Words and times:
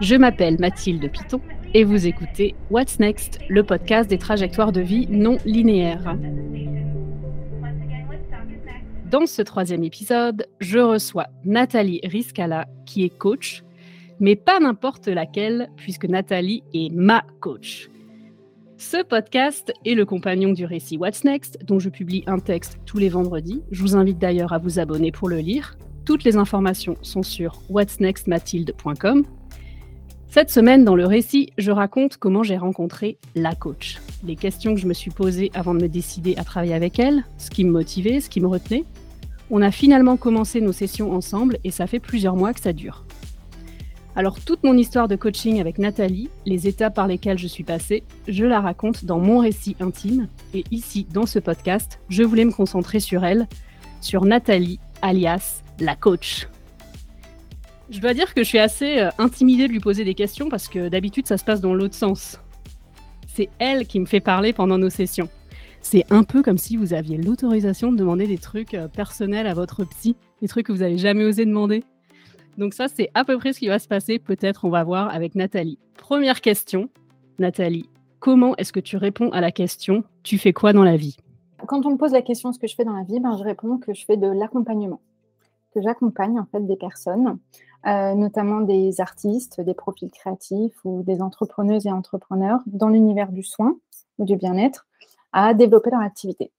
Je 0.00 0.16
m'appelle 0.16 0.58
Mathilde 0.58 1.08
Piton 1.10 1.40
et 1.72 1.84
vous 1.84 2.08
écoutez 2.08 2.56
What's 2.68 2.98
Next, 2.98 3.38
le 3.48 3.62
podcast 3.62 4.10
des 4.10 4.18
trajectoires 4.18 4.72
de 4.72 4.80
vie 4.80 5.06
non 5.08 5.38
linéaires. 5.44 6.16
Dans 9.08 9.26
ce 9.26 9.40
troisième 9.42 9.84
épisode, 9.84 10.48
je 10.58 10.80
reçois 10.80 11.28
Nathalie 11.44 12.00
Riscala, 12.02 12.66
qui 12.86 13.04
est 13.04 13.16
coach, 13.16 13.62
mais 14.18 14.34
pas 14.34 14.58
n'importe 14.58 15.06
laquelle, 15.06 15.70
puisque 15.76 16.06
Nathalie 16.06 16.64
est 16.74 16.92
ma 16.92 17.24
coach. 17.38 17.88
Ce 18.76 19.04
podcast 19.04 19.72
est 19.86 19.94
le 19.94 20.04
compagnon 20.04 20.52
du 20.52 20.64
récit 20.64 20.96
What's 20.96 21.22
Next, 21.22 21.60
dont 21.64 21.78
je 21.78 21.88
publie 21.88 22.24
un 22.26 22.40
texte 22.40 22.80
tous 22.84 22.98
les 22.98 23.08
vendredis. 23.08 23.62
Je 23.70 23.80
vous 23.80 23.94
invite 23.94 24.18
d'ailleurs 24.18 24.52
à 24.52 24.58
vous 24.58 24.80
abonner 24.80 25.12
pour 25.12 25.28
le 25.28 25.38
lire. 25.38 25.78
Toutes 26.04 26.24
les 26.24 26.36
informations 26.36 26.96
sont 27.00 27.22
sur 27.22 27.62
whatsnextmathilde.com. 27.70 29.24
Cette 30.34 30.50
semaine, 30.50 30.84
dans 30.84 30.96
le 30.96 31.06
récit, 31.06 31.52
je 31.58 31.70
raconte 31.70 32.16
comment 32.16 32.42
j'ai 32.42 32.56
rencontré 32.56 33.18
la 33.36 33.54
coach, 33.54 34.00
les 34.24 34.34
questions 34.34 34.74
que 34.74 34.80
je 34.80 34.88
me 34.88 34.92
suis 34.92 35.12
posées 35.12 35.52
avant 35.54 35.74
de 35.74 35.82
me 35.82 35.88
décider 35.88 36.34
à 36.36 36.42
travailler 36.42 36.74
avec 36.74 36.98
elle, 36.98 37.22
ce 37.38 37.50
qui 37.50 37.64
me 37.64 37.70
motivait, 37.70 38.18
ce 38.18 38.28
qui 38.28 38.40
me 38.40 38.48
retenait. 38.48 38.82
On 39.52 39.62
a 39.62 39.70
finalement 39.70 40.16
commencé 40.16 40.60
nos 40.60 40.72
sessions 40.72 41.12
ensemble 41.12 41.58
et 41.62 41.70
ça 41.70 41.86
fait 41.86 42.00
plusieurs 42.00 42.34
mois 42.34 42.52
que 42.52 42.58
ça 42.58 42.72
dure. 42.72 43.04
Alors 44.16 44.40
toute 44.40 44.64
mon 44.64 44.76
histoire 44.76 45.06
de 45.06 45.14
coaching 45.14 45.60
avec 45.60 45.78
Nathalie, 45.78 46.30
les 46.46 46.66
étapes 46.66 46.96
par 46.96 47.06
lesquelles 47.06 47.38
je 47.38 47.46
suis 47.46 47.62
passée, 47.62 48.02
je 48.26 48.44
la 48.44 48.60
raconte 48.60 49.04
dans 49.04 49.20
mon 49.20 49.38
récit 49.38 49.76
intime. 49.78 50.26
Et 50.52 50.64
ici, 50.72 51.06
dans 51.12 51.26
ce 51.26 51.38
podcast, 51.38 52.00
je 52.08 52.24
voulais 52.24 52.44
me 52.44 52.50
concentrer 52.50 52.98
sur 52.98 53.24
elle, 53.24 53.46
sur 54.00 54.24
Nathalie, 54.24 54.80
alias 55.00 55.62
la 55.78 55.94
coach. 55.94 56.48
Je 57.90 58.00
dois 58.00 58.14
dire 58.14 58.32
que 58.32 58.42
je 58.42 58.48
suis 58.48 58.58
assez 58.58 58.98
euh, 58.98 59.10
intimidée 59.18 59.66
de 59.68 59.72
lui 59.72 59.80
poser 59.80 60.04
des 60.04 60.14
questions 60.14 60.48
parce 60.48 60.68
que 60.68 60.88
d'habitude 60.88 61.26
ça 61.26 61.36
se 61.36 61.44
passe 61.44 61.60
dans 61.60 61.74
l'autre 61.74 61.94
sens. 61.94 62.40
C'est 63.28 63.50
elle 63.58 63.86
qui 63.86 64.00
me 64.00 64.06
fait 64.06 64.20
parler 64.20 64.52
pendant 64.52 64.78
nos 64.78 64.90
sessions. 64.90 65.28
C'est 65.82 66.04
un 66.10 66.24
peu 66.24 66.42
comme 66.42 66.56
si 66.56 66.78
vous 66.78 66.94
aviez 66.94 67.18
l'autorisation 67.18 67.92
de 67.92 67.98
demander 67.98 68.26
des 68.26 68.38
trucs 68.38 68.72
euh, 68.72 68.88
personnels 68.88 69.46
à 69.46 69.52
votre 69.52 69.84
psy, 69.84 70.16
des 70.40 70.48
trucs 70.48 70.66
que 70.66 70.72
vous 70.72 70.78
n'avez 70.78 70.96
jamais 70.96 71.24
osé 71.24 71.44
demander. 71.44 71.84
Donc 72.56 72.72
ça, 72.72 72.88
c'est 72.88 73.10
à 73.12 73.24
peu 73.24 73.36
près 73.36 73.52
ce 73.52 73.58
qui 73.58 73.68
va 73.68 73.78
se 73.78 73.88
passer. 73.88 74.18
Peut-être 74.18 74.64
on 74.64 74.70
va 74.70 74.82
voir 74.82 75.12
avec 75.14 75.34
Nathalie. 75.34 75.78
Première 75.98 76.40
question, 76.40 76.88
Nathalie, 77.38 77.90
comment 78.18 78.56
est-ce 78.56 78.72
que 78.72 78.80
tu 78.80 78.96
réponds 78.96 79.30
à 79.32 79.42
la 79.42 79.50
question 79.50 80.04
Tu 80.22 80.38
fais 80.38 80.54
quoi 80.54 80.72
dans 80.72 80.84
la 80.84 80.96
vie? 80.96 81.18
Quand 81.66 81.84
on 81.84 81.92
me 81.92 81.96
pose 81.96 82.12
la 82.12 82.22
question 82.22 82.52
ce 82.52 82.58
que 82.58 82.66
je 82.66 82.74
fais 82.74 82.84
dans 82.84 82.96
la 82.96 83.04
vie, 83.04 83.20
ben, 83.20 83.36
je 83.36 83.44
réponds 83.44 83.76
que 83.76 83.92
je 83.92 84.04
fais 84.06 84.16
de 84.16 84.26
l'accompagnement, 84.26 85.00
que 85.74 85.82
j'accompagne 85.82 86.38
en 86.38 86.46
fait 86.46 86.66
des 86.66 86.76
personnes 86.76 87.38
euh, 87.86 88.14
notamment 88.14 88.62
des 88.62 89.00
artistes, 89.02 89.60
des 89.60 89.74
profils 89.74 90.10
créatifs 90.10 90.74
ou 90.84 91.02
des 91.02 91.20
entrepreneuses 91.20 91.86
et 91.86 91.92
entrepreneurs 91.92 92.60
dans 92.66 92.88
l'univers 92.88 93.30
du 93.30 93.42
soin 93.42 93.76
ou 94.18 94.24
du 94.24 94.36
bien-être 94.36 94.86
à 95.32 95.52
développer 95.52 95.90
leur 95.90 96.00
activité 96.00 96.50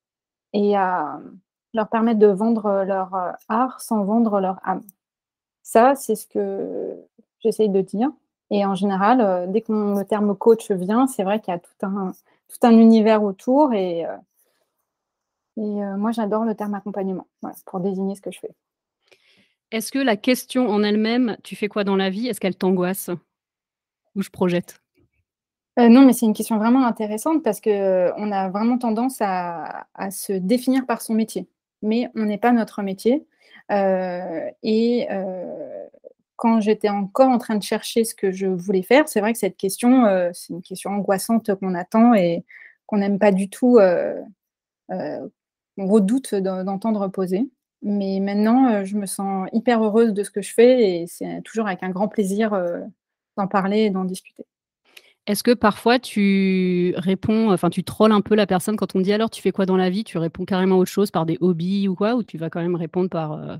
et 0.54 0.76
à 0.76 1.20
leur 1.74 1.90
permettre 1.90 2.20
de 2.20 2.28
vendre 2.28 2.84
leur 2.86 3.16
euh, 3.16 3.32
art 3.50 3.82
sans 3.82 4.04
vendre 4.04 4.40
leur 4.40 4.60
âme. 4.64 4.84
Ça, 5.64 5.96
c'est 5.96 6.16
ce 6.16 6.28
que 6.28 6.96
j'essaye 7.40 7.70
de 7.70 7.82
dire. 7.82 8.12
Et 8.52 8.64
en 8.64 8.76
général, 8.76 9.20
euh, 9.22 9.48
dès 9.48 9.62
que 9.62 9.72
le 9.72 10.06
terme 10.06 10.36
coach 10.36 10.70
vient, 10.70 11.08
c'est 11.08 11.24
vrai 11.24 11.40
qu'il 11.40 11.54
y 11.54 11.58
a 11.58 11.60
tout 11.60 11.86
un, 11.86 12.14
tout 12.50 12.68
un 12.68 12.78
univers 12.78 13.24
autour. 13.24 13.74
Et 13.74 14.06
moi, 15.58 16.12
j'adore 16.12 16.44
le 16.44 16.54
terme 16.54 16.76
accompagnement 16.76 17.26
pour 17.66 17.80
désigner 17.80 18.14
ce 18.16 18.22
que 18.22 18.32
je 18.32 18.40
fais. 18.40 18.56
Est-ce 19.76 19.92
que 19.92 20.00
la 20.00 20.16
question 20.16 20.70
en 20.70 20.84
elle-même, 20.84 21.36
tu 21.44 21.58
fais 21.58 21.68
quoi 21.68 21.84
dans 21.84 21.98
la 21.98 22.10
vie, 22.10 22.30
est-ce 22.30 22.40
qu'elle 22.40 22.56
t'angoisse? 22.56 23.10
Ou 24.16 24.22
je 24.22 24.30
projette? 24.30 24.80
Euh, 25.78 25.90
non, 25.90 26.06
mais 26.06 26.14
c'est 26.14 26.26
une 26.26 26.34
question 26.34 26.58
vraiment 26.58 26.86
intéressante 26.86 27.44
parce 27.44 27.60
qu'on 27.60 27.72
euh, 27.72 28.32
a 28.32 28.48
vraiment 28.48 28.78
tendance 28.78 29.18
à, 29.20 29.86
se 30.12 30.32
définir 30.32 30.86
par 30.86 31.02
son 31.02 31.14
métier. 31.14 31.50
Mais 31.82 32.10
on 32.16 32.24
n'est 32.24 32.38
pas 32.38 32.54
notre 32.54 32.84
métier. 32.84 33.28
Euh, 33.70 34.50
et 34.64 35.10
quand 36.38 36.62
j'étais 36.62 36.88
encore 36.88 37.28
en 37.30 37.38
train 37.38 37.58
de 37.58 37.64
chercher 37.64 38.06
ce 38.06 38.16
que 38.16 38.32
je 38.32 38.48
voulais 38.48 38.82
faire, 38.82 39.10
c'est 39.10 39.20
vrai 39.20 39.34
que 39.34 39.40
cette 39.40 39.58
question, 39.58 40.06
c'est 40.32 40.54
une 40.54 40.62
question 40.62 40.92
angoissante 40.92 41.54
qu'on 41.56 41.76
attend 41.76 42.14
et 42.14 42.46
qu'on 42.86 43.00
n'aime 43.00 43.20
pas 43.20 43.34
du 43.34 43.50
tout, 43.50 43.78
on 44.88 45.30
redoute 45.78 46.34
d'entendre 46.34 47.10
poser. 47.10 47.50
Mais 47.88 48.20
maintenant, 48.20 48.68
euh, 48.72 48.84
je 48.84 48.98
me 48.98 49.06
sens 49.06 49.48
hyper 49.54 49.84
heureuse 49.84 50.12
de 50.12 50.24
ce 50.24 50.32
que 50.32 50.42
je 50.42 50.52
fais 50.52 51.02
et 51.04 51.08
c'est 51.08 51.44
toujours 51.44 51.68
avec 51.68 51.84
un 51.84 51.92
grand 51.92 52.08
plaisir 52.08 52.52
euh, 52.52 52.80
d'en 53.38 53.48
parler 53.48 53.82
et 53.82 53.90
d'en 53.92 54.06
discuter. 54.06 54.44
Est-ce 55.28 55.44
que 55.44 55.54
parfois 55.54 56.00
tu 56.00 56.96
réponds, 56.98 57.52
enfin 57.52 57.70
tu 57.70 57.84
trolles 57.84 58.12
un 58.12 58.22
peu 58.22 58.34
la 58.34 58.48
personne 58.48 58.76
quand 58.76 58.96
on 58.96 59.02
dit 59.02 59.14
alors 59.14 59.30
tu 59.30 59.40
fais 59.40 59.52
quoi 59.52 59.68
dans 59.68 59.78
la 59.78 59.92
vie? 59.92 60.04
Tu 60.04 60.18
réponds 60.18 60.46
carrément 60.46 60.80
autre 60.80 60.90
chose 60.90 61.12
par 61.12 61.28
des 61.28 61.38
hobbies 61.42 61.88
ou 61.88 61.94
quoi? 61.94 62.16
Ou 62.16 62.24
tu 62.24 62.40
vas 62.40 62.50
quand 62.50 62.62
même 62.62 62.76
répondre 62.76 63.10
par 63.10 63.34
euh, 63.34 63.56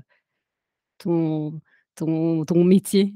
ton, 0.98 1.60
ton, 1.94 2.44
ton, 2.44 2.64
métier? 2.64 3.14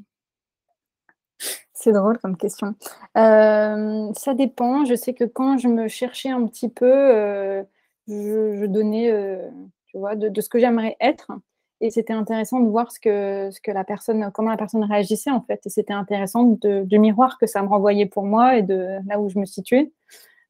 C'est 1.73 1.93
drôle 1.93 2.19
comme 2.19 2.37
question. 2.37 2.77
ça 3.17 4.35
dépend. 4.37 4.85
Je 4.85 4.95
sais 4.95 5.15
que 5.15 5.25
quand 5.25 5.59
je 5.59 5.67
me 5.67 5.89
cherchais 5.89 6.31
un 6.31 6.47
petit 6.47 6.69
peu, 6.69 7.65
je, 8.07 8.61
je, 8.61 8.67
donnais 8.67 9.11
tu 9.91 9.99
vois, 9.99 10.15
de, 10.17 10.41
ce 10.41 10.49
que 10.49 10.59
j'aimerais 10.59 10.97
être. 11.01 11.31
Et 11.81 11.91
c'était 11.91 12.13
intéressant 12.13 12.61
de 12.61 12.69
voir 12.69 12.93
ce 12.93 13.01
que, 13.01 13.71
la 13.71 13.85
personne, 13.85 14.31
comment 14.33 14.51
la 14.51 14.57
personne 14.57 14.85
réagissait 14.85 15.31
en 15.31 15.41
fait. 15.41 15.61
Et 15.67 15.71
c'était 15.71 15.95
intéressant 15.95 16.45
de, 16.45 16.97
miroir 16.97 17.39
que 17.39 17.47
ça 17.47 17.63
me 17.63 17.69
renvoyait 17.69 18.07
pour 18.07 18.25
moi 18.25 18.57
et 18.57 18.63
de 18.63 18.99
là 19.07 19.19
où 19.19 19.29
je 19.29 19.39
me 19.39 19.47
situais. 19.47 19.91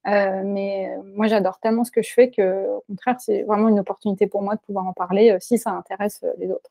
Euh, 0.06 0.42
mais 0.44 0.90
moi, 1.14 1.26
j'adore 1.28 1.60
tellement 1.60 1.84
ce 1.84 1.90
que 1.90 2.02
je 2.02 2.12
fais 2.12 2.30
que, 2.30 2.66
au 2.76 2.82
contraire, 2.88 3.20
c'est 3.20 3.42
vraiment 3.42 3.68
une 3.68 3.80
opportunité 3.80 4.26
pour 4.26 4.42
moi 4.42 4.56
de 4.56 4.60
pouvoir 4.60 4.86
en 4.86 4.92
parler 4.92 5.30
euh, 5.30 5.38
si 5.40 5.58
ça 5.58 5.70
intéresse 5.72 6.20
euh, 6.24 6.32
les 6.38 6.50
autres. 6.50 6.70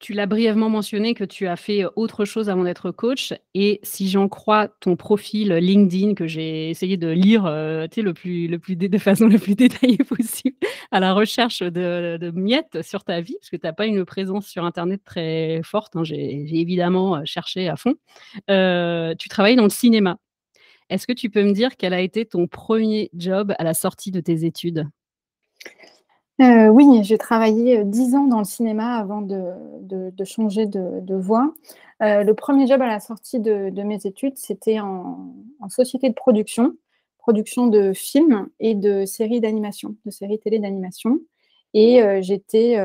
Tu 0.00 0.12
l'as 0.12 0.26
brièvement 0.26 0.70
mentionné 0.70 1.14
que 1.14 1.24
tu 1.24 1.48
as 1.48 1.56
fait 1.56 1.84
autre 1.96 2.24
chose 2.24 2.48
avant 2.48 2.62
d'être 2.62 2.92
coach. 2.92 3.34
Et 3.54 3.80
si 3.82 4.08
j'en 4.08 4.28
crois 4.28 4.68
ton 4.68 4.94
profil 4.94 5.52
LinkedIn 5.52 6.14
que 6.14 6.28
j'ai 6.28 6.70
essayé 6.70 6.96
de 6.96 7.08
lire 7.08 7.44
le 7.46 8.12
plus, 8.12 8.46
le 8.46 8.58
plus 8.60 8.76
de 8.76 8.98
façon 8.98 9.26
la 9.26 9.38
plus 9.38 9.54
détaillée 9.56 9.98
possible, 9.98 10.56
à 10.92 11.00
la 11.00 11.12
recherche 11.12 11.62
de, 11.62 12.30
miettes 12.32 12.82
sur 12.82 13.02
ta 13.02 13.20
vie, 13.20 13.36
parce 13.40 13.50
que 13.50 13.56
tu 13.56 13.66
n'as 13.66 13.72
pas 13.72 13.86
une 13.86 14.04
présence 14.04 14.46
sur 14.46 14.64
Internet 14.64 15.02
très 15.04 15.60
forte. 15.64 15.96
Hein, 15.96 16.04
j'ai 16.04 16.60
évidemment 16.60 17.24
cherché 17.24 17.68
à 17.68 17.76
fond. 17.76 17.94
tu 18.46 19.28
travailles 19.28 19.56
dans 19.56 19.64
le 19.64 19.68
cinéma. 19.68 20.18
Est-ce 20.90 21.06
que 21.06 21.12
tu 21.12 21.28
peux 21.28 21.42
me 21.42 21.52
dire 21.52 21.76
quel 21.76 21.92
a 21.92 22.00
été 22.00 22.24
ton 22.24 22.46
premier 22.46 23.10
job 23.14 23.52
à 23.58 23.64
la 23.64 23.74
sortie 23.74 24.10
de 24.10 24.20
tes 24.20 24.44
études? 24.44 24.86
Euh, 26.40 26.68
oui, 26.68 27.00
j'ai 27.02 27.18
travaillé, 27.18 27.78
euh, 27.78 27.84
dix 27.84 28.14
ans 28.14 28.26
dans 28.26 28.38
le 28.38 28.44
cinéma 28.44 28.96
avant 28.96 29.22
de 29.22 30.24
changer 30.24 30.66
de 30.66 31.14
voie. 31.14 31.52
Euh, 32.02 32.22
le 32.22 32.34
premier 32.34 32.66
job 32.66 32.80
à 32.80 32.86
la 32.86 33.00
sortie 33.00 33.40
de 33.40 33.82
mes 33.82 34.06
études, 34.06 34.36
c'était 34.36 34.78
en 34.80 35.34
société 35.68 36.08
de 36.08 36.14
production, 36.14 36.74
production 37.18 37.66
de 37.66 37.92
films 37.92 38.48
et 38.60 38.74
de 38.74 39.04
séries 39.04 39.40
d'animation, 39.40 39.96
de 40.04 40.10
séries 40.10 40.38
télé 40.38 40.58
d'animation 40.58 41.18
et 41.74 42.00
j'étais, 42.22 42.80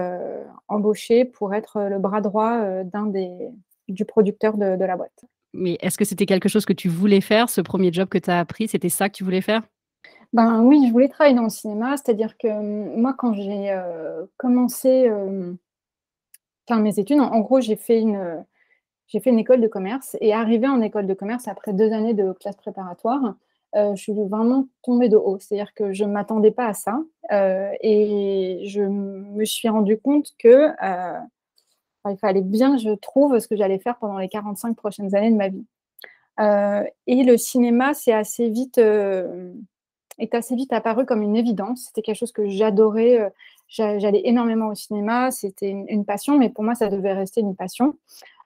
embauchée 0.68 1.24
pour 1.24 1.54
être, 1.54 1.80
le 1.90 2.00
bras 2.00 2.22
droit, 2.22 2.84
d'un 2.84 3.06
des 3.06 3.50
du 3.90 4.06
producteur 4.06 4.58
de 4.58 4.78
de 4.78 4.86
la 4.86 4.96
boîte. 4.96 5.26
Mais 5.54 5.78
est-ce 5.82 5.98
que 5.98 6.06
c'était 6.06 6.26
quelque 6.26 6.50
chose 6.50 6.66
que 6.66 6.74
tu 6.74 6.90
voulais 6.90 7.22
faire, 7.22 7.50
ce 7.50 7.62
premier 7.62 7.94
job 7.94 8.10
que 8.10 8.18
tu 8.18 8.32
as 8.32 8.40
appris, 8.40 8.68
c'était 8.68 8.90
ça 8.90 9.10
que 9.10 9.16
tu 9.16 9.24
voulais 9.24 9.42
faire? 9.42 9.62
Ben 10.34 10.64
oui, 10.64 10.84
je 10.88 10.92
voulais 10.92 11.10
travailler 11.10 11.36
dans 11.36 11.44
le 11.44 11.50
cinéma, 11.50 11.96
c'est-à-dire 11.96 12.38
que 12.38 12.48
hum, 12.48 13.00
moi, 13.00 13.14
quand 13.16 13.34
j'ai 13.34 13.70
euh, 13.72 14.26
commencé 14.38 15.08
euh, 15.08 15.54
mes 16.72 17.00
études, 17.00 17.20
en, 17.20 17.40
gros, 17.42 17.62
j'ai 17.62 17.76
fait, 17.76 18.00
une, 18.00 18.44
j'ai 19.08 19.20
fait 19.20 19.30
une 19.30 19.38
école 19.40 19.62
de 19.62 19.68
commerce 19.68 20.18
et 20.22 20.34
arrivé 20.34 20.68
en 20.68 20.82
école 20.82 21.06
de 21.06 21.14
commerce 21.14 21.48
après 21.48 21.72
deux 21.74 21.92
années 21.94 22.16
de 22.16 22.32
classe 22.34 22.56
préparatoire, 22.56 23.36
euh, 23.76 23.96
je 23.96 24.02
suis 24.02 24.14
vraiment 24.14 24.68
tombée 24.82 25.08
de 25.10 25.18
haut. 25.18 25.38
C'est-à-dire 25.40 25.74
que 25.76 25.94
je 25.94 26.04
ne 26.04 26.12
m'attendais 26.12 26.52
pas 26.52 26.68
à 26.68 26.74
ça 26.74 27.00
euh, 27.32 27.70
et 27.82 28.64
je 28.68 28.82
me 28.82 29.46
suis 29.46 29.70
rendu 29.70 30.00
compte 30.00 30.30
que 30.40 30.70
il 32.10 32.18
fallait 32.18 32.42
bien 32.42 32.76
que 32.76 32.82
je 32.82 32.92
trouve 32.96 33.40
ce 33.40 33.48
que 33.48 33.56
j'allais 33.56 33.80
faire 33.80 33.98
pendant 33.98 34.18
les 34.18 34.28
45 34.30 34.76
prochaines 34.76 35.16
années 35.16 35.32
de 35.32 35.38
ma 35.38 35.50
vie. 35.50 35.66
et 37.08 37.24
le 37.24 37.38
cinéma, 37.38 37.94
c'est 37.94 38.14
assez 38.14 38.50
vite 38.50 38.80
est 40.20 40.36
assez 40.36 40.56
vite 40.56 40.74
apparu 40.74 41.06
comme 41.06 41.22
une 41.22 41.36
évidence. 41.36 41.86
C'était 41.88 42.02
quelque 42.02 42.18
chose 42.18 42.32
que 42.32 42.48
j'adorais. 42.48 43.20
Euh, 43.20 43.30
j'allais 43.70 44.22
énormément 44.26 44.68
au 44.68 44.76
cinéma, 44.76 45.32
c'était 45.32 45.70
une, 45.70 46.06
passion, 46.06 46.38
mais 46.38 46.50
pour 46.50 46.64
moi, 46.64 46.76
ça 46.76 46.90
devait 46.90 47.14
rester 47.14 47.42
une 47.42 47.56
passion. 47.56 47.98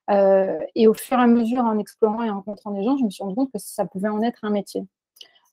Euh, 0.10 0.58
et 0.75 0.88
au 0.88 0.94
fur 0.94 1.18
et 1.19 1.22
à 1.22 1.28
mesure, 1.28 1.64
en 1.66 1.78
explorant 1.80 2.24
et 2.24 2.30
en 2.30 2.36
rencontrant 2.36 2.72
des 2.72 2.84
gens, 2.84 2.98
je 2.98 3.04
me 3.04 3.10
suis 3.10 3.24
rendu 3.24 3.36
compte 3.36 3.52
que 3.52 3.60
ça 3.60 3.86
pouvait 3.86 4.08
en 4.08 4.22
être 4.22 4.40
un 4.44 4.50
métier. 4.50 4.86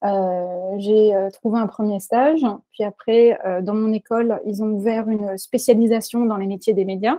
Euh, 0.05 0.75
j'ai 0.79 1.13
trouvé 1.33 1.59
un 1.59 1.67
premier 1.67 1.99
stage, 1.99 2.47
puis 2.73 2.85
après, 2.85 3.37
dans 3.63 3.75
mon 3.75 3.93
école, 3.93 4.41
ils 4.47 4.63
ont 4.63 4.69
ouvert 4.69 5.09
une 5.09 5.37
spécialisation 5.39 6.25
dans 6.25 6.37
les 6.37 6.47
métiers 6.47 6.75
des 6.75 6.85
médias, 6.85 7.19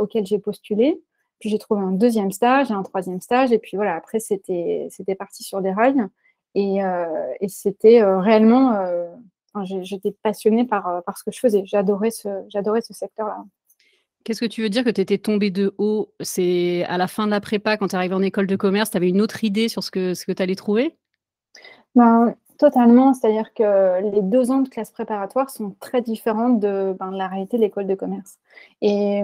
auquel 0.00 0.26
j'ai 0.26 0.38
postulé. 0.38 1.00
Puis 1.38 1.48
j'ai 1.48 1.58
trouvé 1.58 1.80
un 1.80 1.92
deuxième 1.92 2.30
stage, 2.30 2.70
un 2.70 2.82
troisième 2.82 3.22
stage, 3.22 3.52
et 3.52 3.58
puis 3.58 3.78
voilà, 3.78 3.94
après 3.94 4.20
c'était 4.20 5.14
parti 5.18 5.44
sur 5.44 5.62
des 5.62 5.72
rails. 5.72 6.06
Et, 6.54 6.78
et 7.40 7.48
c'était 7.48 8.02
réellement, 8.02 8.84
j'étais 9.82 10.12
passionnée 10.22 10.64
par, 10.64 11.02
par 11.04 11.16
ce 11.16 11.24
que 11.24 11.30
je 11.30 11.38
faisais. 11.38 11.62
J'adorais 11.64 12.10
ce, 12.10 12.28
ce 12.50 12.92
secteur-là. 12.92 13.44
Qu'est-ce 14.24 14.40
que 14.40 14.46
tu 14.46 14.62
veux 14.62 14.68
dire 14.68 14.84
que 14.84 14.90
tu 14.90 15.00
étais 15.00 15.18
tombée 15.18 15.50
de 15.50 15.74
haut? 15.78 16.12
C'est 16.20 16.84
à 16.84 16.98
la 16.98 17.06
fin 17.06 17.26
de 17.26 17.30
la 17.30 17.40
prépa, 17.40 17.76
quand 17.76 17.88
tu 17.88 17.96
arrives 17.96 18.12
en 18.12 18.22
école 18.22 18.46
de 18.46 18.56
commerce, 18.56 18.90
tu 18.90 18.96
avais 18.96 19.08
une 19.08 19.20
autre 19.20 19.44
idée 19.44 19.68
sur 19.68 19.82
ce 19.82 19.90
que, 19.90 20.14
ce 20.14 20.26
que 20.26 20.32
tu 20.32 20.42
allais 20.42 20.56
trouver? 20.56 20.96
Ben, 21.94 22.34
Totalement. 22.60 23.14
C'est-à-dire 23.14 23.54
que 23.54 24.02
les 24.02 24.20
deux 24.20 24.50
ans 24.50 24.60
de 24.60 24.68
classe 24.68 24.90
préparatoire 24.90 25.48
sont 25.48 25.74
très 25.80 26.02
différents 26.02 26.50
de, 26.50 26.94
ben, 27.00 27.10
la 27.10 27.26
réalité 27.26 27.56
de 27.56 27.62
l'école 27.62 27.86
de 27.86 27.94
commerce. 27.94 28.38
Et 28.82 29.22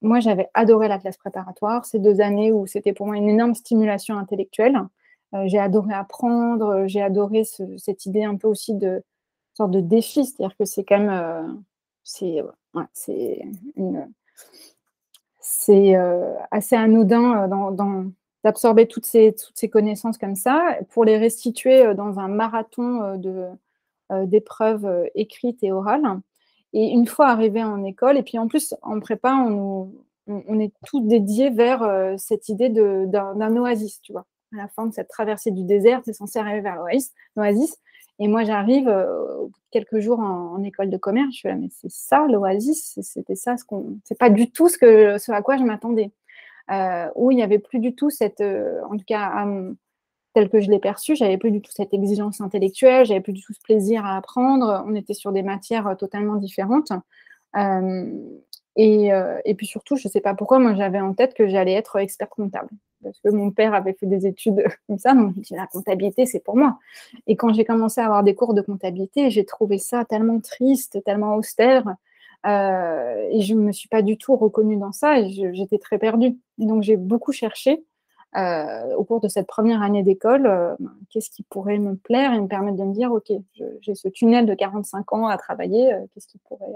moi, 0.00 0.18
j'avais 0.18 0.48
adoré 0.52 0.88
la 0.88 0.98
classe 0.98 1.16
préparatoire. 1.16 1.84
Ces 1.84 2.00
deux 2.00 2.20
années 2.20 2.50
où 2.50 2.66
c'était 2.66 2.92
pour 2.92 3.06
moi 3.06 3.16
une 3.16 3.28
énorme 3.28 3.54
stimulation 3.54 4.18
intellectuelle. 4.18 4.76
Euh, 5.34 5.44
j'ai 5.46 5.58
adoré 5.58 5.94
apprendre. 5.94 6.86
J'ai 6.86 7.02
adoré 7.02 7.44
cette 7.78 8.06
idée 8.06 8.24
un 8.24 8.36
peu 8.36 8.48
aussi 8.48 8.74
de 8.74 9.02
sorte 9.54 9.70
de 9.70 9.80
défi. 9.80 10.24
C'est-à-dire 10.24 10.56
que 10.56 10.64
c'est 10.64 10.84
quand 10.84 10.98
même... 10.98 11.10
Euh, 11.10 11.52
c'est 12.04 12.42
c'est 15.40 15.96
euh, 15.96 16.34
assez 16.50 16.76
anodin 16.76 17.44
euh, 17.52 18.04
d'absorber 18.44 18.86
toutes 18.88 19.06
ces, 19.06 19.34
toutes 19.34 19.56
ces 19.58 19.68
connaissances 19.68 20.18
comme 20.18 20.36
ça, 20.36 20.78
pour 20.90 21.04
les 21.04 21.18
restituer 21.18 21.84
euh, 21.84 21.94
dans 21.94 22.18
un 22.18 22.28
marathon 22.28 23.16
de, 23.16 23.48
d'épreuves 24.24 25.10
écrites 25.14 25.62
et 25.62 25.72
orales. 25.72 26.20
Et 26.72 26.88
une 26.88 27.06
fois 27.06 27.28
arrivé 27.28 27.62
en 27.62 27.84
école, 27.84 28.16
et 28.16 28.22
puis 28.22 28.38
en 28.38 28.48
plus 28.48 28.74
en 28.82 29.00
prépa, 29.00 29.34
on, 29.34 29.92
on, 30.26 30.58
est 30.58 30.72
tout 30.86 31.06
dédié 31.06 31.50
vers 31.50 32.14
cette 32.18 32.48
idée 32.48 32.70
d'un, 32.70 33.56
oasis, 33.56 34.00
tu 34.00 34.12
vois. 34.12 34.26
À 34.52 34.56
la 34.56 34.68
fin 34.68 34.86
de 34.86 34.92
cette 34.92 35.08
traversée 35.08 35.50
du 35.50 35.64
désert, 35.64 36.02
c'est 36.04 36.12
censé 36.12 36.38
arriver 36.38 36.60
vers 36.60 36.76
l'oasis. 37.36 37.78
Et 38.18 38.28
moi, 38.28 38.44
j'arrive 38.44 38.88
euh, 38.88 39.48
quelques 39.70 39.98
jours 39.98 40.20
en, 40.20 40.62
école 40.62 40.90
de 40.90 40.96
commerce, 40.96 41.32
je 41.32 41.38
suis 41.38 41.48
là, 41.48 41.56
mais 41.56 41.68
c'est 41.70 41.90
ça 41.90 42.26
l'oasis, 42.28 42.98
c'était 43.02 43.34
ça, 43.34 43.56
ce 43.56 43.64
qu'on, 43.64 43.98
c'est 44.04 44.18
pas 44.18 44.30
du 44.30 44.50
tout 44.50 44.68
ce, 44.68 45.30
à 45.32 45.42
quoi 45.42 45.56
je 45.56 45.64
m'attendais. 45.64 46.12
Euh, 46.70 47.08
où 47.16 47.32
il 47.32 47.36
n'y 47.36 47.42
avait 47.42 47.58
plus 47.58 47.80
du 47.80 47.94
tout 47.94 48.10
cette, 48.10 48.40
euh, 48.40 48.80
en 48.88 48.96
tout 48.96 49.04
cas, 49.04 49.44
tel 50.34 50.48
que 50.48 50.60
je 50.60 50.70
l'ai 50.70 50.78
perçu, 50.78 51.16
j'avais 51.16 51.36
plus 51.36 51.50
du 51.50 51.60
tout 51.60 51.72
cette 51.74 51.92
exigence 51.92 52.40
intellectuelle, 52.40 53.04
j'avais 53.06 53.20
plus 53.20 53.32
du 53.32 53.42
tout 53.42 53.52
ce 53.52 53.60
plaisir 53.60 54.06
à 54.06 54.16
apprendre. 54.16 54.84
On 54.86 54.94
était 54.94 55.14
sur 55.14 55.32
des 55.32 55.42
matières 55.42 55.96
totalement 55.98 56.36
différentes. 56.36 56.92
Et, 58.76 59.10
et, 59.44 59.54
puis 59.54 59.66
surtout, 59.66 59.96
je 59.96 60.06
ne 60.06 60.12
sais 60.12 60.20
pas 60.20 60.34
pourquoi, 60.34 60.58
moi 60.58 60.74
j'avais 60.74 61.00
en 61.00 61.12
tête 61.12 61.34
que 61.34 61.48
j'allais 61.48 61.72
être 61.72 61.96
expert 61.96 62.28
comptable 62.28 62.70
parce 63.02 63.20
que 63.20 63.30
mon 63.30 63.50
père 63.50 63.74
avait 63.74 63.94
fait 63.94 64.06
des 64.06 64.26
études 64.26 64.64
comme 64.86 64.98
ça, 64.98 65.14
donc 65.14 65.34
je 65.42 65.54
me 65.54 65.58
la 65.58 65.66
comptabilité, 65.66 66.26
c'est 66.26 66.40
pour 66.40 66.56
moi. 66.56 66.78
Et 67.26 67.36
quand 67.36 67.52
j'ai 67.52 67.64
commencé 67.64 68.00
à 68.00 68.06
avoir 68.06 68.22
des 68.22 68.34
cours 68.34 68.54
de 68.54 68.62
comptabilité, 68.62 69.30
j'ai 69.30 69.44
trouvé 69.44 69.78
ça 69.78 70.04
tellement 70.04 70.40
triste, 70.40 71.02
tellement 71.04 71.36
austère, 71.36 71.84
euh, 72.46 73.28
et 73.30 73.40
je 73.40 73.54
ne 73.54 73.60
me 73.60 73.72
suis 73.72 73.88
pas 73.88 74.02
du 74.02 74.16
tout 74.16 74.36
reconnue 74.36 74.76
dans 74.76 74.92
ça, 74.92 75.22
j'étais 75.28 75.78
très 75.78 75.98
perdue. 75.98 76.38
Et 76.60 76.66
donc 76.66 76.82
j'ai 76.82 76.96
beaucoup 76.96 77.32
cherché 77.32 77.84
euh, 78.36 78.94
au 78.96 79.04
cours 79.04 79.20
de 79.20 79.28
cette 79.28 79.46
première 79.46 79.82
année 79.82 80.02
d'école, 80.02 80.46
euh, 80.46 80.74
ben, 80.80 80.94
qu'est-ce 81.10 81.30
qui 81.30 81.42
pourrait 81.42 81.78
me 81.78 81.96
plaire 81.96 82.32
et 82.32 82.40
me 82.40 82.48
permettre 82.48 82.78
de 82.78 82.84
me 82.84 82.94
dire, 82.94 83.12
OK, 83.12 83.30
j'ai 83.80 83.94
ce 83.94 84.08
tunnel 84.08 84.46
de 84.46 84.54
45 84.54 85.12
ans 85.12 85.26
à 85.26 85.36
travailler, 85.36 85.94
qu'est-ce 86.12 86.26
qui 86.26 86.38
pourrait... 86.38 86.66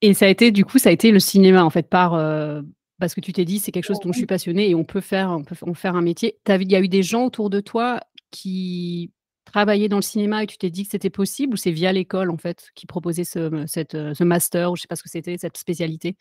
Et 0.00 0.14
ça 0.14 0.26
a 0.26 0.28
été, 0.28 0.50
du 0.50 0.64
coup, 0.64 0.78
ça 0.78 0.88
a 0.88 0.92
été 0.92 1.10
le 1.10 1.20
cinéma, 1.20 1.64
en 1.64 1.70
fait, 1.70 1.88
par, 1.88 2.14
parce 2.98 3.14
que 3.14 3.20
tu 3.20 3.32
t'es 3.32 3.44
dit, 3.44 3.58
c'est 3.58 3.72
quelque 3.72 3.84
chose 3.84 4.00
dont 4.00 4.12
je 4.12 4.18
suis 4.18 4.26
passionnée 4.26 4.68
et 4.70 4.74
on 4.74 4.84
peut 4.84 5.00
faire, 5.00 5.30
on 5.30 5.44
peut 5.44 5.56
en 5.62 5.74
faire 5.74 5.94
un 5.94 6.02
métier. 6.02 6.38
Il 6.48 6.70
y 6.70 6.76
a 6.76 6.80
eu 6.80 6.88
des 6.88 7.02
gens 7.02 7.26
autour 7.26 7.50
de 7.50 7.60
toi 7.60 8.00
qui 8.30 9.12
travaillaient 9.44 9.88
dans 9.88 9.96
le 9.96 10.02
cinéma 10.02 10.42
et 10.42 10.46
tu 10.46 10.58
t'es 10.58 10.70
dit 10.70 10.84
que 10.84 10.90
c'était 10.90 11.10
possible 11.10 11.54
ou 11.54 11.56
c'est 11.56 11.70
via 11.70 11.92
l'école, 11.92 12.30
en 12.30 12.36
fait, 12.36 12.70
qui 12.74 12.86
proposait 12.86 13.24
ce, 13.24 13.64
cette, 13.66 13.92
ce 13.92 14.24
master 14.24 14.70
ou 14.70 14.76
je 14.76 14.80
ne 14.80 14.82
sais 14.82 14.88
pas 14.88 14.96
ce 14.96 15.02
que 15.02 15.08
c'était, 15.08 15.38
cette 15.38 15.56
spécialité? 15.56 16.16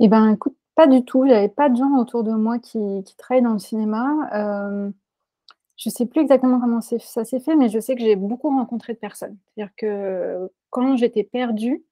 Eh 0.00 0.08
bien, 0.08 0.32
écoute, 0.32 0.56
pas 0.74 0.86
du 0.86 1.04
tout. 1.04 1.24
Il 1.24 1.28
n'y 1.28 1.34
avait 1.34 1.48
pas 1.48 1.68
de 1.68 1.76
gens 1.76 1.96
autour 1.98 2.22
de 2.22 2.32
moi 2.32 2.58
qui, 2.58 2.78
qui 3.04 3.16
travaillent 3.16 3.42
dans 3.42 3.54
le 3.54 3.58
cinéma. 3.58 4.06
Euh, 4.32 4.90
je 5.76 5.88
ne 5.88 5.92
sais 5.92 6.06
plus 6.06 6.20
exactement 6.20 6.60
comment 6.60 6.80
ça 6.80 7.24
s'est 7.24 7.40
fait, 7.40 7.56
mais 7.56 7.68
je 7.68 7.80
sais 7.80 7.94
que 7.94 8.00
j'ai 8.00 8.16
beaucoup 8.16 8.48
rencontré 8.48 8.92
de 8.92 8.98
personnes. 8.98 9.36
C'est-à-dire 9.54 9.72
que 9.76 10.50
quand 10.70 10.96
j'étais 10.96 11.24
perdue, 11.24 11.84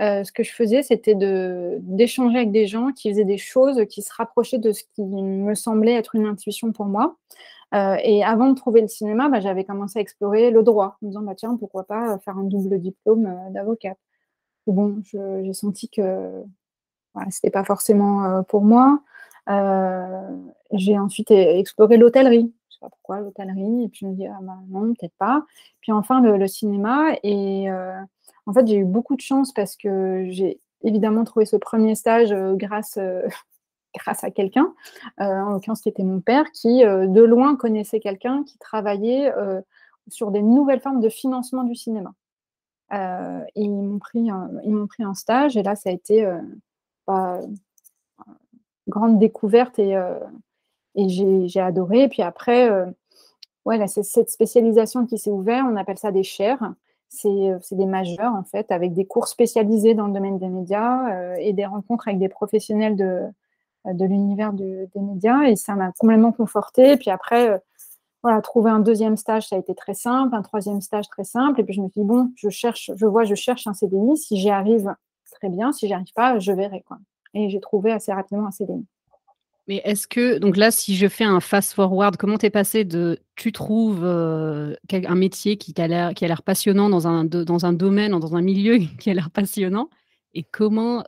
euh, 0.00 0.24
ce 0.24 0.32
que 0.32 0.42
je 0.42 0.52
faisais, 0.52 0.82
c'était 0.82 1.14
d'échanger 1.14 2.38
avec 2.38 2.52
des 2.52 2.66
gens 2.66 2.90
qui 2.92 3.10
faisaient 3.10 3.24
des 3.24 3.38
choses 3.38 3.84
qui 3.88 4.00
se 4.02 4.12
rapprochaient 4.14 4.58
de 4.58 4.72
ce 4.72 4.82
qui 4.94 5.02
me 5.02 5.54
semblait 5.54 5.92
être 5.92 6.14
une 6.14 6.26
intuition 6.26 6.72
pour 6.72 6.86
moi. 6.86 7.16
Euh, 7.74 7.96
et 8.02 8.24
avant 8.24 8.48
de 8.48 8.54
trouver 8.54 8.80
le 8.80 8.88
cinéma, 8.88 9.28
bah, 9.28 9.40
j'avais 9.40 9.64
commencé 9.64 9.98
à 9.98 10.02
explorer 10.02 10.50
le 10.50 10.62
droit, 10.62 10.96
en 11.02 11.06
me 11.06 11.10
disant, 11.10 11.22
bah, 11.22 11.34
tiens, 11.36 11.56
pourquoi 11.56 11.84
pas 11.84 12.18
faire 12.20 12.38
un 12.38 12.44
double 12.44 12.80
diplôme 12.80 13.26
euh, 13.26 13.50
d'avocat. 13.50 13.94
Bon, 14.66 15.02
j'ai 15.04 15.52
senti 15.52 15.88
que 15.88 16.02
ce 17.16 17.20
n'était 17.20 17.50
pas 17.50 17.64
forcément 17.64 18.42
pour 18.44 18.62
moi. 18.62 19.00
j'ai 20.72 20.98
ensuite 20.98 21.30
exploré 21.30 21.96
l'hôtellerie. 21.96 22.52
Je 22.68 22.74
sais 22.74 22.80
pas 22.80 22.88
pourquoi 22.90 23.20
l'hôtellerie. 23.20 23.84
Et 23.84 23.88
puis 23.88 24.00
je 24.02 24.06
me 24.06 24.14
dis, 24.14 24.26
ah, 24.26 24.38
bah, 24.42 24.58
non, 24.68 24.94
peut-être 24.94 25.14
pas. 25.18 25.44
Puis 25.80 25.92
enfin, 25.92 26.20
le, 26.20 26.36
le 26.36 26.46
cinéma. 26.46 27.14
Et 27.24 27.68
en 28.50 28.52
fait, 28.52 28.66
j'ai 28.66 28.78
eu 28.78 28.84
beaucoup 28.84 29.14
de 29.14 29.20
chance 29.20 29.52
parce 29.52 29.76
que 29.76 30.26
j'ai 30.28 30.58
évidemment 30.82 31.22
trouvé 31.22 31.46
ce 31.46 31.56
premier 31.56 31.94
stage 31.94 32.32
euh, 32.32 32.54
grâce, 32.56 32.96
euh, 32.96 33.22
grâce 33.94 34.24
à 34.24 34.32
quelqu'un, 34.32 34.74
euh, 35.20 35.24
en 35.24 35.50
l'occurrence 35.50 35.82
qui 35.82 35.88
était 35.88 36.02
mon 36.02 36.20
père, 36.20 36.50
qui 36.50 36.82
de 36.82 37.22
loin 37.22 37.54
connaissait 37.54 38.00
quelqu'un 38.00 38.42
qui 38.42 38.58
travaillait 38.58 39.32
sur 40.08 40.32
des 40.32 40.42
nouvelles 40.42 40.80
formes 40.80 41.00
de 41.00 41.08
financement 41.08 41.62
du 41.62 41.76
cinéma. 41.76 42.12
ils 42.90 43.70
m'ont 43.70 43.98
pris, 44.00 44.30
un, 44.30 44.50
pris 44.88 45.04
un 45.04 45.14
stage 45.14 45.56
et 45.56 45.62
là, 45.62 45.76
ça 45.76 45.90
a 45.90 45.92
été 45.92 46.24
bah, 47.06 47.40
grande 48.86 49.18
découverte 49.18 49.80
et, 49.80 50.00
et 50.94 51.08
j'ai 51.08 51.60
adoré. 51.60 52.02
Et 52.02 52.08
puis 52.08 52.22
après, 52.22 52.70
ouais, 53.64 53.86
c'est 53.88 54.04
cette 54.04 54.30
spécialisation 54.30 55.04
qui 55.04 55.18
s'est 55.18 55.30
ouverte, 55.30 55.66
on 55.68 55.74
appelle 55.74 55.98
ça 55.98 56.12
des 56.12 56.22
chaires. 56.22 56.74
Euh, 57.24 57.58
c'est 57.60 57.76
des 57.76 57.86
majeurs, 57.86 58.32
en 58.34 58.44
fait, 58.44 58.70
avec 58.70 58.94
des 58.94 59.04
cours 59.04 59.28
spécialisés 59.28 59.94
dans 59.94 60.06
le 60.06 60.12
domaine 60.12 60.38
des 60.38 60.48
médias 60.48 61.12
euh, 61.12 61.36
et 61.38 61.52
des 61.52 61.66
rencontres 61.66 62.08
avec 62.08 62.20
des 62.20 62.28
professionnels 62.28 62.96
de, 62.96 63.28
euh, 63.86 63.92
l'univers 64.06 64.52
des 64.52 64.88
médias. 64.94 65.42
Et 65.44 65.56
ça 65.56 65.74
m'a 65.74 65.92
complètement 65.98 66.32
confortée. 66.32 66.96
Puis 66.96 67.10
après, 67.10 67.60
voilà, 68.22 68.40
trouver 68.42 68.70
un 68.70 68.80
deuxième 68.80 69.16
stage, 69.16 69.48
ça 69.48 69.56
a 69.56 69.58
été 69.58 69.74
très 69.74 69.94
simple, 69.94 70.34
un 70.34 70.42
troisième 70.42 70.80
stage 70.80 71.08
très 71.08 71.24
simple. 71.24 71.60
Et 71.60 71.64
puis 71.64 71.74
je 71.74 71.80
me 71.80 71.88
suis 71.88 72.00
dit, 72.02 72.06
bon, 72.06 72.30
je 72.36 72.48
cherche, 72.48 72.90
je 72.94 73.06
vois, 73.06 73.24
je 73.24 73.34
cherche 73.34 73.66
un 73.66 73.74
CDI. 73.74 74.16
Si 74.16 74.36
j'y 74.36 74.50
arrive, 74.50 74.94
très 75.32 75.48
bien. 75.48 75.72
Si 75.72 75.86
j'y 75.88 75.94
arrive 75.94 76.12
pas, 76.14 76.38
je 76.38 76.52
verrai. 76.52 76.82
Quoi. 76.86 76.98
Et 77.34 77.48
j'ai 77.48 77.60
trouvé 77.60 77.92
assez 77.92 78.12
rapidement 78.12 78.46
un 78.46 78.50
CDI. 78.50 78.86
Mais 79.70 79.80
est-ce 79.84 80.08
que, 80.08 80.38
donc 80.38 80.56
là, 80.56 80.72
si 80.72 80.96
je 80.96 81.06
fais 81.06 81.22
un 81.22 81.38
fast-forward, 81.38 82.16
comment 82.16 82.38
t'es 82.38 82.50
passé 82.50 82.82
de 82.82 83.20
tu 83.36 83.52
trouves 83.52 84.02
euh, 84.02 84.74
un 84.92 85.14
métier 85.14 85.58
qui 85.58 85.72
a 85.80 85.86
l'air 85.86 86.42
passionnant 86.42 86.90
dans 86.90 87.06
un, 87.06 87.24
dans 87.24 87.66
un 87.66 87.72
domaine, 87.72 88.18
dans 88.18 88.34
un 88.34 88.42
milieu 88.42 88.78
qui 88.98 89.10
a 89.10 89.14
l'air 89.14 89.30
passionnant, 89.30 89.88
et 90.34 90.42
comment, 90.42 91.04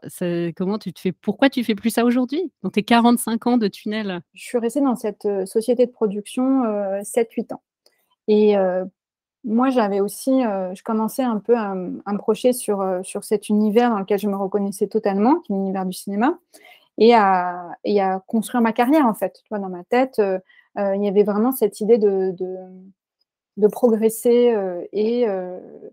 comment 0.57 0.79
tu 0.79 0.93
te 0.93 1.01
fais, 1.01 1.11
pourquoi 1.11 1.51
tu 1.51 1.65
fais 1.65 1.75
plus 1.75 1.91
ça 1.91 2.05
aujourd'hui, 2.05 2.53
dans 2.63 2.71
tes 2.71 2.85
45 2.85 3.49
ans 3.49 3.57
de 3.57 3.67
tunnel? 3.67 4.21
Je 4.33 4.45
suis 4.45 4.59
restée 4.59 4.81
dans 4.81 4.95
cette 4.95 5.25
euh, 5.25 5.45
société 5.45 5.85
de 5.87 5.91
production 5.91 6.63
7-8 7.03 7.03
euh, 7.51 7.55
ans. 7.57 7.63
Et 8.29 8.55
moi, 9.43 9.71
j'avais 9.71 9.99
aussi, 9.99 10.31
je 10.31 10.83
commençais 10.85 11.25
un 11.25 11.41
peu 11.41 11.57
à, 11.57 11.73
à 11.73 12.13
me 12.13 12.19
projeter 12.19 12.53
sur, 12.53 13.01
sur 13.03 13.25
cet 13.25 13.49
univers 13.49 13.91
dans 13.91 13.99
lequel 13.99 14.21
je 14.21 14.29
me 14.29 14.37
reconnaissais 14.37 14.87
totalement, 14.87 15.41
qui 15.41 15.53
est 15.53 15.57
l'univers 15.57 15.85
du 15.85 15.93
cinéma 15.93 16.39
et 16.99 17.15
à, 17.15 18.23
construire 18.27 18.63
ma 18.63 18.73
carrière, 18.73 19.07
en 19.07 19.15
fait. 19.15 19.43
Dans 19.51 19.69
ma 19.69 19.85
tête, 19.85 20.19
euh, 20.19 20.39
euh, 20.79 20.97
il 20.97 21.05
y 21.05 21.09
avait 21.09 21.25
vraiment 21.25 21.53
cette 21.53 21.81
idée 21.81 21.99
de, 21.99 22.35
progresser 23.71 24.53
euh, 24.55 24.83
et 24.93 25.27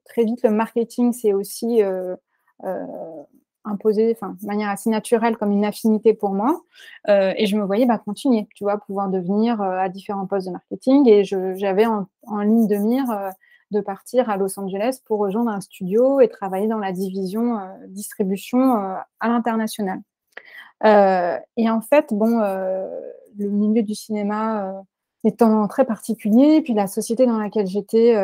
très 0.06 0.24
vite, 0.24 0.44
le 0.44 0.51
marketing, 0.51 1.13
c'est 1.13 1.34
aussi 1.34 1.82
imposé 3.65 4.13
de 4.13 4.48
manière 4.48 4.70
assez 4.70 4.89
naturelle 4.89 5.38
comme 5.38 5.51
une 5.51 5.65
affinité 5.65 6.13
pour 6.13 6.32
moi. 6.32 6.62
et 7.08 7.46
je 7.46 7.56
me 7.58 7.63
voyais 7.63 7.86
bah, 7.86 7.98
continuer, 7.98 8.48
tu 8.56 8.63
vois, 8.63 8.77
pouvoir 8.77 9.10
devenir 9.10 9.62
à 9.62 9.89
différents 9.89 10.25
postes 10.25 10.48
de 10.48 10.53
marketing. 10.53 11.08
Et 11.08 11.24
j'avais 11.24 11.86
en, 11.86 12.08
ligne 12.41 12.68
de 12.68 12.75
mire 12.75 13.32
de 13.72 13.82
partir 13.82 14.29
à 14.29 14.38
Los 14.38 14.60
Angeles 14.60 15.00
pour 15.06 15.20
rejoindre 15.20 15.51
un 15.51 15.62
studio 15.62 16.20
et 16.22 16.27
travailler 16.27 16.68
dans 16.68 16.79
la 16.79 16.91
division 16.91 17.60
distribution 17.88 18.74
à 18.74 19.27
l'international. 19.27 20.01
Euh, 20.86 21.38
et 21.57 21.69
en 21.69 21.81
fait, 21.81 22.13
bon, 22.13 22.39
euh, 22.41 22.88
le 23.38 23.50
milieu 23.50 23.83
du 23.83 23.95
cinéma 23.95 24.69
euh, 24.69 24.81
étant 25.24 25.67
très 25.67 25.86
particulier, 25.86 26.62
puis 26.62 26.74
la 26.74 26.88
société 26.88 27.25
dans 27.25 27.38
laquelle 27.38 27.67
j'étais 27.67 28.15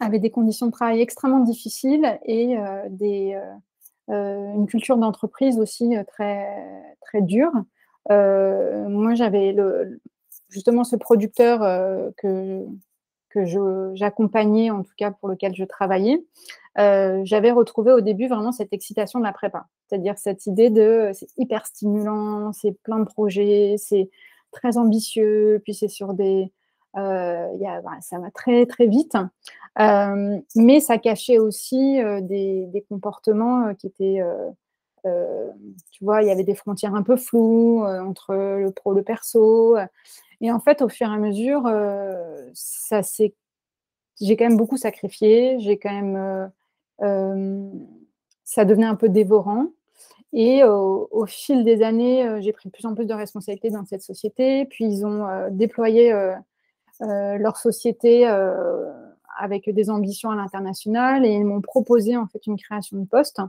avait 0.00 0.18
des 0.18 0.30
conditions 0.30 0.66
de 0.66 0.72
travail 0.72 1.00
extrêmement 1.00 1.40
difficiles 1.40 2.18
et 2.24 2.56
une 4.08 4.66
culture 4.66 4.96
d'entreprise 4.96 5.60
aussi 5.60 5.94
très, 6.08 6.48
très 7.02 7.22
dure. 7.22 7.52
moi, 8.08 9.14
j'avais 9.14 9.54
justement 10.48 10.82
ce 10.82 10.96
producteur 10.96 11.60
que, 12.16 12.66
que 13.30 13.44
j'accompagnais, 13.94 14.70
en 14.70 14.82
tout 14.82 14.94
cas 14.96 15.12
pour 15.12 15.28
lequel 15.28 15.54
je 15.54 15.64
travaillais, 15.64 16.24
j'avais 16.76 17.52
retrouvé 17.52 17.92
au 17.92 18.00
début 18.00 18.26
vraiment 18.26 18.50
cette 18.50 18.72
excitation 18.72 19.20
de 19.20 19.24
la 19.24 19.32
prépa. 19.32 19.66
C'est-à-dire 19.92 20.16
cette 20.16 20.46
idée 20.46 20.70
de 20.70 21.10
c'est 21.12 21.28
hyper 21.36 21.66
stimulant, 21.66 22.50
c'est 22.54 22.72
plein 22.82 22.98
de 22.98 23.04
projets, 23.04 23.74
c'est 23.76 24.08
très 24.50 24.78
ambitieux, 24.78 25.60
puis 25.64 25.74
c'est 25.74 25.88
sur 25.88 26.14
des. 26.14 26.50
ça 26.94 28.18
va 28.18 28.30
très 28.32 28.64
très 28.64 28.86
vite, 28.86 29.18
mais 30.56 30.80
ça 30.80 30.96
cachait 30.96 31.36
aussi 31.36 31.98
des, 32.22 32.64
des, 32.68 32.80
comportements 32.88 33.74
qui 33.74 33.88
étaient. 33.88 34.22
tu 35.04 36.04
vois, 36.04 36.22
il 36.22 36.28
y 36.28 36.30
avait 36.30 36.42
des 36.42 36.54
frontières 36.54 36.94
un 36.94 37.02
peu 37.02 37.16
floues 37.16 37.84
entre 37.84 38.34
le 38.34 38.70
pro 38.70 38.94
et 38.94 38.96
le 38.96 39.02
perso. 39.02 39.76
Et 40.40 40.50
en 40.50 40.58
fait, 40.58 40.80
au 40.80 40.88
fur 40.88 41.06
et 41.06 41.14
à 41.14 41.18
mesure, 41.18 41.70
ça 42.54 43.02
j'ai 44.22 44.36
quand 44.38 44.48
même 44.48 44.56
beaucoup 44.56 44.78
sacrifié, 44.78 45.60
j'ai 45.60 45.78
quand 45.78 45.92
même 45.92 46.50
ça 48.42 48.64
devenait 48.64 48.86
un 48.86 48.96
peu 48.96 49.10
dévorant. 49.10 49.66
Et 50.32 50.64
au, 50.64 51.26
fil 51.26 51.62
des 51.62 51.82
années, 51.82 52.40
j'ai 52.40 52.52
pris 52.52 52.68
de 52.68 52.72
plus 52.72 52.86
en 52.86 52.94
plus 52.94 53.04
de 53.04 53.12
responsabilités 53.12 53.70
dans 53.70 53.84
cette 53.84 54.02
société. 54.02 54.64
Puis 54.64 54.86
ils 54.86 55.04
ont 55.04 55.26
déployé 55.50 56.14
leur 57.00 57.58
société 57.58 58.26
avec 59.38 59.68
des 59.68 59.90
ambitions 59.90 60.30
à 60.30 60.36
l'international. 60.36 61.26
Et 61.26 61.32
ils 61.32 61.44
m'ont 61.44 61.60
proposé 61.60 62.16
en 62.16 62.26
fait 62.26 62.46
une 62.46 62.56
création 62.56 62.96
de 62.96 63.06
poste 63.06 63.42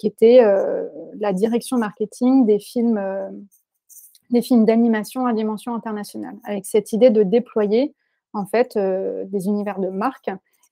qui 0.00 0.08
était 0.08 0.40
la 1.20 1.32
direction 1.32 1.78
marketing 1.78 2.46
des 2.46 2.58
films, 2.58 3.00
des 4.30 4.42
films 4.42 4.64
d'animation 4.64 5.24
à 5.24 5.32
dimension 5.32 5.72
internationale, 5.72 6.34
avec 6.42 6.66
cette 6.66 6.92
idée 6.92 7.10
de 7.10 7.22
déployer 7.22 7.94
en 8.32 8.44
fait 8.44 8.76
des 8.76 9.46
univers 9.46 9.78
de 9.78 9.88
marque 9.88 10.30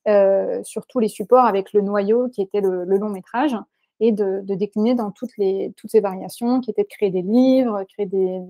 euh, 0.09 0.63
sur 0.63 0.87
tous 0.87 1.01
les 1.01 1.09
supports 1.09 1.47
avec 1.47 1.73
le 1.73 1.81
noyau 1.81 2.29
qui 2.29 2.41
était 2.41 2.61
le, 2.61 2.85
long 2.85 3.09
métrage 3.09 3.57
et 4.01 4.13
de, 4.13 4.43
décliner 4.43 4.95
dans 4.95 5.11
toutes, 5.11 5.31
ces 5.31 6.01
variations 6.01 6.61
qui 6.61 6.71
étaient 6.71 6.83
de 6.83 6.89
créer 6.89 7.11
des 7.11 7.23
livres, 7.23 7.85
créer 7.85 8.07
des, 8.07 8.41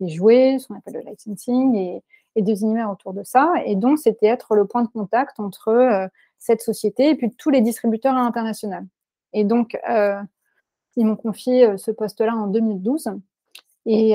jouets, 0.00 0.58
ce 0.58 0.68
qu'on 0.68 0.74
appelle 0.74 1.02
le 1.04 1.10
licensing, 1.10 1.74
et, 1.76 2.02
et, 2.36 2.42
des 2.42 2.62
univers 2.62 2.90
autour 2.90 3.14
de 3.14 3.22
ça. 3.22 3.52
Et 3.64 3.76
donc, 3.76 3.98
c'était 3.98 4.26
être 4.26 4.54
le 4.54 4.66
point 4.66 4.82
de 4.82 4.88
contact 4.88 5.40
entre 5.40 5.68
euh, 5.68 6.06
cette 6.38 6.60
société 6.60 7.10
et 7.10 7.14
puis 7.14 7.30
tous 7.30 7.50
les 7.50 7.62
distributeurs 7.62 8.14
à 8.14 8.22
l'international. 8.22 8.86
Et 9.32 9.44
donc, 9.44 9.78
euh, 9.88 10.20
ils 10.96 11.06
m'ont 11.06 11.16
confié 11.16 11.76
ce 11.78 11.90
poste-là 11.90 12.34
en 12.34 12.46
2012. 12.46 13.10
Et 13.86 14.14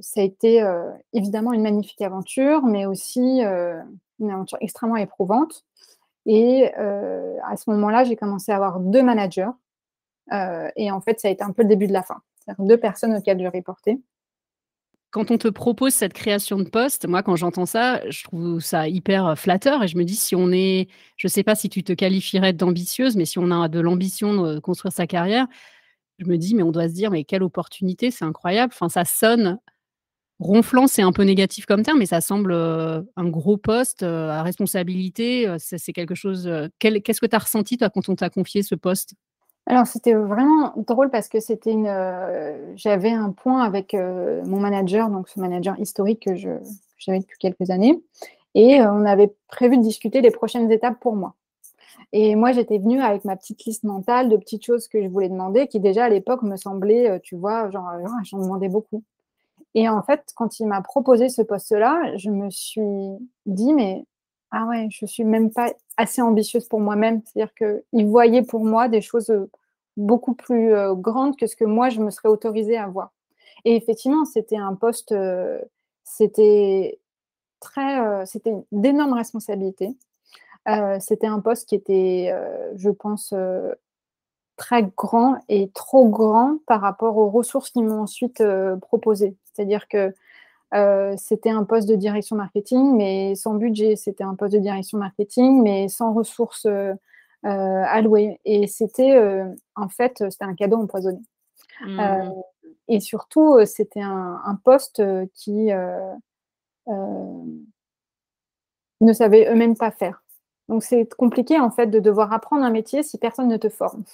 ça 0.00 0.20
a 0.20 0.22
été 0.22 0.64
évidemment 1.12 1.52
une 1.52 1.62
magnifique 1.62 2.00
aventure, 2.00 2.62
mais 2.62 2.86
aussi 2.86 3.42
une 3.42 4.30
aventure 4.30 4.58
extrêmement 4.60 4.96
éprouvante. 4.96 5.64
Et 6.26 6.72
euh, 6.76 7.36
à 7.44 7.56
ce 7.56 7.70
moment-là, 7.70 8.04
j'ai 8.04 8.16
commencé 8.16 8.52
à 8.52 8.56
avoir 8.56 8.80
deux 8.80 9.02
managers. 9.02 9.50
Euh, 10.32 10.68
et 10.76 10.90
en 10.90 11.00
fait, 11.00 11.20
ça 11.20 11.28
a 11.28 11.30
été 11.30 11.42
un 11.42 11.52
peu 11.52 11.62
le 11.62 11.68
début 11.68 11.86
de 11.86 11.92
la 11.92 12.02
fin. 12.02 12.22
Deux 12.58 12.78
personnes 12.78 13.14
auxquelles 13.14 13.40
je 13.40 13.48
reportais. 13.48 13.98
Quand 15.10 15.30
on 15.30 15.38
te 15.38 15.48
propose 15.48 15.94
cette 15.94 16.12
création 16.12 16.58
de 16.58 16.68
poste, 16.68 17.08
moi, 17.08 17.22
quand 17.22 17.36
j'entends 17.36 17.66
ça, 17.66 18.08
je 18.10 18.24
trouve 18.24 18.60
ça 18.60 18.88
hyper 18.88 19.26
euh, 19.26 19.34
flatteur 19.34 19.82
et 19.82 19.88
je 19.88 19.96
me 19.96 20.04
dis 20.04 20.16
si 20.16 20.36
on 20.36 20.52
est, 20.52 20.88
je 21.16 21.26
ne 21.26 21.30
sais 21.30 21.42
pas 21.42 21.54
si 21.54 21.68
tu 21.68 21.82
te 21.82 21.92
qualifierais 21.92 22.52
d'ambitieuse, 22.52 23.16
mais 23.16 23.24
si 23.24 23.38
on 23.38 23.50
a 23.50 23.68
de 23.68 23.80
l'ambition 23.80 24.42
de 24.42 24.58
construire 24.58 24.92
sa 24.92 25.06
carrière, 25.06 25.46
je 26.18 26.26
me 26.26 26.36
dis 26.36 26.54
mais 26.54 26.62
on 26.62 26.72
doit 26.72 26.88
se 26.88 26.94
dire 26.94 27.10
mais 27.10 27.24
quelle 27.24 27.42
opportunité, 27.42 28.10
c'est 28.10 28.24
incroyable. 28.24 28.72
Enfin, 28.74 28.88
ça 28.88 29.04
sonne 29.04 29.58
Ronflant, 30.38 30.86
c'est 30.86 31.02
un 31.02 31.12
peu 31.12 31.22
négatif 31.22 31.64
comme 31.64 31.82
terme, 31.82 31.98
mais 31.98 32.06
ça 32.06 32.20
semble 32.20 32.52
un 32.52 33.28
gros 33.28 33.56
poste 33.56 34.02
à 34.02 34.42
responsabilité. 34.42 35.46
c'est 35.58 35.94
quelque 35.94 36.14
chose. 36.14 36.50
Qu'est-ce 36.78 37.20
que 37.20 37.26
tu 37.26 37.36
as 37.36 37.38
ressenti, 37.38 37.78
toi, 37.78 37.88
quand 37.88 38.10
on 38.10 38.16
t'a 38.16 38.28
confié 38.28 38.62
ce 38.62 38.74
poste? 38.74 39.14
Alors, 39.66 39.86
c'était 39.86 40.14
vraiment 40.14 40.72
drôle 40.76 41.10
parce 41.10 41.28
que 41.28 41.40
c'était 41.40 41.72
une. 41.72 41.92
J'avais 42.76 43.10
un 43.10 43.32
point 43.32 43.62
avec 43.62 43.94
mon 43.94 44.60
manager, 44.60 45.10
donc 45.10 45.28
ce 45.28 45.40
manager 45.40 45.78
historique 45.80 46.24
que 46.24 46.36
j'avais 46.36 47.18
depuis 47.18 47.38
quelques 47.38 47.70
années. 47.70 48.00
Et 48.54 48.80
on 48.80 49.04
avait 49.04 49.34
prévu 49.48 49.76
de 49.76 49.82
discuter 49.82 50.20
les 50.20 50.30
prochaines 50.30 50.70
étapes 50.70 50.98
pour 51.00 51.16
moi. 51.16 51.34
Et 52.12 52.36
moi, 52.36 52.52
j'étais 52.52 52.78
venue 52.78 53.02
avec 53.02 53.24
ma 53.24 53.36
petite 53.36 53.64
liste 53.64 53.82
mentale 53.82 54.28
de 54.28 54.36
petites 54.36 54.64
choses 54.64 54.86
que 54.86 55.02
je 55.02 55.08
voulais 55.08 55.28
demander, 55.28 55.66
qui 55.66 55.80
déjà 55.80 56.04
à 56.04 56.08
l'époque 56.08 56.42
me 56.42 56.56
semblaient, 56.56 57.20
tu 57.20 57.36
vois, 57.36 57.68
genre, 57.70 57.90
j'en 58.24 58.38
demandais 58.38 58.68
beaucoup. 58.68 59.02
Et 59.74 59.88
en 59.88 60.02
fait, 60.02 60.32
quand 60.36 60.60
il 60.60 60.66
m'a 60.66 60.80
proposé 60.80 61.28
ce 61.28 61.42
poste-là, 61.42 62.16
je 62.16 62.30
me 62.30 62.48
suis 62.50 62.80
dit, 63.46 63.74
mais 63.74 64.04
ah 64.58 64.64
ouais, 64.64 64.88
je 64.90 65.04
suis 65.04 65.24
même 65.24 65.52
pas 65.52 65.70
assez 65.98 66.22
ambitieuse 66.22 66.66
pour 66.66 66.80
moi-même. 66.80 67.20
C'est-à-dire 67.24 67.52
qu'il 67.54 68.06
voyait 68.06 68.42
pour 68.42 68.64
moi 68.64 68.88
des 68.88 69.02
choses 69.02 69.28
euh, 69.28 69.50
beaucoup 69.98 70.34
plus 70.34 70.72
euh, 70.72 70.94
grandes 70.94 71.36
que 71.36 71.46
ce 71.46 71.56
que 71.56 71.66
moi, 71.66 71.90
je 71.90 72.00
me 72.00 72.08
serais 72.08 72.30
autorisée 72.30 72.78
à 72.78 72.86
voir. 72.88 73.12
Et 73.66 73.76
effectivement, 73.76 74.24
c'était 74.24 74.56
un 74.56 74.74
poste, 74.74 75.12
euh, 75.12 75.60
c'était 76.04 76.98
très, 77.60 78.24
c'était 78.24 78.54
d'énormes 78.72 79.12
responsabilités. 79.12 79.96
c'était 81.00 81.26
un 81.26 81.40
poste 81.40 81.68
qui 81.68 81.74
était, 81.74 82.32
je 82.76 82.90
pense, 82.90 83.34
très 84.56 84.84
grand 84.96 85.36
et 85.48 85.70
trop 85.70 86.08
grand 86.08 86.58
par 86.66 86.80
rapport 86.80 87.16
aux 87.18 87.30
ressources 87.30 87.70
qu'ils 87.70 87.84
m'ont 87.84 88.02
ensuite 88.02 88.42
proposées. 88.82 89.36
C'est-à-dire 89.52 89.88
que 89.88 90.14
euh, 90.74 91.14
c'était 91.16 91.50
un 91.50 91.64
poste 91.64 91.88
de 91.88 91.94
direction 91.94 92.36
marketing, 92.36 92.96
mais 92.96 93.34
sans 93.34 93.54
budget. 93.54 93.96
C'était 93.96 94.24
un 94.24 94.34
poste 94.34 94.54
de 94.54 94.58
direction 94.58 94.98
marketing, 94.98 95.62
mais 95.62 95.88
sans 95.88 96.12
ressources 96.12 96.66
euh, 96.66 96.92
euh, 97.44 97.84
allouées. 97.86 98.40
Et 98.44 98.66
c'était, 98.66 99.18
en 99.74 99.88
fait, 99.88 100.24
c'était 100.30 100.44
un 100.44 100.54
cadeau 100.54 100.76
empoisonné. 100.76 101.20
Mmh. 101.84 102.32
et 102.88 103.00
surtout, 103.00 103.58
c'était 103.66 104.00
un, 104.00 104.58
poste 104.64 105.02
qui 105.34 105.68
ne 106.86 107.42
savait 109.12 109.52
eux-mêmes 109.52 109.76
pas 109.76 109.90
faire. 109.90 110.22
Donc, 110.68 110.82
c'est 110.82 111.06
compliqué, 111.14 111.60
en 111.60 111.70
fait, 111.70 111.88
de 111.88 112.00
devoir 112.00 112.32
apprendre 112.32 112.64
un 112.64 112.70
métier 112.70 113.02
si 113.02 113.18
personne 113.18 113.48
ne 113.48 113.58
te 113.58 113.68
forme. 113.68 114.04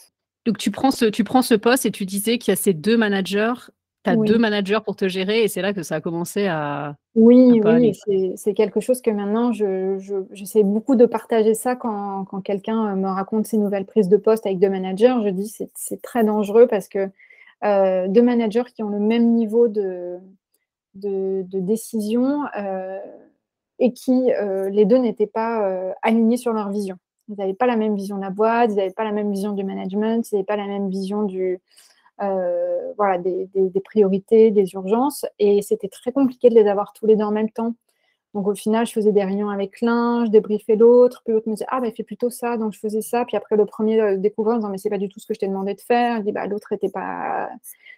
Donc, 0.44 0.58
tu 0.58 0.72
prends 0.72 0.90
ce, 0.90 1.04
tu 1.04 1.22
prends 1.22 1.42
ce 1.42 1.54
poste 1.54 1.86
et 1.86 1.92
tu 1.92 2.04
disais 2.04 2.38
qu'il 2.38 2.50
y 2.50 2.54
a 2.54 2.56
ces 2.56 2.74
deux 2.74 2.96
managers 2.96 3.54
tu 4.04 4.10
as 4.10 4.16
deux 4.16 4.38
managers 4.38 4.78
pour 4.84 4.96
te 4.96 5.08
gérer 5.08 5.44
et 5.44 5.48
c'est 5.48 5.62
là 5.62 5.72
que 5.72 5.82
ça 5.82 5.96
a 5.96 6.00
commencé 6.00 6.46
à. 6.46 6.96
Oui, 7.14 7.60
oui, 7.64 7.98
c'est 8.36 8.54
quelque 8.54 8.80
chose 8.80 9.00
que 9.00 9.10
maintenant, 9.10 9.52
j'essaie 9.52 10.60
je, 10.60 10.64
beaucoup 10.64 10.96
de 10.96 11.06
partager 11.06 11.54
ça 11.54 11.76
quand, 11.76 12.24
quand 12.24 12.40
quelqu'un 12.40 12.92
euh, 12.92 12.96
me 12.96 13.08
raconte 13.08 13.46
ses 13.46 13.58
nouvelles 13.58 13.84
prises 13.84 14.08
de 14.08 14.16
poste 14.16 14.46
avec 14.46 14.58
deux 14.58 14.70
managers. 14.70 15.14
Je 15.24 15.28
dis 15.28 15.54
c'est 15.74 16.02
très 16.02 16.24
dangereux 16.24 16.66
parce 16.66 16.88
que 16.88 17.10
euh, 17.64 18.08
deux 18.08 18.22
managers 18.22 18.64
qui 18.74 18.82
ont 18.82 18.88
le 18.88 18.98
même 18.98 19.32
niveau 19.32 19.68
de, 19.68 20.18
de, 20.94 21.44
décision 21.52 22.44
euh, 22.58 22.98
et 23.78 23.92
qui, 23.92 24.30
les 24.70 24.84
deux, 24.84 24.98
n'étaient 24.98 25.26
pas 25.26 25.94
alignés 26.02 26.36
sur 26.36 26.52
leur 26.52 26.70
vision. 26.70 26.96
Ils 27.28 27.36
n'avaient 27.36 27.54
pas 27.54 27.66
la 27.66 27.76
même 27.76 27.94
vision 27.94 28.16
de 28.16 28.22
la 28.22 28.30
boîte, 28.30 28.70
ils 28.72 28.76
n'avaient 28.76 28.90
pas 28.90 29.04
la 29.04 29.12
même 29.12 29.30
vision 29.30 29.52
du 29.52 29.64
management, 29.64 30.28
ils 30.30 30.34
n'avaient 30.34 30.44
pas 30.44 30.56
la 30.56 30.66
même 30.66 30.88
vision 30.90 31.22
du, 31.22 31.60
euh, 32.22 32.92
voilà, 32.96 33.18
des, 33.18 33.48
priorités, 33.84 34.50
des 34.50 34.74
urgences. 34.74 35.26
Et 35.38 35.62
c'était 35.62 35.88
très 35.88 36.12
compliqué 36.12 36.50
de 36.50 36.54
les 36.54 36.68
avoir 36.68 36.92
tous 36.92 37.06
les 37.06 37.16
deux 37.16 37.24
en 37.24 37.32
même 37.32 37.50
temps. 37.50 37.74
Donc 38.34 38.46
au 38.48 38.54
final, 38.54 38.86
je 38.86 38.92
faisais 38.92 39.12
des 39.12 39.24
réunions 39.24 39.50
avec 39.50 39.80
l'un, 39.82 40.24
je 40.24 40.30
débriefais 40.30 40.76
l'autre, 40.76 41.22
puis 41.24 41.34
l'autre 41.34 41.48
me 41.48 41.54
disait 41.54 41.66
Ah, 41.68 41.80
ben 41.80 41.92
fais 41.94 42.02
plutôt 42.02 42.30
ça, 42.30 42.56
donc 42.56 42.72
je 42.72 42.78
faisais 42.78 43.02
ça. 43.02 43.24
Puis 43.26 43.36
après, 43.36 43.56
le 43.56 43.66
premier 43.66 44.00
euh, 44.00 44.16
découvrait 44.16 44.54
en 44.54 44.56
disant 44.58 44.70
Mais 44.70 44.78
c'est 44.78 44.90
pas 44.90 44.98
du 44.98 45.08
tout 45.08 45.20
ce 45.20 45.26
que 45.26 45.34
je 45.34 45.40
t'ai 45.40 45.48
demandé 45.48 45.74
de 45.74 45.80
faire. 45.80 46.18
Il 46.18 46.24
dit 46.24 46.32
bah, 46.32 46.46
L'autre 46.46 46.68
n'était 46.72 46.88
pas. 46.90 47.50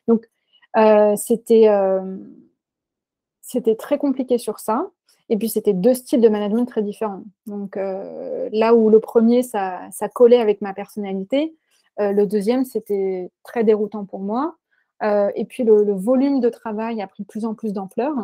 Donc 0.09 0.29
euh, 0.77 1.15
c'était, 1.17 1.69
c'était 3.43 3.77
très 3.77 3.99
compliqué 3.99 4.39
sur 4.39 4.59
ça. 4.59 4.91
Et 5.29 5.37
puis 5.39 5.49
c'était 5.49 5.73
deux 5.73 5.95
styles 5.95 6.21
de 6.21 6.29
management 6.29 6.67
très 6.67 6.83
différents. 6.83 7.23
Donc 7.47 7.77
là 7.77 8.75
où 8.75 8.91
le 8.91 9.01
premier, 9.01 9.43
ça, 9.43 9.81
ça 9.93 10.09
collait 10.09 10.41
avec 10.41 10.61
ma 10.63 10.75
personnalité, 10.75 11.55
le 11.99 12.25
deuxième, 12.25 12.65
c'était 12.65 13.31
très 13.43 13.65
déroutant 13.65 14.05
pour 14.05 14.21
moi. 14.21 14.57
Euh, 15.03 15.31
et 15.35 15.45
puis 15.45 15.65
le, 15.65 15.93
volume 15.93 16.41
de 16.41 16.49
travail 16.49 17.03
a 17.03 17.07
pris 17.07 17.25
de 17.25 17.29
plus 17.29 17.45
en 17.45 17.55
plus 17.55 17.73
d'ampleur, 17.73 18.15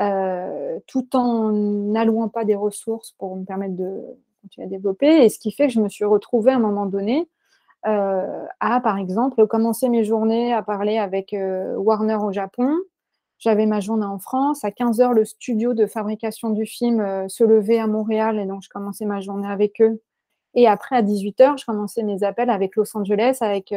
euh, 0.00 0.78
tout 0.86 1.16
en 1.16 1.50
n'allouant 1.50 2.28
pas 2.28 2.44
des 2.44 2.54
ressources 2.54 3.12
pour 3.18 3.36
me 3.36 3.44
permettre 3.44 3.76
de 3.76 4.02
continuer 4.42 4.66
à 4.66 4.70
développer. 4.70 5.24
Et 5.24 5.28
ce 5.28 5.38
qui 5.38 5.50
fait 5.50 5.66
que 5.66 5.72
je 5.72 5.80
me 5.80 5.88
suis 5.88 6.04
retrouvée 6.04 6.52
à 6.52 6.56
un 6.56 6.60
moment 6.60 6.86
donné 6.86 7.28
à, 7.86 8.80
par 8.80 8.96
exemple, 8.96 9.46
commencer 9.46 9.90
mes 9.90 10.04
journées 10.04 10.54
à 10.54 10.62
parler 10.62 10.96
avec 10.96 11.36
Warner 11.36 12.16
au 12.16 12.32
Japon. 12.32 12.74
J'avais 13.38 13.66
ma 13.66 13.80
journée 13.80 14.06
en 14.06 14.18
France. 14.18 14.64
À 14.64 14.70
15h, 14.70 15.12
le 15.12 15.26
studio 15.26 15.74
de 15.74 15.84
fabrication 15.84 16.48
du 16.48 16.64
film 16.64 17.28
se 17.28 17.44
levait 17.44 17.78
à 17.78 17.86
Montréal 17.86 18.38
et 18.38 18.46
donc 18.46 18.62
je 18.62 18.70
commençais 18.70 19.04
ma 19.04 19.20
journée 19.20 19.48
avec 19.48 19.82
eux 19.82 20.00
Et 20.54 20.66
après, 20.68 20.96
à 20.96 21.02
18h, 21.02 21.58
je 21.58 21.64
commençais 21.64 22.02
mes 22.02 22.22
appels 22.22 22.50
avec 22.50 22.76
Los 22.76 22.96
Angeles, 22.96 23.38
avec, 23.40 23.74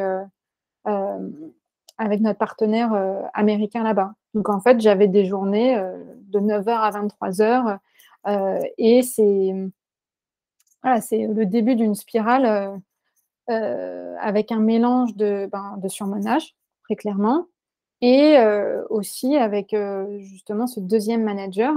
avec 0.86 2.22
notre 2.22 2.38
partenaire 2.38 2.94
américain 3.34 3.84
là-bas. 3.84 4.14
Donc, 4.34 4.50
en 4.50 4.60
fait, 4.60 4.80
j'avais 4.80 5.08
des 5.08 5.26
journées 5.26 5.76
de 5.76 6.40
9h 6.40 6.70
à 6.70 6.92
23h. 6.92 7.80
et 8.78 9.02
c'est 9.02 9.54
le 10.84 11.44
début 11.46 11.76
d'une 11.76 11.96
spirale 11.96 12.80
avec 13.48 14.52
un 14.52 14.60
mélange 14.60 15.16
de, 15.16 15.50
ben, 15.52 15.78
de 15.78 15.88
surmenage, 15.88 16.56
très 16.84 16.96
clairement, 16.96 17.48
et 18.02 18.38
aussi 18.90 19.36
avec 19.36 19.76
justement 20.20 20.68
ce 20.68 20.80
deuxième 20.80 21.24
manager 21.24 21.74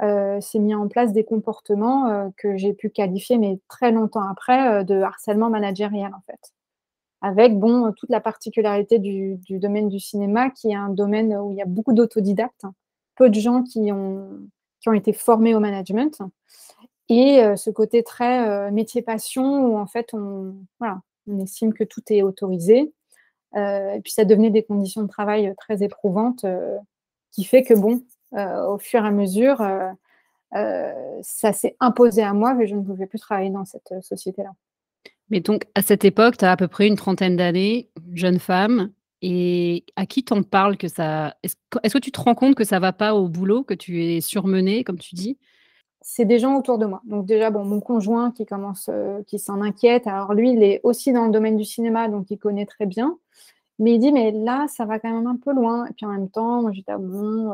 euh, 0.00 0.40
s'est 0.40 0.58
mis 0.58 0.74
en 0.74 0.88
place 0.88 1.12
des 1.12 1.22
comportements 1.22 2.08
euh, 2.08 2.28
que 2.36 2.56
j'ai 2.56 2.72
pu 2.72 2.90
qualifier, 2.90 3.38
mais 3.38 3.60
très 3.68 3.92
longtemps 3.92 4.26
après, 4.28 4.80
euh, 4.80 4.84
de 4.84 5.00
harcèlement 5.00 5.50
managérial, 5.50 6.12
en 6.14 6.20
fait. 6.26 6.52
Avec, 7.20 7.56
bon, 7.56 7.92
toute 7.92 8.10
la 8.10 8.20
particularité 8.20 8.98
du, 8.98 9.38
domaine 9.48 9.88
du 9.88 10.00
cinéma, 10.00 10.50
qui 10.50 10.70
est 10.70 10.74
un 10.74 10.88
domaine 10.88 11.36
où 11.36 11.52
il 11.52 11.56
y 11.58 11.62
a 11.62 11.66
beaucoup 11.66 11.92
d'autodidactes, 11.92 12.64
peu 13.14 13.30
de 13.30 13.38
gens 13.38 13.62
qui 13.62 13.92
ont, 13.92 14.28
qui 14.80 14.88
ont 14.88 14.92
été 14.92 15.12
formés 15.12 15.54
au 15.54 15.60
management, 15.60 16.20
et 17.08 17.44
ce 17.56 17.70
côté 17.70 18.02
très 18.02 18.72
métier-passion, 18.72 19.66
où 19.66 19.78
en 19.78 19.86
fait, 19.86 20.14
on, 20.14 20.56
voilà, 20.80 21.00
on 21.28 21.38
estime 21.38 21.72
que 21.74 21.84
tout 21.84 22.02
est 22.08 22.22
autorisé, 22.22 22.92
et 23.54 24.00
puis 24.02 24.12
ça 24.12 24.24
devenait 24.24 24.50
des 24.50 24.64
conditions 24.64 25.02
de 25.02 25.08
travail 25.08 25.54
très 25.58 25.84
éprouvantes, 25.84 26.44
qui 27.30 27.44
fait 27.44 27.62
que, 27.62 27.74
bon, 27.74 28.02
au 28.32 28.78
fur 28.78 29.04
et 29.04 29.08
à 29.08 29.10
mesure, 29.10 29.60
euh, 29.60 29.90
euh, 30.54 30.92
ça 31.22 31.52
s'est 31.52 31.76
imposé 31.80 32.22
à 32.22 32.32
moi 32.34 32.54
que 32.54 32.66
je 32.66 32.74
ne 32.74 32.82
pouvais 32.82 33.06
plus 33.06 33.18
travailler 33.18 33.50
dans 33.50 33.64
cette 33.64 33.94
société-là. 34.02 34.50
Mais 35.30 35.40
donc, 35.40 35.64
à 35.74 35.82
cette 35.82 36.04
époque, 36.04 36.36
tu 36.36 36.44
as 36.44 36.52
à 36.52 36.56
peu 36.56 36.68
près 36.68 36.86
une 36.86 36.96
trentaine 36.96 37.36
d'années, 37.36 37.88
jeune 38.12 38.38
femme, 38.38 38.90
et 39.22 39.84
à 39.96 40.04
qui 40.04 40.24
t'en 40.24 40.42
parles 40.42 40.76
que 40.76 40.88
ça 40.88 41.36
Est-ce 41.42 41.94
que 41.94 41.98
tu 41.98 42.10
te 42.10 42.20
rends 42.20 42.34
compte 42.34 42.54
que 42.54 42.64
ça 42.64 42.80
va 42.80 42.92
pas 42.92 43.14
au 43.14 43.28
boulot, 43.28 43.62
que 43.62 43.74
tu 43.74 44.04
es 44.04 44.20
surmenée, 44.20 44.84
comme 44.84 44.98
tu 44.98 45.14
dis? 45.14 45.38
C'est 46.00 46.24
des 46.24 46.40
gens 46.40 46.58
autour 46.58 46.78
de 46.78 46.86
moi. 46.86 47.00
Donc 47.04 47.24
déjà, 47.24 47.50
bon, 47.50 47.64
mon 47.64 47.80
conjoint 47.80 48.32
qui 48.32 48.44
commence, 48.44 48.90
qui 49.28 49.38
s'en 49.38 49.62
inquiète. 49.62 50.08
Alors 50.08 50.34
lui, 50.34 50.50
il 50.50 50.62
est 50.62 50.80
aussi 50.82 51.12
dans 51.12 51.26
le 51.26 51.30
domaine 51.30 51.56
du 51.56 51.64
cinéma, 51.64 52.08
donc 52.08 52.26
il 52.30 52.38
connaît 52.38 52.66
très 52.66 52.86
bien. 52.86 53.16
Mais 53.78 53.94
il 53.94 54.00
dit, 54.00 54.12
mais 54.12 54.32
là, 54.32 54.66
ça 54.68 54.84
va 54.84 54.98
quand 54.98 55.12
même 55.12 55.28
un 55.28 55.36
peu 55.36 55.54
loin. 55.54 55.86
Et 55.86 55.92
puis 55.92 56.04
en 56.04 56.10
même 56.10 56.28
temps, 56.28 56.60
moi, 56.60 56.72
j'étais, 56.72 56.92
ah 56.92 56.98
bon, 56.98 57.52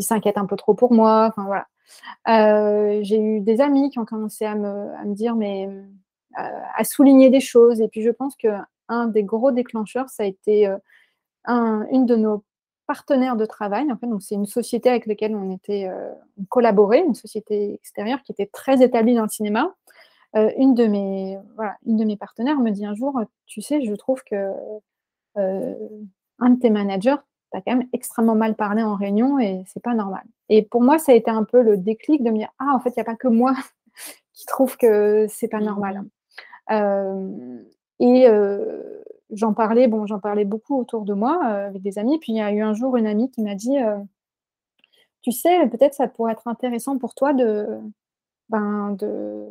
il 0.00 0.02
s'inquiète 0.02 0.38
un 0.38 0.46
peu 0.46 0.56
trop 0.56 0.74
pour 0.74 0.92
moi. 0.92 1.26
Enfin, 1.28 1.44
voilà. 1.44 1.66
Euh, 2.28 3.00
j'ai 3.02 3.20
eu 3.20 3.40
des 3.40 3.60
amis 3.60 3.90
qui 3.90 3.98
ont 3.98 4.06
commencé 4.06 4.44
à 4.46 4.54
me, 4.54 5.14
dire, 5.14 5.36
mais 5.36 5.68
euh, 6.38 6.42
à 6.76 6.84
souligner 6.84 7.28
des 7.28 7.40
choses. 7.40 7.80
Et 7.80 7.88
puis, 7.88 8.02
je 8.02 8.10
pense 8.10 8.34
qu'un 8.34 9.06
des 9.08 9.22
gros 9.22 9.52
déclencheurs, 9.52 10.08
ça 10.08 10.22
a 10.22 10.26
été 10.26 10.66
euh, 10.66 10.78
une 11.46 12.06
de 12.06 12.16
nos 12.16 12.44
partenaires 12.86 13.36
de 13.36 13.44
travail. 13.44 13.92
En 13.92 13.98
fait, 13.98 14.06
donc 14.06 14.22
c'est 14.22 14.36
une 14.36 14.46
société 14.46 14.88
avec 14.88 15.06
laquelle 15.06 15.36
on 15.36 15.50
était 15.54 15.88
collaboré, 16.48 17.00
une 17.00 17.14
société 17.14 17.74
extérieure 17.74 18.22
qui 18.24 18.32
était 18.32 18.50
très 18.52 18.82
établie 18.82 19.14
dans 19.14 19.22
le 19.22 19.28
cinéma. 19.28 19.74
une, 20.34 20.74
de 20.74 20.86
mes, 20.86 21.38
voilà, 21.56 21.76
une 21.86 21.98
de 21.98 22.04
mes 22.04 22.16
partenaires 22.16 22.58
me 22.58 22.70
dit 22.70 22.86
un 22.86 22.94
jour, 22.94 23.20
tu 23.46 23.60
sais, 23.60 23.82
je 23.82 23.94
trouve 23.94 24.22
que 24.24 24.50
un 25.36 26.50
de 26.50 26.58
tes 26.58 26.70
managers 26.70 27.16
tu 27.50 27.58
as 27.58 27.60
quand 27.60 27.76
même 27.76 27.88
extrêmement 27.92 28.34
mal 28.34 28.54
parlé 28.54 28.82
en 28.82 28.94
réunion 28.94 29.38
et 29.38 29.62
c'est 29.66 29.82
pas 29.82 29.94
normal. 29.94 30.22
Et 30.48 30.62
pour 30.62 30.82
moi, 30.82 30.98
ça 30.98 31.12
a 31.12 31.14
été 31.14 31.30
un 31.30 31.44
peu 31.44 31.62
le 31.62 31.76
déclic 31.76 32.22
de 32.22 32.30
me 32.30 32.38
dire 32.38 32.52
Ah, 32.58 32.72
en 32.74 32.80
fait, 32.80 32.90
il 32.90 32.98
n'y 32.98 33.02
a 33.02 33.04
pas 33.04 33.16
que 33.16 33.28
moi 33.28 33.54
qui 34.32 34.46
trouve 34.46 34.76
que 34.76 35.26
c'est 35.28 35.48
pas 35.48 35.60
normal. 35.60 36.02
Mmh. 36.02 36.08
Euh, 36.72 37.62
et 37.98 38.28
euh, 38.28 39.02
j'en 39.30 39.54
parlais, 39.54 39.88
bon, 39.88 40.06
j'en 40.06 40.20
parlais 40.20 40.44
beaucoup 40.44 40.78
autour 40.78 41.04
de 41.04 41.14
moi 41.14 41.40
euh, 41.44 41.66
avec 41.68 41.82
des 41.82 41.98
amis. 41.98 42.18
Puis 42.18 42.32
il 42.32 42.36
y 42.36 42.40
a 42.40 42.52
eu 42.52 42.62
un 42.62 42.74
jour 42.74 42.96
une 42.96 43.06
amie 43.06 43.30
qui 43.30 43.42
m'a 43.42 43.54
dit 43.54 43.76
Tu 45.22 45.32
sais, 45.32 45.66
peut-être 45.68 45.94
ça 45.94 46.08
pourrait 46.08 46.32
être 46.32 46.48
intéressant 46.48 46.98
pour 46.98 47.14
toi 47.14 47.32
de, 47.32 47.66
ben, 48.48 48.92
de, 48.98 49.46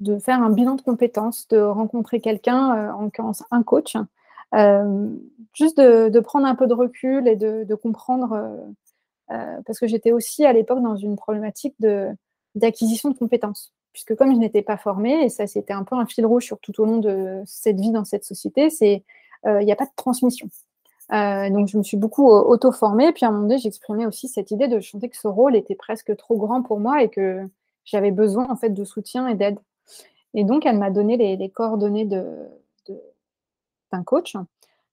de 0.00 0.18
faire 0.18 0.42
un 0.42 0.50
bilan 0.50 0.74
de 0.74 0.82
compétences, 0.82 1.48
de 1.48 1.58
rencontrer 1.58 2.20
quelqu'un, 2.20 2.92
en 2.94 3.02
l'occurrence 3.02 3.44
un 3.50 3.62
coach, 3.62 3.96
juste 4.52 5.78
de, 5.78 6.20
prendre 6.20 6.46
un 6.46 6.54
peu 6.54 6.66
de 6.66 6.74
recul 6.74 7.28
et 7.28 7.36
de, 7.36 7.74
comprendre, 7.74 8.32
euh, 8.32 9.36
euh, 9.36 9.60
parce 9.66 9.78
que 9.78 9.86
j'étais 9.86 10.12
aussi 10.12 10.44
à 10.44 10.52
l'époque 10.52 10.82
dans 10.82 10.96
une 10.96 11.16
problématique 11.16 11.74
d'acquisition 12.54 13.10
de, 13.10 13.16
compétences 13.16 13.72
puisque 13.92 14.14
comme 14.14 14.32
je 14.32 14.38
n'étais 14.38 14.62
pas 14.62 14.76
formée, 14.76 15.24
et 15.24 15.28
ça 15.28 15.48
c'était 15.48 15.72
un 15.72 15.82
peu 15.82 15.96
un 15.96 16.06
fil 16.06 16.24
rouge 16.24 16.44
sur 16.44 16.60
tout 16.60 16.80
au 16.80 16.84
long 16.84 16.98
de 16.98 17.42
cette 17.44 17.80
vie 17.80 17.90
dans 17.90 18.04
cette 18.04 18.22
société, 18.22 18.70
c'est 18.70 19.02
il 19.44 19.64
n'y 19.64 19.72
a 19.72 19.76
pas 19.76 19.86
de 19.86 19.90
transmission. 19.96 20.48
donc 21.10 21.66
je 21.66 21.76
me 21.76 21.82
suis 21.82 21.96
beaucoup 21.96 22.28
auto-formée, 22.28 23.12
puis 23.12 23.24
à 23.24 23.28
un 23.30 23.32
moment 23.32 23.48
donné 23.48 23.58
j'exprimais 23.58 24.06
aussi 24.06 24.28
cette 24.28 24.52
idée 24.52 24.68
de 24.68 24.78
chanter 24.78 25.08
que 25.08 25.16
ce 25.16 25.26
rôle 25.26 25.56
était 25.56 25.74
presque 25.74 26.16
trop 26.16 26.36
grand 26.36 26.62
pour 26.62 26.78
moi 26.78 27.02
et 27.02 27.08
que 27.08 27.48
j'avais 27.84 28.12
besoin 28.12 28.48
en 28.48 28.54
fait 28.54 28.70
de 28.70 28.84
soutien 28.84 29.26
et 29.26 29.34
d'aide. 29.34 29.58
Et 30.34 30.44
donc 30.44 30.66
elle 30.66 30.78
m'a 30.78 30.90
donné 30.90 31.16
les, 31.16 31.50
coordonnées 31.50 32.04
de, 32.04 32.24
un 33.92 34.02
coach 34.02 34.36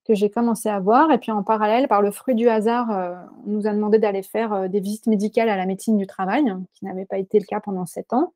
que 0.07 0.15
j'ai 0.15 0.29
commencé 0.29 0.69
à 0.69 0.79
voir. 0.79 1.11
Et 1.11 1.17
puis 1.17 1.31
en 1.31 1.43
parallèle, 1.43 1.87
par 1.87 2.01
le 2.01 2.11
fruit 2.11 2.33
du 2.33 2.47
hasard, 2.47 2.91
euh, 2.91 3.13
on 3.45 3.51
nous 3.51 3.67
a 3.67 3.73
demandé 3.73 3.99
d'aller 3.99 4.23
faire 4.23 4.53
euh, 4.53 4.67
des 4.69 4.79
visites 4.79 5.07
médicales 5.07 5.49
à 5.49 5.57
la 5.57 5.65
médecine 5.65 5.97
du 5.97 6.07
travail, 6.07 6.45
qui 6.73 6.85
n'avait 6.85 7.05
pas 7.05 7.17
été 7.17 7.39
le 7.39 7.45
cas 7.45 7.59
pendant 7.59 7.85
sept 7.85 8.13
ans. 8.13 8.33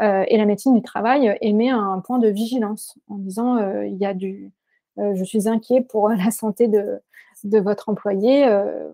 Euh, 0.00 0.24
et 0.28 0.36
la 0.36 0.46
médecine 0.46 0.74
du 0.74 0.82
travail 0.82 1.36
émet 1.40 1.70
un 1.70 1.98
point 1.98 2.20
de 2.20 2.28
vigilance 2.28 2.96
en 3.08 3.16
disant 3.16 3.58
il 3.82 3.96
y 3.96 4.06
a 4.06 4.14
du, 4.14 4.52
je 4.96 5.24
suis 5.24 5.48
inquiet 5.48 5.80
pour 5.80 6.08
la 6.08 6.30
santé 6.30 6.68
de, 6.68 7.00
de 7.42 7.58
votre 7.58 7.88
employé. 7.88 8.46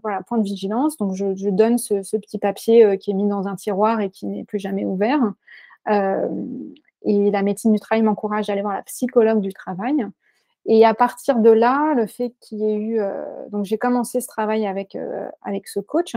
voilà, 0.03 0.23
point 0.23 0.39
de 0.39 0.45
vigilance. 0.45 0.97
Donc 0.97 1.15
je, 1.15 1.51
donne 1.51 1.77
ce, 1.77 2.03
ce, 2.03 2.17
petit 2.17 2.39
papier 2.39 2.97
qui 2.97 3.11
est 3.11 3.15
mis 3.15 3.29
dans 3.29 3.49
un 3.49 3.55
tiroir 3.55 4.01
et 4.01 4.09
qui 4.09 4.25
n'est 4.25 4.45
plus 4.45 4.59
jamais 4.59 4.87
ouvert. 4.87 5.21
et 5.87 7.31
la 7.31 7.43
médecine 7.43 7.73
du 7.73 7.81
travail 7.81 8.03
m'encourage 8.03 8.49
à 8.49 8.55
aller 8.55 8.63
voir 8.63 8.73
la 8.73 8.83
psychologue 8.83 9.43
du 9.43 9.53
travail 9.53 10.07
et 10.67 10.85
à 10.85 10.95
partir 10.95 11.41
de 11.41 11.51
là, 11.51 11.95
le 11.95 12.07
fait 12.07 12.35
qu'il 12.41 12.59
y 12.59 12.65
ait 12.65 12.77
eu. 12.77 13.01
Euh, 13.01 13.25
donc, 13.51 13.65
j'ai 13.65 13.79
commencé 13.79 14.21
ce 14.21 14.27
travail 14.27 14.67
avec, 14.67 14.97
euh, 14.97 15.29
avec 15.43 15.69
ce 15.69 15.81
coach. 15.81 16.17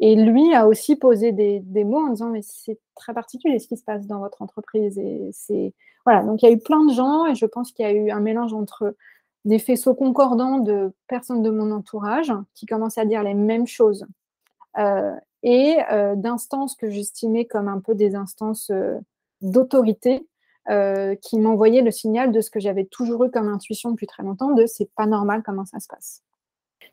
Et 0.00 0.16
lui 0.16 0.54
a 0.54 0.66
aussi 0.66 0.96
posé 0.96 1.32
des, 1.32 1.84
mots 1.84 2.06
en 2.06 2.10
disant 2.10 2.28
Mais 2.28 2.42
c'est 2.42 2.78
très 2.94 3.14
particulier 3.14 3.58
ce 3.58 3.68
qui 3.68 3.76
se 3.76 3.84
passe 3.84 4.06
dans 4.06 4.18
votre 4.18 4.42
entreprise. 4.42 4.98
Et 4.98 5.30
c'est. 5.32 5.72
Voilà. 6.04 6.22
Donc, 6.22 6.42
il 6.42 6.46
y 6.46 6.48
a 6.48 6.52
eu 6.52 6.58
plein 6.58 6.84
de 6.84 6.92
gens 6.92 7.26
et 7.26 7.34
je 7.34 7.46
pense 7.46 7.72
qu'il 7.72 7.84
y 7.84 7.88
a 7.88 7.92
eu 7.92 8.10
un 8.10 8.20
mélange 8.20 8.52
entre 8.52 8.94
des 9.46 9.58
faisceaux 9.58 9.94
concordants 9.94 10.58
de 10.58 10.92
personnes 11.08 11.42
de 11.42 11.50
mon 11.50 11.70
entourage 11.70 12.32
qui 12.54 12.66
commençaient 12.66 13.00
à 13.00 13.06
dire 13.06 13.22
les 13.22 13.32
mêmes 13.32 13.66
choses 13.66 14.06
euh, 14.78 15.14
et 15.42 15.78
d'instances 16.16 16.76
que 16.76 16.90
j'estimais 16.90 17.46
comme 17.46 17.68
un 17.68 17.80
peu 17.80 17.94
des 17.94 18.14
instances 18.14 18.70
d'autorité 19.40 20.26
euh, 20.68 21.14
qui 21.14 21.38
m'envoyait 21.38 21.82
le 21.82 21.90
signal 21.90 22.32
de 22.32 22.40
ce 22.40 22.50
que 22.50 22.60
j'avais 22.60 22.84
toujours 22.84 23.24
eu 23.24 23.30
comme 23.30 23.48
intuition 23.48 23.90
depuis 23.90 24.06
très 24.06 24.22
longtemps, 24.22 24.52
de 24.52 24.66
c'est 24.66 24.90
pas 24.94 25.06
normal 25.06 25.42
comment 25.44 25.64
ça 25.64 25.80
se 25.80 25.88
passe. 25.88 26.22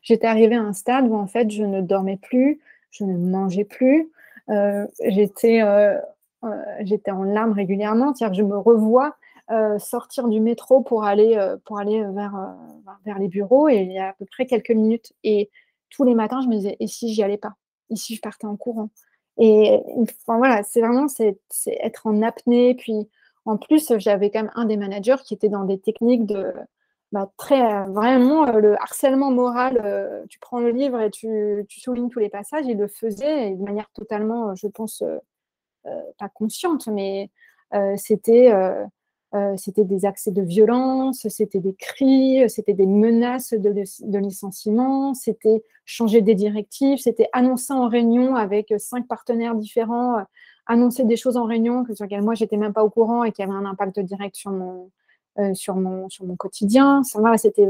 J'étais 0.01 0.27
arrivée 0.27 0.55
à 0.55 0.61
un 0.61 0.73
stade 0.73 1.07
où 1.07 1.15
en 1.15 1.27
fait 1.27 1.49
je 1.49 1.63
ne 1.63 1.81
dormais 1.81 2.17
plus, 2.17 2.61
je 2.91 3.03
ne 3.03 3.17
mangeais 3.17 3.65
plus, 3.65 4.11
euh, 4.49 4.87
j'étais 5.05 5.61
euh, 5.61 5.97
j'étais 6.81 7.11
en 7.11 7.23
larmes 7.23 7.53
régulièrement, 7.53 8.13
c'est-à-dire 8.13 8.37
que 8.37 8.43
je 8.43 8.47
me 8.47 8.57
revois 8.57 9.15
sortir 9.79 10.27
du 10.27 10.41
métro 10.41 10.81
pour 10.81 11.05
aller, 11.05 11.39
pour 11.65 11.79
aller 11.79 12.03
vers, 12.11 12.53
vers 13.05 13.17
les 13.17 13.29
bureaux 13.29 13.69
et 13.69 13.77
il 13.77 13.91
y 13.93 13.97
a 13.97 14.09
à 14.09 14.13
peu 14.13 14.25
près 14.25 14.45
quelques 14.45 14.71
minutes. 14.71 15.13
Et 15.23 15.49
tous 15.89 16.03
les 16.03 16.15
matins, 16.15 16.41
je 16.41 16.47
me 16.47 16.55
disais, 16.55 16.75
et 16.81 16.87
si 16.87 17.13
j'y 17.13 17.23
allais 17.23 17.37
pas? 17.37 17.53
Et 17.89 17.95
si 17.95 18.15
je 18.15 18.21
partais 18.21 18.45
en 18.45 18.57
courant? 18.57 18.89
Et 19.37 19.79
enfin, 19.95 20.37
voilà, 20.37 20.63
c'est 20.63 20.81
vraiment 20.81 21.07
c'est, 21.07 21.39
être 21.67 22.07
en 22.07 22.21
apnée, 22.21 22.75
puis 22.75 23.07
en 23.47 23.57
plus, 23.57 23.93
j'avais 23.97 24.29
quand 24.29 24.43
même 24.43 24.51
un 24.55 24.65
des 24.65 24.77
managers 24.77 25.15
qui 25.23 25.33
était 25.33 25.49
dans 25.49 25.63
des 25.63 25.79
techniques 25.79 26.25
de 26.25 26.53
bah, 27.13 27.31
très 27.37 27.85
vraiment 27.85 28.45
euh, 28.47 28.59
le 28.59 28.81
harcèlement 28.81 29.31
moral. 29.31 29.81
Euh, 29.83 30.25
tu 30.29 30.37
prends 30.39 30.59
le 30.59 30.71
livre 30.71 30.99
et 30.99 31.09
tu, 31.09 31.65
soulignes 31.69 32.09
tous 32.09 32.19
les 32.19 32.29
passages. 32.29 32.65
Il 32.67 32.77
le 32.77 32.89
faisait 32.89 33.51
de 33.55 33.63
manière 33.63 33.89
totalement, 33.93 34.53
je 34.55 34.67
pense, 34.67 35.01
euh, 35.01 36.01
pas 36.19 36.27
consciente, 36.27 36.87
mais 36.87 37.29
c'était 37.95 38.51
des 39.77 40.05
accès 40.05 40.31
de 40.31 40.41
violence, 40.41 41.25
c'était 41.29 41.59
des 41.59 41.73
cris, 41.73 42.49
c'était 42.49 42.73
des 42.73 42.85
menaces 42.85 43.53
de 43.53 44.17
licenciement, 44.19 45.13
c'était 45.13 45.63
changer 45.85 46.21
des 46.21 46.35
directives, 46.35 46.97
c'était 46.97 47.29
annoncer 47.31 47.71
en 47.71 47.87
réunion 47.87 48.35
avec 48.35 48.73
cinq 48.77 49.07
partenaires 49.07 49.55
différents 49.55 50.25
annoncer 50.67 51.03
des 51.03 51.17
choses 51.17 51.37
en 51.37 51.45
réunion 51.45 51.83
que 51.83 51.93
sur 51.93 52.05
lesquelles 52.05 52.21
moi 52.21 52.35
j'étais 52.35 52.57
même 52.57 52.73
pas 52.73 52.83
au 52.83 52.89
courant 52.89 53.23
et 53.23 53.31
qui 53.31 53.41
avaient 53.41 53.51
un 53.51 53.65
impact 53.65 53.99
direct 53.99 54.35
sur 54.35 54.51
mon, 54.51 54.91
euh, 55.39 55.53
sur 55.53 55.75
mon, 55.75 56.09
sur 56.09 56.25
mon 56.25 56.35
quotidien. 56.35 57.01
Voilà, 57.15 57.37
c'était 57.37 57.67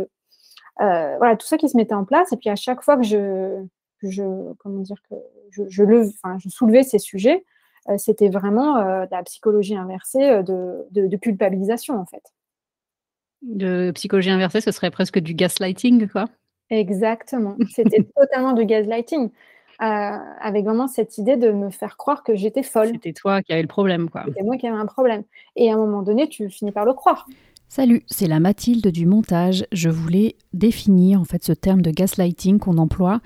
euh, 0.82 1.18
voilà, 1.18 1.36
tout 1.36 1.48
ça 1.48 1.58
qui 1.58 1.70
se 1.70 1.78
mettait 1.78 1.94
en 1.94 2.06
place. 2.06 2.32
Et 2.34 2.38
puis 2.38 2.50
à 2.50 2.56
chaque 2.56 2.82
fois 2.82 2.98
que 2.98 3.04
je, 3.04 3.64
je 4.04 4.54
comment 4.60 4.82
dire, 4.82 5.02
que 5.10 5.16
je, 5.52 5.64
je, 5.70 5.84
enfin, 5.84 6.38
je 6.40 6.50
soulevais 6.50 6.84
ces 6.84 7.00
sujets, 7.00 7.46
c'était 7.98 8.28
vraiment, 8.28 8.76
de 8.76 9.12
la 9.12 9.24
psychologie 9.24 9.78
inversée, 9.78 10.44
de 10.44 10.86
de 10.92 11.08
de 11.08 11.18
culpabilisation, 11.18 11.98
en 11.98 12.06
fait. 12.06 12.34
De 13.42 13.92
psychologie 13.92 14.30
inversée, 14.30 14.60
ce 14.60 14.72
serait 14.72 14.92
presque 14.92 15.20
du 15.20 15.34
gaslighting, 15.34 16.10
quoi? 16.10 16.26
Exactement, 16.70 17.56
c'était 17.74 18.04
totalement 18.16 18.54
du 18.54 18.66
gaslighting, 18.66 19.30
avec 19.80 20.66
vraiment 20.66 20.88
cette 20.88 21.18
idée 21.18 21.38
de 21.38 21.52
me 21.52 21.70
faire 21.70 21.98
croire 21.98 22.24
que 22.24 22.36
j'étais 22.36 22.64
folle. 22.64 22.90
C'était 22.94 23.14
toi 23.14 23.42
qui 23.42 23.54
avais 23.54 23.62
le 23.62 23.68
problème, 23.68 24.10
quoi. 24.10 24.24
C'était 24.28 24.44
moi 24.44 24.58
qui 24.58 24.68
avais 24.68 24.78
un 24.78 24.86
problème 24.86 25.24
et 25.56 25.72
à 25.72 25.76
un 25.76 25.78
moment 25.78 26.02
donné, 26.02 26.28
tu 26.30 26.50
finis 26.50 26.72
par 26.72 26.86
le 26.86 26.94
croire. 26.94 27.28
Salut, 27.70 28.04
c'est 28.08 28.28
la 28.28 28.40
Mathilde 28.40 28.88
du 28.88 29.06
montage. 29.06 29.66
Je 29.74 29.90
voulais 29.90 30.38
définir 30.54 31.20
en 31.20 31.26
fait 31.26 31.44
ce 31.44 31.52
terme 31.52 31.82
de 31.82 31.92
gaslighting 31.92 32.60
qu'on 32.60 32.78
emploie 32.78 33.20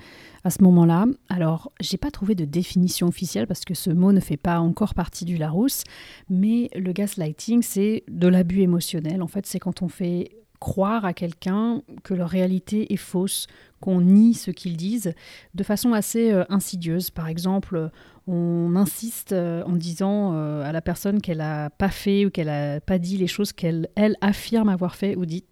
à 0.43 0.49
ce 0.49 0.63
moment-là. 0.63 1.05
Alors, 1.29 1.71
j'ai 1.79 1.97
pas 1.97 2.09
trouvé 2.09 2.33
de 2.33 2.43
définition 2.43 3.07
officielle 3.07 3.45
parce 3.45 3.65
que 3.65 3.75
ce 3.75 3.91
mot 3.91 4.11
ne 4.11 4.19
fait 4.19 4.37
pas 4.37 4.59
encore 4.59 4.95
partie 4.95 5.25
du 5.25 5.37
Larousse, 5.37 5.83
mais 6.27 6.71
le 6.75 6.91
gaslighting, 6.91 7.61
c'est 7.61 8.03
de 8.07 8.27
l'abus 8.27 8.61
émotionnel. 8.61 9.21
En 9.21 9.27
fait, 9.27 9.45
c'est 9.45 9.59
quand 9.59 9.83
on 9.83 9.89
fait 9.89 10.31
croire 10.61 11.05
à 11.05 11.13
quelqu'un 11.13 11.81
que 12.03 12.13
leur 12.13 12.29
réalité 12.29 12.93
est 12.93 12.97
fausse, 12.97 13.47
qu'on 13.81 13.99
nie 13.99 14.35
ce 14.35 14.51
qu'ils 14.51 14.77
disent 14.77 15.13
de 15.55 15.63
façon 15.63 15.91
assez 15.91 16.31
euh, 16.31 16.45
insidieuse. 16.49 17.09
Par 17.09 17.27
exemple, 17.27 17.89
on 18.27 18.75
insiste 18.75 19.33
euh, 19.33 19.63
en 19.63 19.75
disant 19.75 20.33
euh, 20.33 20.63
à 20.63 20.71
la 20.71 20.81
personne 20.81 21.19
qu'elle 21.19 21.39
n'a 21.39 21.71
pas 21.71 21.89
fait 21.89 22.25
ou 22.25 22.29
qu'elle 22.29 22.47
n'a 22.47 22.79
pas 22.79 22.99
dit 22.99 23.17
les 23.17 23.27
choses 23.27 23.51
qu'elle 23.51 23.89
elle 23.95 24.15
affirme 24.21 24.69
avoir 24.69 24.95
fait 24.95 25.15
ou 25.15 25.25
dit. 25.25 25.45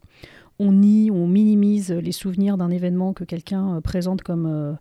On 0.59 0.73
nie, 0.73 1.09
on 1.09 1.27
minimise 1.27 1.91
les 1.91 2.11
souvenirs 2.11 2.57
d'un 2.57 2.69
événement 2.69 3.13
que 3.13 3.23
quelqu'un 3.23 3.81
présente 3.81 4.21
comme, 4.21 4.77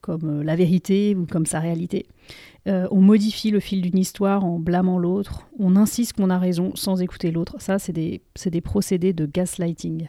comme 0.00 0.42
la 0.42 0.56
vérité 0.56 1.14
ou 1.14 1.26
comme 1.26 1.46
sa 1.46 1.60
réalité. 1.60 2.06
on 2.66 3.00
modifie 3.00 3.50
le 3.50 3.60
fil 3.60 3.80
d'une 3.80 3.98
histoire 3.98 4.44
en 4.44 4.58
blâmant 4.58 4.98
l'autre. 4.98 5.48
On 5.58 5.76
insiste 5.76 6.14
qu'on 6.14 6.30
a 6.30 6.38
raison 6.38 6.72
sans 6.74 7.00
écouter 7.00 7.30
l'autre. 7.30 7.56
Ça, 7.58 7.78
c'est 7.78 7.92
des, 7.92 8.22
des 8.46 8.60
procédés 8.60 9.12
de 9.12 9.26
gaslighting 9.26 10.08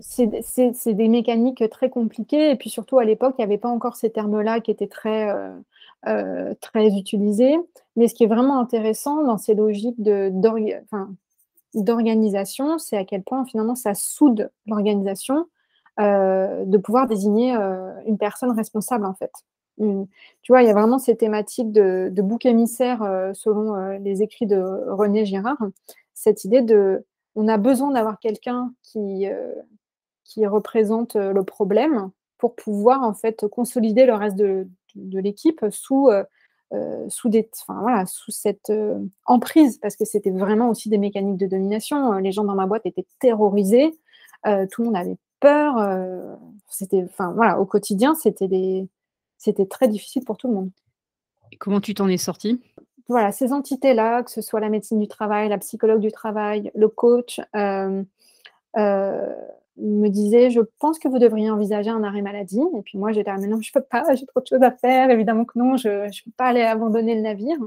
c'est 0.00 0.94
des 0.94 1.08
mécaniques 1.08 1.68
très 1.70 1.90
compliquées. 1.90 2.50
Et 2.50 2.56
puis 2.56 2.70
surtout, 2.70 2.98
à 2.98 3.04
l'époque, 3.04 3.34
il 3.38 3.42
n'y 3.42 3.44
avait 3.44 3.58
pas 3.58 3.68
encore 3.68 3.96
ces 3.96 4.10
termes-là 4.10 4.60
qui 4.60 4.70
étaient 4.70 4.86
très, 4.86 5.30
euh, 5.30 5.50
euh, 6.06 6.54
très 6.60 6.88
utilisés. 6.88 7.56
Mais 7.96 8.08
ce 8.08 8.14
qui 8.14 8.24
est 8.24 8.28
vraiment 8.28 8.58
intéressant 8.58 9.22
dans 9.22 9.38
ces 9.38 9.54
logiques 9.54 10.00
d'organisation, 11.74 12.78
c'est 12.78 12.96
à 12.96 13.04
quel 13.04 13.22
point 13.22 13.44
finalement 13.44 13.76
ça 13.76 13.94
soude 13.94 14.50
l'organisation 14.66 15.36
euh, 15.36 15.44
de 15.98 16.76
pouvoir 16.78 17.06
désigner 17.06 17.54
une 18.06 18.18
personne 18.18 18.50
responsable 18.50 19.06
en 19.06 19.14
fait. 19.14 19.32
tu 19.78 20.52
vois, 20.52 20.62
il 20.62 20.66
y 20.66 20.70
a 20.70 20.74
vraiment 20.74 20.98
ces 20.98 21.16
thématiques 21.16 21.72
de, 21.72 22.08
de 22.12 22.22
bouc 22.22 22.46
émissaire 22.46 23.00
selon 23.34 23.98
les 23.98 24.22
écrits 24.22 24.46
de 24.46 24.60
René 24.90 25.24
Girard, 25.24 25.58
cette 26.14 26.44
idée 26.44 26.62
de 26.62 27.04
on 27.36 27.48
a 27.48 27.58
besoin 27.58 27.90
d'avoir 27.90 28.20
quelqu'un 28.20 28.72
qui, 28.82 29.26
qui 30.24 30.46
représente 30.46 31.16
le 31.16 31.42
problème 31.42 32.10
pour 32.38 32.54
pouvoir 32.54 33.02
en 33.02 33.14
fait 33.14 33.46
consolider 33.48 34.06
le 34.06 34.14
reste 34.14 34.36
de, 34.36 34.68
l'équipe 34.94 35.64
sous, 35.70 36.10
sous, 37.08 37.28
des, 37.28 37.48
voilà, 37.68 38.06
sous 38.06 38.30
cette 38.30 38.72
emprise, 39.26 39.78
parce 39.78 39.96
que 39.96 40.04
c'était 40.04 40.30
vraiment 40.30 40.70
aussi 40.70 40.88
des 40.88 40.98
mécaniques 40.98 41.38
de 41.38 41.46
domination. 41.46 42.12
Les 42.14 42.32
gens 42.32 42.44
dans 42.44 42.54
ma 42.54 42.66
boîte 42.66 42.86
étaient 42.86 43.06
terrorisés, 43.18 43.90
tout 44.44 44.82
le 44.82 44.84
monde 44.84 44.96
avait 44.96 45.16
peur. 45.44 46.38
c'était, 46.68 47.04
enfin 47.04 47.32
voilà, 47.32 47.60
au 47.60 47.66
quotidien, 47.66 48.14
c'était 48.14 48.48
des, 48.48 48.88
c'était 49.38 49.66
très 49.66 49.88
difficile 49.88 50.24
pour 50.24 50.36
tout 50.36 50.48
le 50.48 50.54
monde. 50.54 50.70
Et 51.52 51.56
comment 51.56 51.80
tu 51.80 51.94
t'en 51.94 52.08
es 52.08 52.16
sortie? 52.16 52.60
Voilà, 53.08 53.32
ces 53.32 53.52
entités-là, 53.52 54.22
que 54.22 54.30
ce 54.30 54.40
soit 54.40 54.60
la 54.60 54.70
médecine 54.70 54.98
du 54.98 55.08
travail, 55.08 55.48
la 55.48 55.58
psychologue 55.58 56.00
du 56.00 56.10
travail, 56.10 56.70
le 56.74 56.88
coach, 56.88 57.40
euh, 57.54 58.02
me 59.76 60.08
disait 60.08 60.50
Je 60.50 60.60
pense 60.80 60.98
que 60.98 61.08
vous 61.08 61.18
devriez 61.18 61.50
envisager 61.50 61.90
un 61.90 62.02
arrêt 62.02 62.22
maladie. 62.22 62.62
Et 62.76 62.82
puis 62.82 62.98
moi, 62.98 63.12
j'étais 63.12 63.30
Mais 63.36 63.46
non, 63.46 63.60
je 63.60 63.70
ne 63.74 63.80
peux 63.80 63.86
pas, 63.86 64.14
j'ai 64.14 64.26
trop 64.26 64.40
de 64.40 64.46
choses 64.46 64.62
à 64.62 64.70
faire. 64.70 65.10
Évidemment 65.10 65.44
que 65.44 65.58
non, 65.58 65.76
je 65.76 65.88
ne 65.88 66.24
peux 66.24 66.30
pas 66.36 66.46
aller 66.46 66.62
abandonner 66.62 67.14
le 67.14 67.20
navire. 67.20 67.58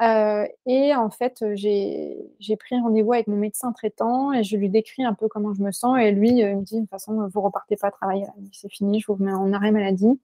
Et 0.00 0.94
en 0.94 1.10
fait, 1.10 1.44
j'ai 1.54 2.56
pris 2.58 2.78
rendez-vous 2.78 3.12
avec 3.14 3.28
mon 3.28 3.36
médecin 3.36 3.72
traitant 3.72 4.32
et 4.32 4.44
je 4.44 4.56
lui 4.56 4.68
décris 4.68 5.04
un 5.04 5.14
peu 5.14 5.28
comment 5.28 5.54
je 5.54 5.62
me 5.62 5.72
sens. 5.72 5.98
Et 5.98 6.10
lui, 6.12 6.30
il 6.30 6.56
me 6.56 6.62
dit 6.62 6.76
De 6.76 6.80
toute 6.80 6.90
façon, 6.90 7.28
vous 7.32 7.40
repartez 7.40 7.76
pas 7.76 7.90
travailler. 7.90 8.26
C'est 8.52 8.70
fini, 8.70 9.00
je 9.00 9.10
vous 9.10 9.22
mets 9.22 9.32
en 9.32 9.52
arrêt 9.52 9.72
maladie. 9.72 10.20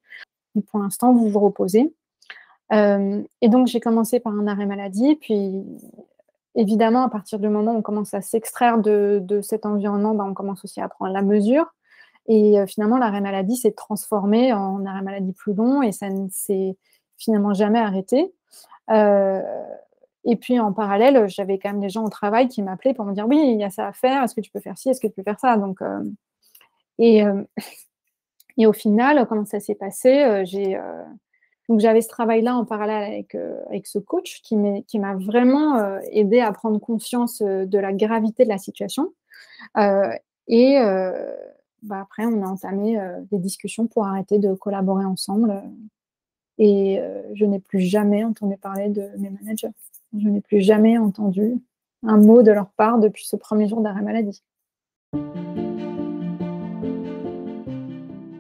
Pour 0.71 0.81
l'instant, 0.81 1.15
vous 1.15 1.29
vous 1.29 1.41
reposez. 1.41 1.95
Et 2.71 3.49
donc, 3.49 3.67
j'ai 3.67 3.81
commencé 3.81 4.21
par 4.21 4.33
un 4.35 4.47
arrêt 4.47 4.67
maladie. 4.67 5.17
Puis, 5.17 5.65
évidemment, 6.55 7.05
à 7.05 7.09
partir 7.09 7.39
du 7.39 7.49
moment 7.49 7.73
où 7.73 7.79
on 7.79 7.83
commence 7.83 8.15
à 8.15 8.21
s'extraire 8.21 8.79
de, 8.79 9.41
cet 9.43 9.65
environnement, 9.65 10.15
ben, 10.15 10.27
on 10.27 10.35
commence 10.35 10.65
aussi 10.65 10.81
à 10.81 10.89
prendre 10.89 11.13
la 11.13 11.23
mesure. 11.23 11.67
Et 12.29 12.57
finalement, 12.69 12.99
l'arrêt 12.99 13.21
maladie 13.21 13.57
s'est 13.57 13.73
transformé 13.73 14.53
en 14.53 14.85
arrêt 14.85 15.03
maladie 15.03 15.33
plus 15.33 15.55
long 15.55 15.83
et 15.83 15.93
ça 15.93 16.09
ne 16.09 16.29
s'est 16.31 16.77
finalement 17.17 17.53
jamais 17.53 17.81
arrêté. 17.81 18.33
Euh, 18.91 19.41
et 20.25 20.37
puis 20.37 20.59
en 20.61 20.73
parallèle, 20.73 21.29
j'avais 21.29 21.59
quand 21.59 21.71
même 21.71 21.81
des 21.81 21.89
gens 21.89 22.05
au 22.05 22.09
travail 22.09 22.49
qui 22.49 22.63
m'appelaient 22.63 22.95
pour 22.95 23.05
me 23.05 23.15
dire 23.15 23.27
oui, 23.27 23.41
il 23.43 23.59
y 23.61 23.65
a 23.65 23.71
ça 23.71 23.89
à 23.89 23.93
faire, 23.93 24.23
est-ce 24.23 24.35
que 24.35 24.41
tu 24.41 24.51
peux 24.51 24.61
faire 24.61 24.79
ci, 24.79 24.89
est-ce 24.89 25.01
que 25.01 25.09
tu 25.09 25.15
peux 25.15 25.23
faire 25.23 25.41
ça? 25.41 25.57
Donc, 25.57 25.83
euh, 25.83 26.05
et, 26.99 27.23
et, 28.59 28.67
au 28.67 28.73
final, 28.73 29.27
comment 29.27 29.45
ça 29.45 29.61
s'est 29.61 29.75
passé 29.75 30.25
donc 31.69 31.81
j'avais 31.81 32.03
ce 32.03 32.09
travail-là 32.09 32.57
en 32.57 32.65
parallèle 32.65 33.03
avec, 33.03 33.35
euh, 33.35 33.59
avec 33.69 33.87
ce 33.87 33.99
coach 33.99 34.43
qui 34.43 34.57
m'a 34.57 35.15
vraiment 35.15 35.79
euh, 35.79 36.01
aidé 36.11 36.41
à 36.41 36.53
prendre 36.53 36.79
conscience 36.79 37.41
euh, 37.41 37.65
de 37.65 37.79
la 37.79 37.93
gravité 37.93 38.45
de 38.45 38.49
la 38.49 38.59
situation. 38.59 39.13
et 40.49 40.77
bah, 41.83 42.01
après, 42.01 42.27
on 42.27 42.43
a 42.43 42.47
entamé 42.47 42.97
des 43.31 43.39
discussions 43.39 43.87
pour 43.87 44.07
arrêter 44.07 44.39
de 44.39 44.55
collaborer 44.55 45.05
ensemble. 45.05 45.63
Et 46.59 47.01
je 47.35 47.45
n'ai 47.45 47.59
plus 47.59 47.81
jamais 47.81 48.25
entendu 48.25 48.57
parler 48.57 48.89
de 48.89 49.09
mes 49.19 49.31
managers. 49.31 49.73
Je 50.19 50.29
n'ai 50.29 50.41
plus 50.41 50.61
jamais 50.61 50.99
entendu 50.99 51.61
un 52.05 52.17
mot 52.17 52.43
de 52.43 52.51
leur 52.51 52.71
part 52.71 52.99
depuis 52.99 53.27
ce 53.27 53.37
premier 53.37 53.69
jour 53.69 53.81
d'arrêt 53.81 54.03
maladie. 54.03 54.43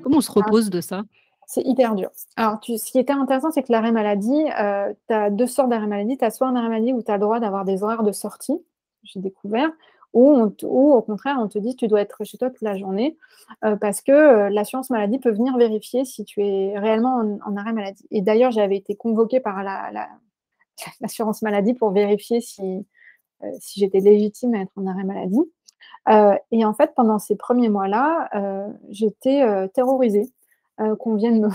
Comment 0.03 0.19
on 0.19 0.21
se 0.21 0.33
repose 0.33 0.71
de 0.71 0.81
ça? 0.81 1.05
C'est 1.47 1.63
hyper 1.63 1.95
dur. 1.95 2.11
Alors, 2.37 2.59
ce 2.63 2.91
qui 2.91 2.99
était 2.99 3.13
intéressant, 3.13 3.51
c'est 3.51 3.63
que 3.63 3.73
l'arrêt 3.73 3.93
maladie, 3.93 4.45
euh, 4.59 4.93
tu 5.09 5.15
as 5.15 5.31
deux 5.31 5.47
sortes 5.47 5.69
d'arrêt 5.69 5.87
maladie. 5.87 6.17
Tu 6.17 6.25
as 6.25 6.31
soit 6.31 6.47
un 6.47 6.57
arrêt 6.57 6.69
maladie 6.69 6.93
où 6.93 7.03
tu 7.03 7.11
as 7.11 7.15
le 7.15 7.21
droit 7.21 7.41
d'avoir 7.41 7.65
des 7.65 7.83
horaires 7.83 8.05
de 8.05 8.13
sortie, 8.13 8.59
j'ai 9.03 9.21
découvert, 9.21 9.71
ou, 10.13 10.53
au 10.63 11.03
contraire, 11.03 11.39
on 11.41 11.49
te 11.49 11.59
dit 11.59 11.77
tu 11.77 11.89
dois 11.89 12.01
être 12.01 12.25
chez 12.25 12.39
toi 12.39 12.51
toute 12.51 12.63
la 12.63 12.77
journée 12.77 13.17
euh, 13.65 13.77
parce 13.77 14.03
que 14.03 14.13
euh, 14.13 14.51
l'assurance 14.51 14.91
maladie 14.91 15.19
peut 15.19 15.31
venir 15.31 15.57
vérifier 15.57 16.05
si 16.05 16.25
tu 16.25 16.43
es 16.43 16.79
réellement 16.79 17.39
en, 17.45 17.57
arrêt 17.57 17.73
maladie. 17.73 18.07
Et 18.11 18.21
d'ailleurs, 18.21 18.51
j'avais 18.51 18.77
été 18.77 18.95
convoquée 18.95 19.41
par 19.41 19.63
l'assurance 21.01 21.43
maladie 21.43 21.75
pour 21.75 21.91
vérifier 21.93 22.41
si, 22.41 22.87
si 23.61 23.81
j'étais 23.81 24.01
légitime 24.01 24.55
à 24.55 24.61
être 24.61 24.73
en 24.77 24.87
arrêt 24.87 25.05
maladie. 25.05 25.43
et 26.51 26.65
en 26.65 26.75
fait, 26.75 26.93
pendant 26.95 27.19
ces 27.19 27.37
premiers 27.37 27.69
mois-là, 27.69 28.29
j'étais 28.91 29.69
terrorisée 29.75 30.31
euh, 30.81 30.97
qu'on 30.97 31.17
vienne, 31.17 31.41
me, 31.41 31.49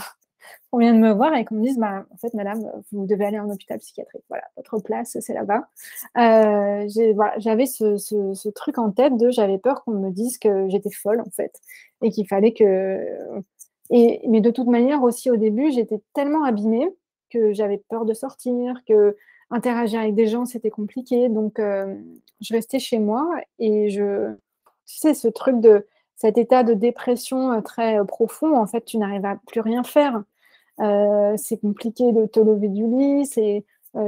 de 0.73 0.91
me 0.93 1.11
voir 1.11 1.33
et 1.35 1.45
qu'on 1.45 1.55
me 1.55 1.63
dise 1.63 1.77
bah, 1.77 2.05
en 2.11 2.17
fait, 2.17 2.33
madame, 2.33 2.63
vous 2.91 3.05
devez 3.05 3.25
aller 3.25 3.39
en 3.39 3.49
hôpital 3.49 3.79
psychiatrique. 3.79 4.23
Voilà, 4.29 4.45
votre 4.55 4.79
place, 4.79 5.17
c'est 5.19 5.33
là-bas. 5.33 5.67
Euh, 6.17 6.87
j'avais 7.37 7.65
ce, 7.65 8.49
truc 8.49 8.77
en 8.77 8.91
tête 8.91 9.17
de 9.17 9.29
j'avais 9.29 9.57
peur 9.57 9.83
qu'on 9.83 9.91
me 9.91 10.11
dise 10.11 10.37
que 10.37 10.67
j'étais 10.69 10.91
folle, 10.91 11.21
en 11.21 11.29
fait, 11.31 11.59
et 12.01 12.09
qu'il 12.09 12.27
fallait 12.27 12.53
que. 12.53 12.99
Et, 13.89 14.21
mais 14.27 14.41
de 14.41 14.51
toute 14.51 14.67
manière, 14.67 15.03
aussi 15.03 15.31
au 15.31 15.37
début, 15.37 15.71
j'étais 15.71 16.01
tellement 16.13 16.43
abîmée 16.43 16.89
que 17.29 17.53
j'avais 17.53 17.81
peur 17.89 18.05
de 18.05 18.13
sortir, 18.13 18.81
que 18.87 19.15
interagir 19.49 20.01
avec 20.01 20.15
des 20.15 20.27
gens, 20.27 20.45
c'était 20.45 20.69
compliqué. 20.69 21.29
Donc, 21.29 21.59
euh, 21.59 21.95
je 22.41 22.53
restais 22.53 22.79
chez 22.79 22.99
moi 22.99 23.29
et 23.59 23.89
je. 23.89 24.33
Tu 24.85 24.99
sais, 24.99 25.13
ce 25.13 25.27
truc 25.27 25.59
de 25.59 25.85
cet 26.17 26.37
état 26.37 26.63
de 26.63 26.73
dépression 26.73 27.51
euh, 27.51 27.61
très 27.61 27.99
euh, 27.99 28.03
profond, 28.03 28.57
en 28.57 28.67
fait, 28.67 28.83
tu 28.83 28.97
n'arrives 28.97 29.25
à 29.25 29.37
plus 29.47 29.61
rien 29.61 29.83
faire. 29.83 30.23
Euh, 30.79 31.35
c'est 31.37 31.57
compliqué 31.57 32.11
de 32.11 32.25
te 32.25 32.39
lever 32.39 32.69
du 32.69 32.87
lit, 32.87 33.25
c'est 33.25 33.65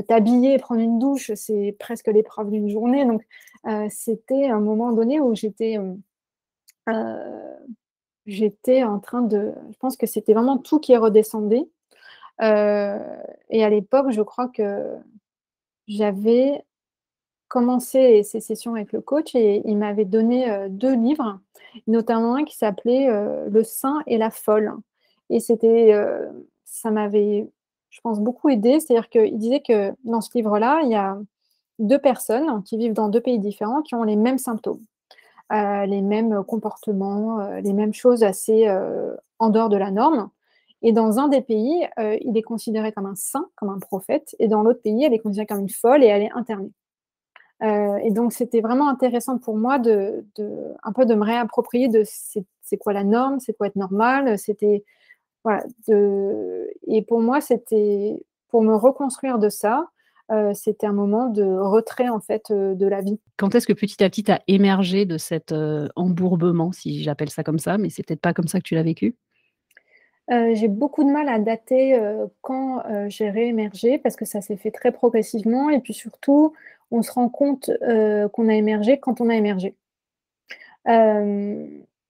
t'habiller, 0.08 0.60
prendre 0.60 0.82
une 0.82 1.00
douche, 1.00 1.32
c'est 1.34 1.76
presque 1.80 2.08
l'épreuve 2.08 2.52
d'une 2.52 2.70
journée. 2.70 3.06
Donc, 3.06 3.24
c'était 3.90 4.48
un 4.48 4.60
moment 4.60 4.92
donné 4.92 5.20
où 5.20 5.34
j'étais 5.34 5.80
j'étais 8.28 8.84
en 8.84 9.00
train 9.00 9.22
de. 9.22 9.54
Je 9.72 9.78
pense 9.80 9.98
que 9.98 10.06
c'était 10.06 10.34
vraiment 10.34 10.58
tout 10.60 10.80
qui 10.80 10.96
redescendait. 10.96 11.68
et 12.40 12.44
à 12.44 13.70
l'époque, 13.70 14.12
je 14.12 14.22
crois 14.22 14.48
que 14.48 14.96
j'avais 15.88 16.64
commencé 17.48 18.22
ces 18.22 18.42
sessions 18.42 18.76
avec 18.76 18.92
le 18.92 19.02
coach 19.02 19.34
et 19.34 19.64
il 19.66 19.78
m'avait 19.78 20.06
donné 20.06 20.68
deux 20.70 20.94
livres 20.94 21.40
notamment 21.88 22.36
un 22.36 22.46
qui 22.46 22.56
s'appelait 22.56 23.10
Le 23.50 23.64
saint 23.64 24.02
et 24.08 24.18
la 24.18 24.30
folle. 24.30 24.74
Et 25.30 25.40
c'était, 25.40 25.94
ça 26.70 26.92
m'avait 26.92 27.50
je 27.90 28.02
pense, 28.02 28.20
beaucoup 28.20 28.50
aidé. 28.50 28.80
C'est-à-dire 28.80 29.10
qu'il 29.10 29.38
disait 29.38 29.62
que 29.62 29.94
dans 30.04 30.22
ce 30.22 30.30
livre-là, 30.36 30.82
il 30.84 30.90
y 30.90 30.96
a 30.96 31.18
deux 31.80 32.00
personnes 32.00 32.64
qui 32.64 32.78
vivent 32.78 32.94
dans 32.94 33.10
deux 33.10 33.22
pays 33.22 33.40
différents 33.40 33.82
qui 33.82 33.96
ont 33.96 34.04
les 34.04 34.16
mêmes 34.16 34.38
symptômes, 34.38 34.82
euh, 35.52 35.86
les 35.86 36.02
mêmes 36.02 36.44
comportements, 36.44 37.40
euh, 37.40 37.62
les 37.62 37.74
mêmes 37.74 37.94
choses 37.94 38.24
assez 38.24 38.68
euh, 38.68 39.16
en 39.40 39.50
dehors 39.50 39.70
de 39.70 39.78
la 39.78 39.92
norme. 39.92 40.30
Et 40.82 40.94
dans 40.94 41.20
un 41.20 41.28
des 41.28 41.42
pays, 41.42 41.86
il 41.98 42.38
est 42.38 42.42
considéré 42.42 42.94
comme 42.94 43.06
un 43.06 43.16
saint, 43.16 43.50
comme 43.58 43.68
un 43.68 43.80
prophète, 43.80 44.34
et 44.40 44.48
dans 44.48 44.64
l'autre 44.64 44.82
pays, 44.82 45.04
elle 45.04 45.14
est 45.14 45.20
considérée 45.20 45.46
comme 45.46 45.60
une 45.60 45.70
folle 45.70 46.06
et 46.06 46.08
elle 46.08 46.22
est 46.22 46.32
internée. 46.32 46.72
et 47.62 48.12
donc, 48.12 48.32
c'était 48.32 48.62
vraiment 48.62 48.88
intéressant 48.88 49.40
pour 49.40 49.58
moi 49.58 49.78
de, 49.78 50.24
un 50.82 50.94
peu 50.94 51.06
de 51.06 51.16
me 51.16 51.26
réapproprier 51.26 51.90
de 51.90 52.04
c'est 52.06 52.78
quoi 52.78 52.94
la 52.94 53.04
norme, 53.04 53.42
c'est 53.42 53.52
quoi 53.58 53.68
être 53.68 53.76
normal, 53.76 54.38
c'était 54.40 54.86
voilà, 55.44 55.64
de... 55.88 56.70
Et 56.88 57.02
pour 57.02 57.22
moi, 57.22 57.42
c'était 57.42 58.22
pour 58.50 58.64
me 58.64 58.76
reconstruire 58.76 59.40
de 59.40 59.50
ça, 59.50 59.90
euh, 60.32 60.54
c'était 60.54 60.86
un 60.86 60.94
moment 60.94 61.28
de 61.28 61.44
retrait 61.44 62.10
en 62.10 62.20
fait 62.20 62.52
euh, 62.52 62.76
de 62.76 62.86
la 62.86 63.02
vie. 63.02 63.20
Quand 63.38 63.56
est-ce 63.56 63.66
que 63.66 63.74
petit 63.74 64.04
à 64.04 64.10
petit 64.10 64.24
tu 64.24 64.32
as 64.32 64.42
émergé 64.48 65.06
de 65.06 65.18
cet 65.18 65.52
euh, 65.52 65.88
embourbement, 65.96 66.72
si 66.72 67.02
j'appelle 67.04 67.32
ça 67.32 67.44
comme 67.44 67.58
ça, 67.58 67.80
mais 67.80 67.90
c'est 67.90 68.06
peut-être 68.06 68.22
pas 68.22 68.34
comme 68.34 68.48
ça 68.48 68.60
que 68.60 68.64
tu 68.64 68.76
l'as 68.76 68.84
vécu? 68.84 69.16
J'ai 70.54 70.68
beaucoup 70.68 71.04
de 71.04 71.10
mal 71.10 71.28
à 71.28 71.40
dater 71.40 72.00
quand 72.42 72.84
j'ai 73.08 73.32
réémergé 73.32 73.98
parce 73.98 74.16
que 74.16 74.26
ça 74.26 74.42
s'est 74.42 74.58
fait 74.58 74.70
très 74.70 74.92
progressivement 74.92 75.72
et 75.72 75.80
puis 75.80 75.96
surtout 75.96 76.54
on 76.92 77.02
se 77.02 77.12
rend 77.12 77.30
compte 77.30 77.72
qu'on 77.82 78.48
a 78.48 78.54
émergé 78.54 79.00
quand 79.00 79.22
on 79.22 79.30
a 79.30 79.36
émergé. 79.36 79.76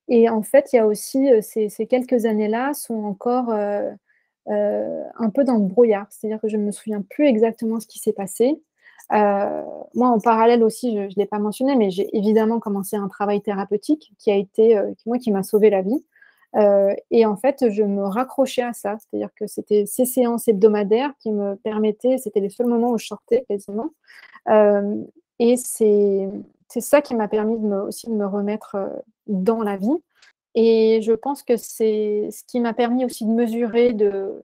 Et 0.10 0.28
en 0.28 0.42
fait, 0.42 0.74
il 0.74 0.78
y 0.78 0.80
a 0.80 0.88
aussi 0.88 1.30
ces, 1.42 1.70
quelques 1.88 2.26
années-là 2.26 2.74
sont 2.74 3.04
encore 3.04 3.52
un 3.52 5.30
peu 5.34 5.44
dans 5.44 5.56
le 5.56 5.66
brouillard. 5.66 6.08
C'est-à-dire 6.10 6.42
que 6.42 6.50
je 6.50 6.58
ne 6.58 6.64
me 6.64 6.72
souviens 6.72 7.02
plus 7.02 7.28
exactement 7.28 7.80
ce 7.80 7.88
qui 7.88 8.00
s'est 8.00 8.14
passé. 8.14 8.60
moi, 9.12 10.08
en 10.08 10.20
parallèle 10.20 10.64
aussi, 10.64 10.96
je 10.96 11.02
ne 11.02 11.16
l'ai 11.16 11.28
pas 11.28 11.40
mentionné, 11.40 11.76
mais 11.76 11.92
j'ai 11.92 12.16
évidemment 12.18 12.60
commencé 12.60 12.96
un 12.96 13.08
travail 13.08 13.42
thérapeutique 13.42 14.12
qui 14.18 14.32
a 14.32 14.36
été, 14.36 14.82
moi, 15.06 15.20
qui 15.20 15.32
m'a 15.32 15.44
sauvé 15.44 15.70
la 15.70 15.84
vie. 15.84 16.04
et 17.12 17.26
en 17.28 17.38
fait, 17.38 17.70
je 17.70 17.84
me 17.84 18.04
raccrochais 18.04 18.64
à 18.64 18.74
ça. 18.74 18.98
C'est-à-dire 18.98 19.30
que 19.36 19.46
c'était 19.46 19.86
ces 19.86 20.06
séances 20.06 20.48
hebdomadaires 20.48 21.14
qui 21.20 21.32
me 21.32 21.56
permettaient, 21.56 22.18
c'était 22.18 22.40
les 22.40 22.50
seuls 22.50 22.68
moments 22.68 22.92
où 22.92 22.98
je 22.98 23.06
sortais 23.06 23.46
quasiment. 23.48 23.92
et 25.40 25.56
c'est 25.56 26.30
c'est 26.70 26.82
ça 26.82 27.02
qui 27.02 27.16
m'a 27.16 27.28
permis 27.28 27.58
de 27.58 27.66
me, 27.66 27.82
aussi 27.82 28.08
de 28.08 28.14
me 28.14 28.26
remettre 28.26 28.78
dans 29.28 29.62
la 29.62 29.76
vie. 29.76 29.98
Et 30.56 31.02
je 31.02 31.14
pense 31.14 31.44
que 31.44 31.58
c'est 31.58 32.30
ce 32.32 32.44
qui 32.46 32.60
m'a 32.60 32.74
permis 32.74 33.06
aussi 33.06 33.26
de 33.26 33.32
mesurer, 33.32 33.94
de, 33.94 34.44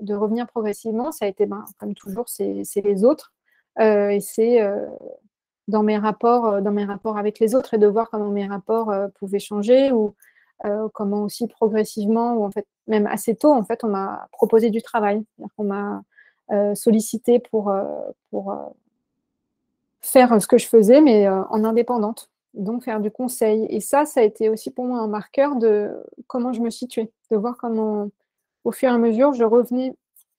de 0.00 0.14
revenir 0.14 0.46
progressivement. 0.46 1.12
Ça 1.12 1.26
a 1.26 1.28
été, 1.28 1.46
ben, 1.46 1.64
comme 1.78 1.94
toujours, 1.94 2.28
c'est 2.28 2.64
les 2.76 3.04
autres. 3.04 3.32
et 3.78 4.18
c'est 4.20 4.60
dans 5.68 5.82
mes 5.82 5.98
rapports, 5.98 6.62
dans 6.62 6.72
mes 6.72 6.84
rapports 6.84 7.18
avec 7.18 7.38
les 7.40 7.54
autres 7.54 7.74
et 7.74 7.78
de 7.78 7.86
voir 7.86 8.10
comment 8.10 8.30
mes 8.30 8.46
rapports 8.46 8.92
pouvaient 9.18 9.38
changer 9.38 9.92
ou 9.92 10.14
comment 10.94 11.24
aussi 11.24 11.46
progressivement 11.46 12.34
ou 12.34 12.44
en 12.44 12.50
fait 12.50 12.66
même 12.86 13.06
assez 13.06 13.34
tôt 13.34 13.52
en 13.52 13.64
fait 13.64 13.84
on 13.84 13.88
m'a 13.88 14.28
proposé 14.32 14.70
du 14.70 14.80
travail, 14.80 15.24
on 15.58 15.64
m'a 15.64 16.02
sollicité 16.74 17.40
pour 17.40 17.74
pour 18.30 18.56
faire 20.00 20.40
ce 20.40 20.46
que 20.46 20.58
je 20.58 20.66
faisais, 20.66 21.00
mais 21.00 21.26
euh, 21.26 21.42
en 21.50 21.64
indépendante, 21.64 22.30
donc 22.54 22.84
faire 22.84 23.00
du 23.00 23.10
conseil. 23.10 23.66
Et 23.68 23.80
ça, 23.80 24.04
ça 24.04 24.20
a 24.20 24.22
été 24.22 24.48
aussi 24.48 24.70
pour 24.70 24.86
moi 24.86 25.00
un 25.00 25.08
marqueur 25.08 25.56
de 25.56 25.90
comment 26.26 26.52
je 26.52 26.60
me 26.60 26.70
situais, 26.70 27.10
de 27.30 27.36
voir 27.36 27.56
comment, 27.56 28.08
au 28.64 28.72
fur 28.72 28.88
et 28.88 28.92
à 28.92 28.98
mesure, 28.98 29.34
je 29.34 29.44
revenais, 29.44 29.94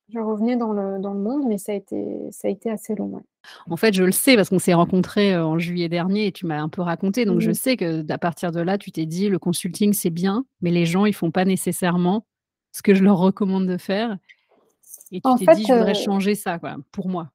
je 0.09 0.19
revenais 0.19 0.55
dans, 0.55 0.73
le, 0.73 0.99
dans 0.99 1.13
le 1.13 1.19
monde, 1.19 1.45
mais 1.47 1.57
ça 1.57 1.73
a 1.73 1.75
été, 1.75 2.05
ça 2.31 2.47
a 2.47 2.51
été 2.51 2.69
assez 2.69 2.95
long. 2.95 3.21
En 3.69 3.77
fait, 3.77 3.93
je 3.93 4.03
le 4.03 4.11
sais 4.11 4.35
parce 4.35 4.49
qu'on 4.49 4.59
s'est 4.59 4.73
rencontrés 4.73 5.33
euh, 5.33 5.45
en 5.45 5.59
juillet 5.59 5.89
dernier 5.89 6.27
et 6.27 6.31
tu 6.31 6.45
m'as 6.45 6.61
un 6.61 6.69
peu 6.69 6.81
raconté. 6.81 7.25
Donc, 7.25 7.39
je 7.39 7.51
sais 7.51 7.77
que 7.77 8.09
à 8.11 8.17
partir 8.17 8.51
de 8.51 8.61
là, 8.61 8.77
tu 8.77 8.91
t'es 8.91 9.05
dit 9.05 9.29
le 9.29 9.39
consulting, 9.39 9.93
c'est 9.93 10.09
bien, 10.09 10.45
mais 10.61 10.71
les 10.71 10.85
gens, 10.85 11.05
ils 11.05 11.13
font 11.13 11.31
pas 11.31 11.45
nécessairement 11.45 12.25
ce 12.71 12.81
que 12.81 12.93
je 12.93 13.03
leur 13.03 13.17
recommande 13.17 13.67
de 13.67 13.77
faire. 13.77 14.17
Et 15.11 15.21
tu 15.21 15.45
t'es 15.45 15.55
dit, 15.55 15.65
je 15.65 15.73
voudrais 15.73 15.91
euh, 15.91 16.03
changer 16.03 16.35
ça, 16.35 16.59
quoi, 16.59 16.75
pour 16.91 17.07
moi. 17.07 17.29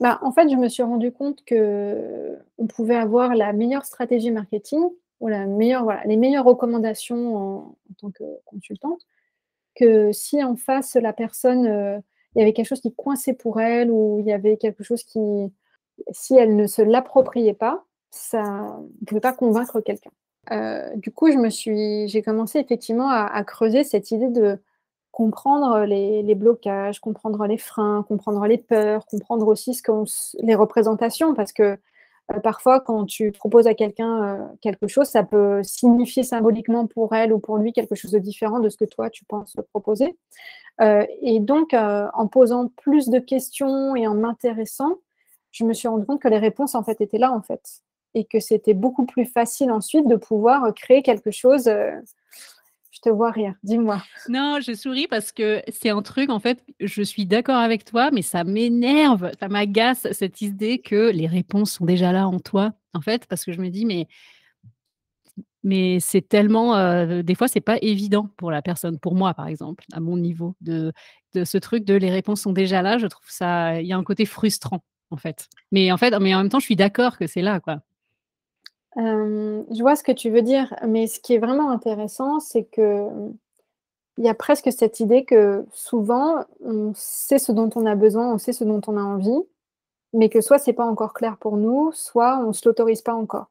Bah, 0.00 0.18
en 0.22 0.32
fait, 0.32 0.48
je 0.48 0.56
me 0.56 0.68
suis 0.68 0.82
rendu 0.82 1.12
compte 1.12 1.44
qu'on 1.48 2.66
pouvait 2.68 2.96
avoir 2.96 3.34
la 3.34 3.52
meilleure 3.52 3.84
stratégie 3.84 4.30
marketing 4.30 4.82
ou 5.20 5.28
la 5.28 5.46
meilleure, 5.46 5.86
les 6.04 6.16
meilleures 6.16 6.44
recommandations 6.44 7.36
en, 7.36 7.76
tant 8.00 8.10
que 8.10 8.24
consultante, 8.44 9.00
que 9.76 10.12
si 10.12 10.42
en 10.42 10.56
face, 10.56 10.96
la 10.96 11.12
personne, 11.12 11.66
euh, 11.66 11.98
il 12.34 12.40
y 12.40 12.42
avait 12.42 12.52
quelque 12.52 12.66
chose 12.66 12.80
qui 12.80 12.94
coinçait 12.94 13.34
pour 13.34 13.60
elle 13.60 13.90
ou 13.90 14.18
il 14.20 14.26
y 14.26 14.32
avait 14.32 14.56
quelque 14.56 14.82
chose 14.82 15.04
qui, 15.04 15.52
si 16.10 16.34
elle 16.34 16.56
ne 16.56 16.66
se 16.66 16.82
l'appropriait 16.82 17.54
pas, 17.54 17.84
ça 18.10 18.42
ne 19.00 19.06
pouvait 19.06 19.20
pas 19.20 19.32
convaincre 19.32 19.80
quelqu'un. 19.80 20.10
Euh, 20.50 20.94
du 20.96 21.12
coup, 21.12 21.30
je 21.30 21.38
me 21.38 21.50
suis, 21.50 22.08
j'ai 22.08 22.22
commencé 22.22 22.58
effectivement 22.58 23.08
à 23.08 23.42
creuser 23.44 23.84
cette 23.84 24.10
idée 24.10 24.28
de 24.28 24.58
comprendre 25.14 25.84
les, 25.84 26.34
blocages, 26.34 26.98
comprendre 26.98 27.46
les 27.46 27.56
freins, 27.56 28.04
comprendre 28.08 28.44
les 28.46 28.58
peurs, 28.58 29.06
comprendre 29.06 29.46
aussi 29.46 29.72
ce 29.72 30.44
les 30.44 30.56
représentations, 30.56 31.34
parce 31.34 31.52
que 31.52 31.78
euh, 32.32 32.40
parfois, 32.40 32.80
quand 32.80 33.04
tu 33.04 33.30
proposes 33.30 33.68
à 33.68 33.74
quelqu'un 33.74 34.24
euh, 34.24 34.46
quelque 34.60 34.88
chose, 34.88 35.06
ça 35.06 35.22
peut 35.22 35.62
signifier 35.62 36.24
symboliquement 36.24 36.88
pour 36.88 37.14
elle 37.14 37.32
ou 37.32 37.38
pour 37.38 37.58
lui 37.58 37.72
quelque 37.72 37.94
chose 37.94 38.10
de 38.10 38.18
différent 38.18 38.58
de 38.58 38.68
ce 38.68 38.76
que 38.76 38.86
toi, 38.86 39.08
tu 39.08 39.24
penses 39.24 39.56
proposer. 39.70 40.18
Euh, 40.80 41.06
et 41.22 41.38
donc, 41.38 41.74
en 41.74 42.26
posant 42.26 42.66
plus 42.66 43.08
de 43.08 43.20
questions 43.20 43.94
et 43.94 44.08
en 44.08 44.16
m'intéressant, 44.16 44.96
je 45.52 45.64
me 45.64 45.74
suis 45.74 45.86
rendu 45.86 46.06
compte 46.06 46.20
que 46.20 46.28
les 46.28 46.38
réponses, 46.38 46.74
en 46.74 46.82
fait, 46.82 47.00
étaient 47.00 47.18
là, 47.18 47.30
en 47.30 47.42
fait. 47.42 47.84
Et 48.14 48.24
que 48.24 48.40
c'était 48.40 48.74
beaucoup 48.74 49.06
plus 49.06 49.26
facile 49.26 49.70
ensuite 49.70 50.08
de 50.08 50.16
pouvoir 50.16 50.74
créer 50.74 51.02
quelque 51.02 51.30
chose 51.30 51.70
te 53.04 53.10
vois 53.10 53.30
rire, 53.30 53.54
dis-moi. 53.62 54.02
Non, 54.28 54.58
je 54.60 54.74
souris 54.74 55.06
parce 55.06 55.30
que 55.30 55.62
c'est 55.68 55.90
un 55.90 56.02
truc, 56.02 56.30
en 56.30 56.40
fait, 56.40 56.64
je 56.80 57.02
suis 57.02 57.26
d'accord 57.26 57.58
avec 57.58 57.84
toi, 57.84 58.10
mais 58.10 58.22
ça 58.22 58.44
m'énerve, 58.44 59.30
ça 59.38 59.48
m'agace 59.48 60.08
cette 60.12 60.40
idée 60.40 60.78
que 60.78 61.10
les 61.10 61.26
réponses 61.26 61.72
sont 61.72 61.84
déjà 61.84 62.12
là 62.12 62.26
en 62.26 62.40
toi, 62.40 62.72
en 62.94 63.02
fait, 63.02 63.26
parce 63.26 63.44
que 63.44 63.52
je 63.52 63.60
me 63.60 63.68
dis, 63.68 63.84
mais, 63.84 64.08
mais 65.62 66.00
c'est 66.00 66.26
tellement, 66.26 66.76
euh, 66.76 67.22
des 67.22 67.34
fois, 67.34 67.46
c'est 67.46 67.60
pas 67.60 67.78
évident 67.82 68.30
pour 68.38 68.50
la 68.50 68.62
personne, 68.62 68.98
pour 68.98 69.14
moi, 69.14 69.34
par 69.34 69.48
exemple, 69.48 69.84
à 69.92 70.00
mon 70.00 70.16
niveau, 70.16 70.56
de, 70.62 70.92
ce 71.34 71.58
truc 71.58 71.84
de 71.84 71.94
les 71.94 72.10
réponses 72.10 72.40
sont 72.42 72.52
déjà 72.52 72.80
là, 72.80 72.96
je 72.96 73.06
trouve 73.06 73.28
ça, 73.28 73.80
il 73.82 73.86
y 73.86 73.92
a 73.92 73.98
un 73.98 74.04
côté 74.04 74.24
frustrant, 74.24 74.82
en 75.10 75.18
fait. 75.18 75.48
Mais 75.72 75.92
en 75.92 75.98
fait, 75.98 76.18
mais 76.20 76.34
en 76.34 76.38
même 76.38 76.48
temps, 76.48 76.60
je 76.60 76.66
suis 76.66 76.76
d'accord 76.76 77.18
que 77.18 77.26
c'est 77.26 77.42
là, 77.42 77.60
quoi 77.60 77.80
je 78.96 79.80
vois 79.80 79.96
ce 79.96 80.02
que 80.02 80.12
tu 80.12 80.30
veux 80.30 80.42
dire, 80.42 80.74
mais 80.86 81.06
ce 81.06 81.20
qui 81.20 81.34
est 81.34 81.38
vraiment 81.38 81.70
intéressant, 81.70 82.40
c'est 82.40 82.64
que 82.64 83.08
il 84.16 84.24
y 84.24 84.28
a 84.28 84.34
presque 84.34 84.70
cette 84.70 85.00
idée 85.00 85.24
que 85.24 85.66
souvent, 85.72 86.44
on 86.60 86.92
sait 86.94 87.40
ce 87.40 87.50
dont 87.50 87.68
on 87.74 87.84
a 87.84 87.96
besoin, 87.96 88.32
on 88.32 88.38
sait 88.38 88.52
ce 88.52 88.62
dont 88.62 88.80
on 88.86 88.96
a 88.96 89.02
envie, 89.02 89.42
mais 90.12 90.28
que 90.28 90.40
soit 90.40 90.58
c'est 90.58 90.72
pas 90.72 90.86
encore 90.86 91.14
clair 91.14 91.36
pour 91.38 91.56
nous, 91.56 91.90
soit 91.92 92.38
on 92.38 92.52
se 92.52 92.68
l'autorise 92.68 93.02
pas 93.02 93.14
encore. 93.14 93.50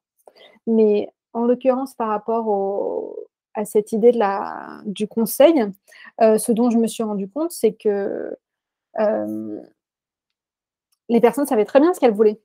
Mais 0.66 1.10
en 1.34 1.44
l'occurrence, 1.46 1.94
par 1.96 2.08
rapport 2.08 3.14
à 3.56 3.66
cette 3.66 3.92
idée 3.92 4.14
de 4.14 4.20
la, 4.20 4.80
du 4.86 5.08
conseil, 5.08 5.66
ce 6.22 6.52
dont 6.54 6.70
je 6.70 6.78
me 6.78 6.88
suis 6.88 7.04
rendu 7.04 7.30
compte, 7.30 7.52
c'est 7.52 7.74
que 7.74 8.34
les 11.10 11.20
personnes 11.20 11.46
savaient 11.46 11.66
très 11.66 11.82
bien 11.82 11.94
ce 11.94 12.00
qu'elles 12.00 12.14
voulaient 12.14 12.40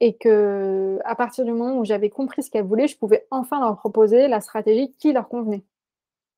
et 0.00 0.16
que 0.16 0.98
à 1.04 1.14
partir 1.14 1.44
du 1.44 1.52
moment 1.52 1.78
où 1.78 1.84
j'avais 1.84 2.10
compris 2.10 2.42
ce 2.42 2.50
qu'elles 2.50 2.64
voulaient, 2.64 2.88
je 2.88 2.98
pouvais 2.98 3.26
enfin 3.30 3.60
leur 3.60 3.76
proposer 3.76 4.28
la 4.28 4.40
stratégie 4.40 4.92
qui 4.98 5.12
leur 5.12 5.28
convenait. 5.28 5.64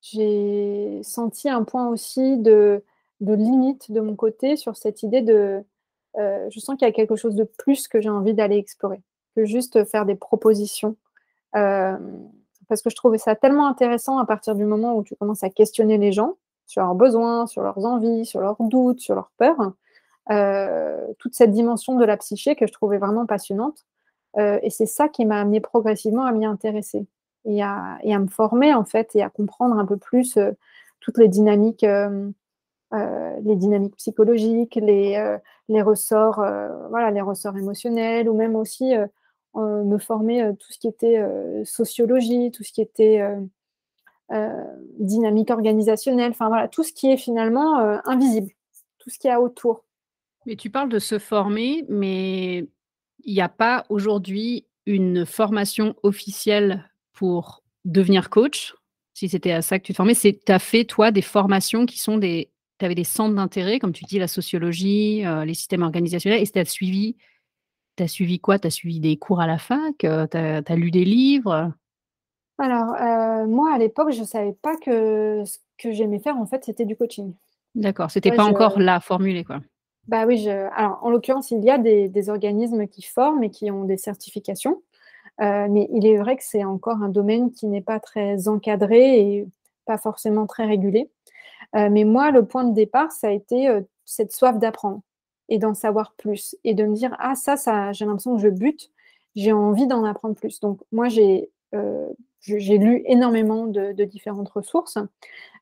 J'ai 0.00 1.00
senti 1.02 1.48
un 1.48 1.64
point 1.64 1.88
aussi 1.88 2.36
de, 2.38 2.84
de, 3.20 3.34
limite 3.34 3.90
de 3.90 4.00
mon 4.00 4.14
côté 4.14 4.56
sur 4.56 4.76
cette 4.76 5.02
idée 5.02 5.22
de 5.22 5.62
euh, 6.18 6.48
je 6.50 6.60
sens 6.60 6.76
qu'il 6.76 6.86
y 6.86 6.90
a 6.90 6.92
quelque 6.94 7.16
chose 7.16 7.34
de 7.34 7.44
plus 7.44 7.88
que 7.88 8.00
j'ai 8.00 8.08
envie 8.08 8.34
d'aller 8.34 8.56
explorer 8.56 9.02
que 9.36 9.44
juste 9.44 9.84
faire 9.84 10.04
des 10.04 10.14
propositions. 10.14 10.96
Euh, 11.56 11.96
parce 12.68 12.82
que 12.82 12.90
je 12.90 12.96
trouvais 12.96 13.18
ça 13.18 13.34
tellement 13.34 13.66
intéressant 13.66 14.18
à 14.18 14.26
partir 14.26 14.54
du 14.54 14.64
moment 14.64 14.96
où 14.96 15.02
tu 15.02 15.16
commences 15.16 15.42
à 15.42 15.50
questionner 15.50 15.96
les 15.96 16.12
gens 16.12 16.34
sur 16.66 16.82
leurs 16.82 16.94
besoins, 16.94 17.46
sur 17.46 17.62
leurs 17.62 17.84
envies, 17.84 18.26
sur 18.26 18.40
leurs 18.40 18.56
doutes, 18.60 19.00
sur 19.00 19.14
leurs 19.14 19.30
peurs. 19.38 19.72
Euh, 20.30 21.06
toute 21.18 21.34
cette 21.34 21.52
dimension 21.52 21.96
de 21.96 22.04
la 22.04 22.16
psyché 22.18 22.54
que 22.54 22.66
je 22.66 22.72
trouvais 22.72 22.98
vraiment 22.98 23.24
passionnante. 23.24 23.86
Euh, 24.36 24.58
et 24.62 24.68
c'est 24.68 24.86
ça 24.86 25.08
qui 25.08 25.24
m'a 25.24 25.40
amené 25.40 25.60
progressivement 25.60 26.24
à 26.24 26.32
m'y 26.32 26.44
intéresser 26.44 27.06
et 27.46 27.62
à, 27.62 27.98
me 28.04 28.26
former 28.26 28.74
en 28.74 28.84
fait 28.84 29.16
et 29.16 29.22
à 29.22 29.30
comprendre 29.30 29.78
un 29.78 29.86
peu 29.86 29.96
plus 29.96 30.36
euh, 30.36 30.52
toutes 31.00 31.16
les 31.16 31.28
dynamiques, 31.28 31.86
les 32.92 33.56
dynamiques 33.56 33.96
psychologiques, 33.96 34.74
les, 34.74 35.38
les 35.68 35.82
ressorts, 35.82 36.44
voilà, 36.90 37.10
les 37.10 37.20
ressorts 37.20 37.56
émotionnels 37.56 38.28
ou 38.28 38.34
même 38.34 38.56
aussi 38.56 38.94
me 39.54 39.98
former 39.98 40.52
tout 40.58 40.72
ce 40.72 40.78
qui 40.78 40.88
était 40.88 41.24
sociologie, 41.64 42.50
tout 42.50 42.64
ce 42.64 42.72
qui 42.72 42.82
était 42.82 43.24
dynamique 44.98 45.50
organisationnelle, 45.50 46.32
enfin 46.32 46.48
voilà, 46.48 46.66
tout 46.66 46.82
ce 46.82 46.92
qui 46.92 47.12
est 47.12 47.16
finalement 47.16 47.78
invisible 48.04 48.50
tout 48.98 49.10
ce 49.14 49.18
qu'il 49.18 49.28
y 49.28 49.32
a 49.32 49.40
autour. 49.40 49.84
Mais 50.48 50.56
tu 50.56 50.70
parles 50.70 50.88
de 50.88 50.98
se 50.98 51.18
former, 51.18 51.84
mais 51.90 52.66
il 53.22 53.34
n'y 53.34 53.42
a 53.42 53.50
pas 53.50 53.84
aujourd'hui 53.90 54.64
une 54.86 55.26
formation 55.26 55.94
officielle 56.02 56.90
pour 57.12 57.62
devenir 57.84 58.30
coach? 58.30 58.74
Si 59.12 59.28
c'était 59.28 59.52
à 59.52 59.60
ça 59.60 59.78
que 59.78 59.84
tu 59.84 59.92
te 59.92 59.98
formais, 59.98 60.14
tu 60.14 60.38
as 60.48 60.58
fait, 60.58 60.86
toi, 60.86 61.10
des 61.10 61.20
formations 61.20 61.84
qui 61.84 61.98
sont 61.98 62.16
des. 62.16 62.50
Tu 62.78 62.86
avais 62.86 62.94
des 62.94 63.04
centres 63.04 63.34
d'intérêt, 63.34 63.78
comme 63.78 63.92
tu 63.92 64.06
dis, 64.06 64.18
la 64.18 64.26
sociologie, 64.26 65.26
euh, 65.26 65.44
les 65.44 65.52
systèmes 65.52 65.82
organisationnels, 65.82 66.42
et 66.42 66.46
tu 66.46 66.58
as 66.58 66.64
suivi. 66.64 67.16
Tu 67.98 68.04
as 68.04 68.08
suivi 68.08 68.40
quoi? 68.40 68.58
Tu 68.58 68.68
as 68.68 68.70
suivi 68.70 69.00
des 69.00 69.18
cours 69.18 69.42
à 69.42 69.46
la 69.46 69.58
fac 69.58 70.02
euh, 70.04 70.26
Tu 70.28 70.38
as, 70.38 70.76
lu 70.76 70.90
des 70.90 71.04
livres? 71.04 71.74
Alors, 72.56 72.94
euh, 72.94 73.46
moi, 73.46 73.74
à 73.74 73.76
l'époque, 73.76 74.12
je 74.12 74.20
ne 74.20 74.24
savais 74.24 74.56
pas 74.62 74.76
que 74.78 75.44
ce 75.44 75.58
que 75.76 75.92
j'aimais 75.92 76.20
faire, 76.20 76.38
en 76.38 76.46
fait, 76.46 76.64
c'était 76.64 76.86
du 76.86 76.96
coaching. 76.96 77.34
D'accord, 77.74 78.10
c'était 78.10 78.32
pas 78.32 78.46
encore 78.46 78.78
là 78.78 78.98
formulé, 79.00 79.44
quoi. 79.44 79.60
Bah 80.08 80.24
oui, 80.26 80.48
alors 80.48 80.98
en 81.02 81.10
l'occurrence, 81.10 81.50
il 81.50 81.62
y 81.62 81.70
a 81.70 81.76
des, 81.78 82.30
organismes 82.30 82.86
qui 82.88 83.02
forment 83.02 83.44
et 83.44 83.50
qui 83.50 83.70
ont 83.70 83.84
des 83.84 83.98
certifications, 83.98 84.82
euh, 85.42 85.68
mais 85.70 85.88
il 85.92 86.06
est 86.06 86.16
vrai 86.16 86.36
que 86.36 86.44
c'est 86.44 86.64
encore 86.64 87.02
un 87.02 87.10
domaine 87.10 87.52
qui 87.52 87.66
n'est 87.66 87.82
pas 87.82 88.00
très 88.00 88.48
encadré 88.48 89.20
et 89.20 89.48
pas 89.86 89.98
forcément 89.98 90.46
très 90.46 90.66
régulé. 90.66 91.10
Euh, 91.76 91.90
mais 91.90 92.04
moi, 92.04 92.30
le 92.32 92.46
point 92.46 92.64
de 92.64 92.74
départ, 92.74 93.12
ça 93.12 93.28
a 93.28 93.32
été 93.32 93.68
euh, 93.68 93.82
cette 94.06 94.32
soif 94.32 94.58
d'apprendre 94.58 95.02
et 95.50 95.58
d'en 95.58 95.74
savoir 95.74 96.14
plus 96.18 96.56
et 96.64 96.74
de 96.74 96.84
me 96.84 96.94
dire 96.94 97.16
ah 97.20 97.34
ça, 97.34 97.56
ça, 97.56 97.92
j'ai 97.92 98.06
l'impression 98.06 98.36
que 98.36 98.42
je 98.42 98.48
bute, 98.48 98.90
j'ai 99.36 99.52
envie 99.52 99.86
d'en 99.86 100.04
apprendre 100.04 100.36
plus. 100.36 100.60
Donc 100.60 100.80
moi, 100.92 101.08
j'ai 101.08 101.50
j'ai 102.42 102.78
lu 102.78 103.02
énormément 103.06 103.66
de, 103.66 103.92
de 103.92 104.04
différentes 104.04 104.48
ressources, 104.50 104.98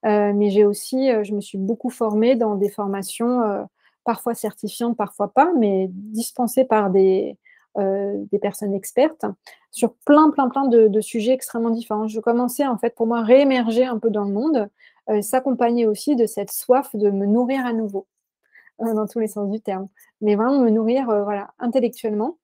mais 0.05 0.51
j'ai 0.51 0.65
aussi, 0.65 1.11
je 1.25 1.35
me 1.35 1.41
suis 1.41 1.59
beaucoup 1.59 1.91
formée 1.91 2.37
dans 2.37 2.55
des 2.57 2.69
formations 2.71 3.67
parfois 4.07 4.35
certifiantes, 4.35 4.97
parfois 4.97 5.29
pas, 5.29 5.53
mais 5.59 5.89
dispensées 5.91 6.65
par 6.65 6.91
des, 6.91 7.37
euh, 7.77 8.25
des 8.33 8.39
personnes 8.39 8.73
expertes 8.73 9.27
sur 9.71 9.93
plein, 10.07 10.31
plein, 10.31 10.49
plein 10.49 10.67
de, 10.67 11.01
sujets 11.03 11.33
extrêmement 11.33 11.69
différents. 11.69 12.09
Je 12.09 12.21
commençais 12.21 12.67
en 12.67 12.79
fait 12.79 12.95
pour 12.95 13.07
moi 13.07 13.21
réémerger 13.21 13.85
un 13.85 13.99
peu 13.99 14.09
dans 14.09 14.25
le 14.25 14.33
monde, 14.33 14.71
euh, 15.11 15.21
s'accompagner 15.21 15.87
aussi 15.87 16.17
de 16.17 16.25
cette 16.25 16.51
soif 16.51 16.97
de 16.97 17.11
me 17.11 17.27
nourrir 17.27 17.67
à 17.67 17.75
nouveau, 17.75 18.07
euh, 18.81 18.95
dans 18.95 19.07
tous 19.07 19.19
les 19.19 19.27
sens 19.27 19.51
du 19.51 19.61
terme, 19.61 19.89
mais 20.23 20.37
vraiment 20.37 20.61
me 20.61 20.71
nourrir 20.71 21.05
voilà, 21.05 21.53
intellectuellement. 21.59 22.39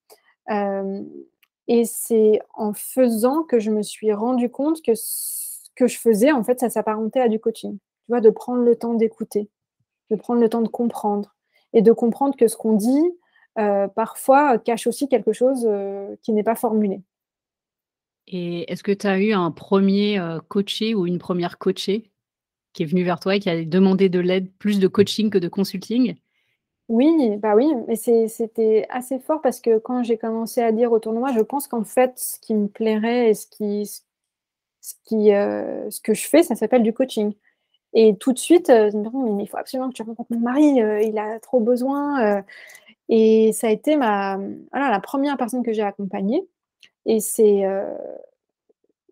et 1.69 1.85
c'est 1.87 2.41
en 2.55 2.75
faisant 2.75 3.45
que 3.45 3.59
je 3.59 3.71
me 3.71 3.83
suis 3.83 4.13
rendu 4.13 4.51
compte 4.51 4.83
que 4.83 4.93
ce 4.95 5.71
que 5.77 5.87
je 5.87 5.99
faisais, 5.99 6.33
en 6.33 6.45
fait, 6.45 6.61
ça 6.61 6.69
s'apparentait 6.69 7.21
à 7.21 7.29
du 7.29 7.41
coaching. 7.41 7.79
Tu 7.79 8.09
vois, 8.09 8.21
de 8.21 8.31
prendre 8.31 8.63
le 8.63 8.77
temps 8.77 8.95
d'écouter, 8.95 9.49
de 10.11 10.17
prendre 10.17 10.41
le 10.41 10.49
temps 10.51 10.61
de 10.61 10.69
comprendre, 10.69 11.35
et 11.73 11.83
de 11.83 11.93
comprendre 11.93 12.37
que 12.37 12.49
ce 12.49 12.57
qu'on 12.57 12.75
dit, 12.75 13.13
euh, 13.59 13.89
parfois, 13.89 14.59
cache 14.59 14.87
aussi 14.87 15.09
quelque 15.09 15.33
chose 15.33 15.67
euh, 15.69 16.17
qui 16.23 16.33
n'est 16.33 16.43
pas 16.43 16.55
formulé. 16.55 17.01
Et 18.27 18.71
est-ce 18.73 18.83
que 18.83 18.93
tu 18.93 19.07
as 19.07 19.19
eu 19.19 19.33
un 19.33 19.51
premier 19.51 20.19
euh, 20.19 20.39
coaché 20.49 20.95
ou 20.95 21.07
une 21.07 21.19
première 21.19 21.59
coachée 21.59 22.11
qui 22.73 22.83
est 22.83 22.87
venue 22.87 23.05
vers 23.05 23.21
toi 23.21 23.37
et 23.37 23.41
qui 23.41 23.51
a 23.51 23.65
demandé 23.65 24.09
de 24.09 24.21
l'aide, 24.21 24.51
plus 24.59 24.79
de 24.79 24.89
coaching 24.89 25.29
que 25.29 25.39
de 25.39 25.49
consulting? 25.49 26.15
Oui, 26.89 27.37
bah 27.39 27.55
oui, 27.55 27.71
mais 27.87 27.97
c'était 27.97 28.87
assez 28.91 29.19
fort 29.19 29.41
parce 29.41 29.61
que 29.61 29.79
quand 29.79 30.03
j'ai 30.03 30.19
commencé 30.19 30.61
à 30.61 30.73
dire 30.73 30.93
autour 30.93 31.13
de 31.13 31.19
moi, 31.19 31.33
je 31.33 31.41
pense 31.41 31.67
qu'en 31.69 31.85
fait, 31.85 32.13
ce 32.19 32.39
qui 32.41 32.55
me 32.55 32.69
plairait 32.69 33.31
et 33.31 33.35
ce, 33.35 33.47
qui, 33.47 33.87
ce, 33.87 34.95
qui, 35.05 35.29
ce 35.29 36.01
que 36.01 36.13
je 36.13 36.27
fais, 36.27 36.43
ça 36.43 36.55
s'appelle 36.55 36.83
du 36.83 36.93
coaching. 36.93 37.35
Et 37.95 38.17
tout 38.17 38.33
de 38.33 38.39
suite, 38.39 38.71
euh, 38.71 38.91
je 38.91 38.97
mais 38.97 39.45
il 39.45 39.47
faut 39.47 39.59
absolument 39.59 39.91
que 39.91 39.95
tu 39.95 40.03
rencontres 40.03 40.33
mon 40.33 40.41
mari, 40.41 40.81
euh, 40.83 41.01
il 41.03 41.19
a 41.19 41.39
trop 41.41 41.61
besoin. 41.61 42.39
Euh. 42.39 42.43
et 43.09 43.53
ça 43.53 43.69
a 43.69 43.71
été 43.71 43.97
ma, 43.97 44.39
voilà, 44.73 44.91
la 44.91 45.01
première 45.01 45.37
personne 45.37 45.63
que 45.63 45.73
j'ai 45.73 45.83
accompagnée. 45.83 46.47
Et 47.07 47.21
c'est 47.21 47.65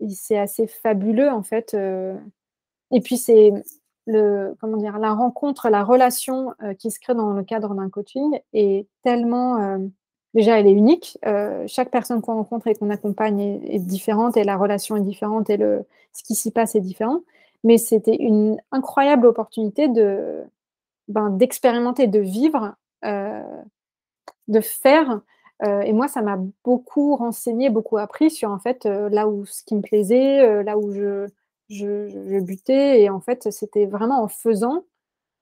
c'est 0.08 0.38
assez 0.38 0.66
fabuleux, 0.66 1.30
en 1.30 1.42
fait. 1.42 1.74
et 1.74 3.00
puis, 3.00 3.16
c'est 3.18 3.52
la 4.06 5.12
rencontre, 5.14 5.68
la 5.70 5.84
relation 5.84 6.54
qui 6.78 6.90
se 6.90 7.00
crée 7.00 7.14
dans 7.14 7.32
le 7.32 7.42
cadre 7.44 7.74
d'un 7.74 7.90
coaching 7.90 8.40
est 8.52 8.86
tellement. 9.02 9.78
déjà, 10.34 10.58
elle 10.60 10.66
est 10.68 10.72
unique. 10.72 11.18
chaque 11.66 11.90
personne 11.90 12.22
qu'on 12.22 12.34
rencontre 12.34 12.68
et 12.68 12.74
qu'on 12.74 12.90
accompagne 12.90 13.40
est, 13.40 13.74
est, 13.74 13.78
différente 13.80 14.36
et 14.36 14.44
la 14.44 14.56
relation 14.56 14.96
est 14.96 15.02
différente 15.02 15.50
et 15.50 15.56
le, 15.56 15.84
ce 16.12 16.22
qui 16.24 16.34
s'y 16.34 16.50
passe 16.50 16.74
est 16.74 16.80
différent 16.80 17.20
mais 17.64 17.78
c'était 17.78 18.16
une 18.16 18.60
incroyable 18.72 19.26
opportunité 19.26 19.88
de 19.88 20.44
ben, 21.08 21.30
d'expérimenter, 21.30 22.06
de 22.06 22.20
vivre, 22.20 22.74
euh, 23.04 23.42
de 24.48 24.60
faire. 24.60 25.20
Euh, 25.62 25.80
et 25.80 25.92
moi, 25.92 26.08
ça 26.08 26.22
m'a 26.22 26.38
beaucoup 26.64 27.16
renseigné, 27.16 27.68
beaucoup 27.68 27.98
appris 27.98 28.30
sur 28.30 28.50
en 28.50 28.58
fait 28.58 28.86
euh, 28.86 29.08
là 29.08 29.28
où 29.28 29.44
ce 29.44 29.64
qui 29.64 29.74
me 29.74 29.82
plaisait, 29.82 30.62
là 30.62 30.78
où 30.78 30.92
je, 30.92 31.26
je, 31.68 32.08
je, 32.08 32.40
butais. 32.40 33.02
Et 33.02 33.10
en 33.10 33.20
fait, 33.20 33.50
c'était 33.50 33.86
vraiment 33.86 34.22
en 34.22 34.28
faisant 34.28 34.84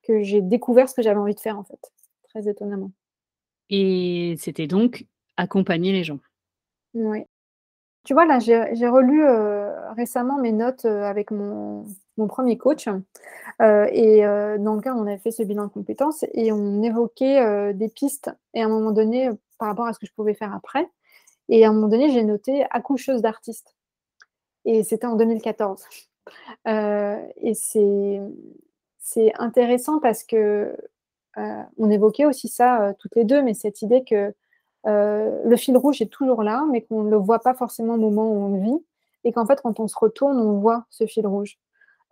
que 0.03 0.23
j'ai 0.23 0.41
découvert 0.41 0.89
ce 0.89 0.95
que 0.95 1.03
j'avais 1.03 1.21
envie 1.21 1.35
de 1.35 1.41
faire 1.41 1.59
en 1.59 1.65
fait, 1.65 1.93
très 2.31 2.49
étonnamment. 2.49 2.91
Et 3.71 4.37
c'était 4.39 4.67
donc 4.67 5.07
accompagner 5.37 5.93
les 5.93 6.03
gens. 6.03 6.19
Oui. 6.95 7.25
Tu 8.05 8.15
vois, 8.15 8.25
là, 8.25 8.39
j'ai 8.39 8.89
relu 8.89 9.23
récemment 9.97 10.39
mes 10.39 10.53
notes 10.53 10.85
avec 10.85 11.31
mon, 11.31 11.85
premier 12.29 12.59
coach. 12.59 12.89
Euh, 13.61 13.89
et 13.93 14.25
euh, 14.25 14.57
dans 14.59 14.77
lequel 14.77 14.93
on 14.93 15.07
avait 15.07 15.19
fait 15.19 15.33
ce 15.33 15.43
bilan 15.43 15.65
de 15.65 15.71
compétences 15.71 16.25
et 16.33 16.53
on 16.53 16.83
évoquait 16.83 17.41
euh, 17.41 17.73
des 17.73 17.89
pistes 17.89 18.31
et 18.55 18.63
à 18.63 18.67
un 18.67 18.69
moment 18.69 18.93
donné 18.93 19.31
par 19.59 19.69
rapport 19.69 19.87
à 19.87 19.93
ce 19.93 19.99
que 19.99 20.07
je 20.07 20.13
pouvais 20.13 20.35
faire 20.35 20.55
après. 20.55 20.89
Et 21.49 21.65
à 21.65 21.71
un 21.71 21.73
moment 21.73 21.89
donné, 21.89 22.11
j'ai 22.11 22.23
noté 22.25 22.65
accoucheuse 22.71 23.23
d'artiste. 23.23 23.75
Et 24.65 24.85
c'était 24.85 25.07
en 25.07 25.17
2014. 25.17 25.85
et 26.67 27.55
c'est 27.55 29.33
intéressant 29.39 29.99
parce 30.01 30.25
que 30.25 30.77
on 31.37 31.89
évoquait 31.91 32.27
aussi 32.27 32.49
ça 32.49 32.95
toutes 32.99 33.15
les 33.17 33.25
deux, 33.25 33.43
mais 33.43 33.55
cette 33.55 33.83
idée 33.83 34.05
que 34.05 34.35
le 34.85 35.57
fil 35.57 35.77
rouge 35.77 36.01
est 36.01 36.11
toujours 36.11 36.43
là, 36.43 36.65
mais 36.71 36.83
qu'on 36.83 37.03
ne 37.03 37.11
le 37.11 37.17
voit 37.17 37.41
pas 37.41 37.55
forcément 37.55 37.95
au 37.95 37.99
moment 37.99 38.31
où 38.31 38.37
on 38.37 38.63
vit, 38.63 38.85
et 39.25 39.33
qu'en 39.33 39.47
fait, 39.47 39.61
quand 39.61 39.81
on 39.81 39.89
se 39.89 39.97
retourne, 39.99 40.39
on 40.39 40.59
voit 40.59 40.85
ce 40.91 41.07
fil 41.07 41.27
rouge. 41.27 41.59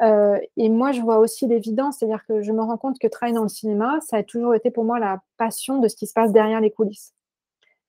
Euh, 0.02 0.38
et 0.56 0.68
moi, 0.68 0.92
je 0.92 1.00
vois 1.00 1.18
aussi 1.18 1.46
l'évidence, 1.46 1.98
c'est-à-dire 1.98 2.24
que 2.26 2.42
je 2.42 2.52
me 2.52 2.60
rends 2.60 2.76
compte 2.76 2.98
que 2.98 3.06
travailler 3.06 3.36
dans 3.36 3.42
le 3.42 3.48
cinéma, 3.48 3.98
ça 4.02 4.18
a 4.18 4.22
toujours 4.22 4.54
été 4.54 4.70
pour 4.70 4.84
moi 4.84 4.98
la 4.98 5.22
passion 5.38 5.78
de 5.78 5.88
ce 5.88 5.96
qui 5.96 6.06
se 6.06 6.12
passe 6.12 6.32
derrière 6.32 6.60
les 6.60 6.70
coulisses. 6.70 7.14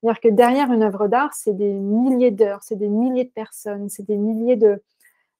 C'est-à-dire 0.01 0.21
que 0.21 0.29
derrière 0.29 0.71
une 0.71 0.83
œuvre 0.83 1.07
d'art, 1.07 1.33
c'est 1.33 1.53
des 1.53 1.73
milliers 1.73 2.31
d'heures, 2.31 2.63
c'est 2.63 2.75
des 2.75 2.87
milliers 2.87 3.25
de 3.25 3.31
personnes, 3.31 3.89
c'est 3.89 4.05
des 4.05 4.17
milliers 4.17 4.55
de... 4.55 4.81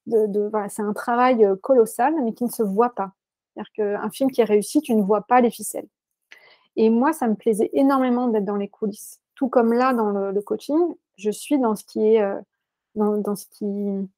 de, 0.07 0.49
voilà, 0.49 0.67
c'est 0.69 0.81
un 0.81 0.93
travail 0.93 1.45
euh, 1.45 1.55
colossal, 1.55 2.13
mais 2.23 2.33
qui 2.33 2.43
ne 2.43 2.49
se 2.49 2.63
voit 2.63 2.93
pas. 2.93 3.11
C'est-à-dire 3.53 3.71
qu'un 3.73 4.09
film 4.09 4.31
qui 4.31 4.41
est 4.41 4.45
réussi, 4.45 4.81
tu 4.81 4.93
ne 4.93 5.01
vois 5.01 5.21
pas 5.21 5.41
les 5.41 5.51
ficelles. 5.51 5.87
Et 6.75 6.89
moi, 6.89 7.13
ça 7.13 7.27
me 7.27 7.35
plaisait 7.35 7.69
énormément 7.73 8.27
d'être 8.27 8.45
dans 8.45 8.55
les 8.55 8.67
coulisses. 8.67 9.21
Tout 9.37 9.47
comme 9.47 9.71
là, 9.71 9.93
dans 9.93 10.09
le, 10.09 10.41
coaching, 10.41 10.77
je 11.17 11.31
suis 11.31 11.57
dans 11.59 11.75
ce 11.75 11.85
qui 11.85 12.05
est... 12.05 12.21
Euh, 12.21 12.39
dans, 12.95 13.35
ce 13.35 13.45
qui 13.51 13.65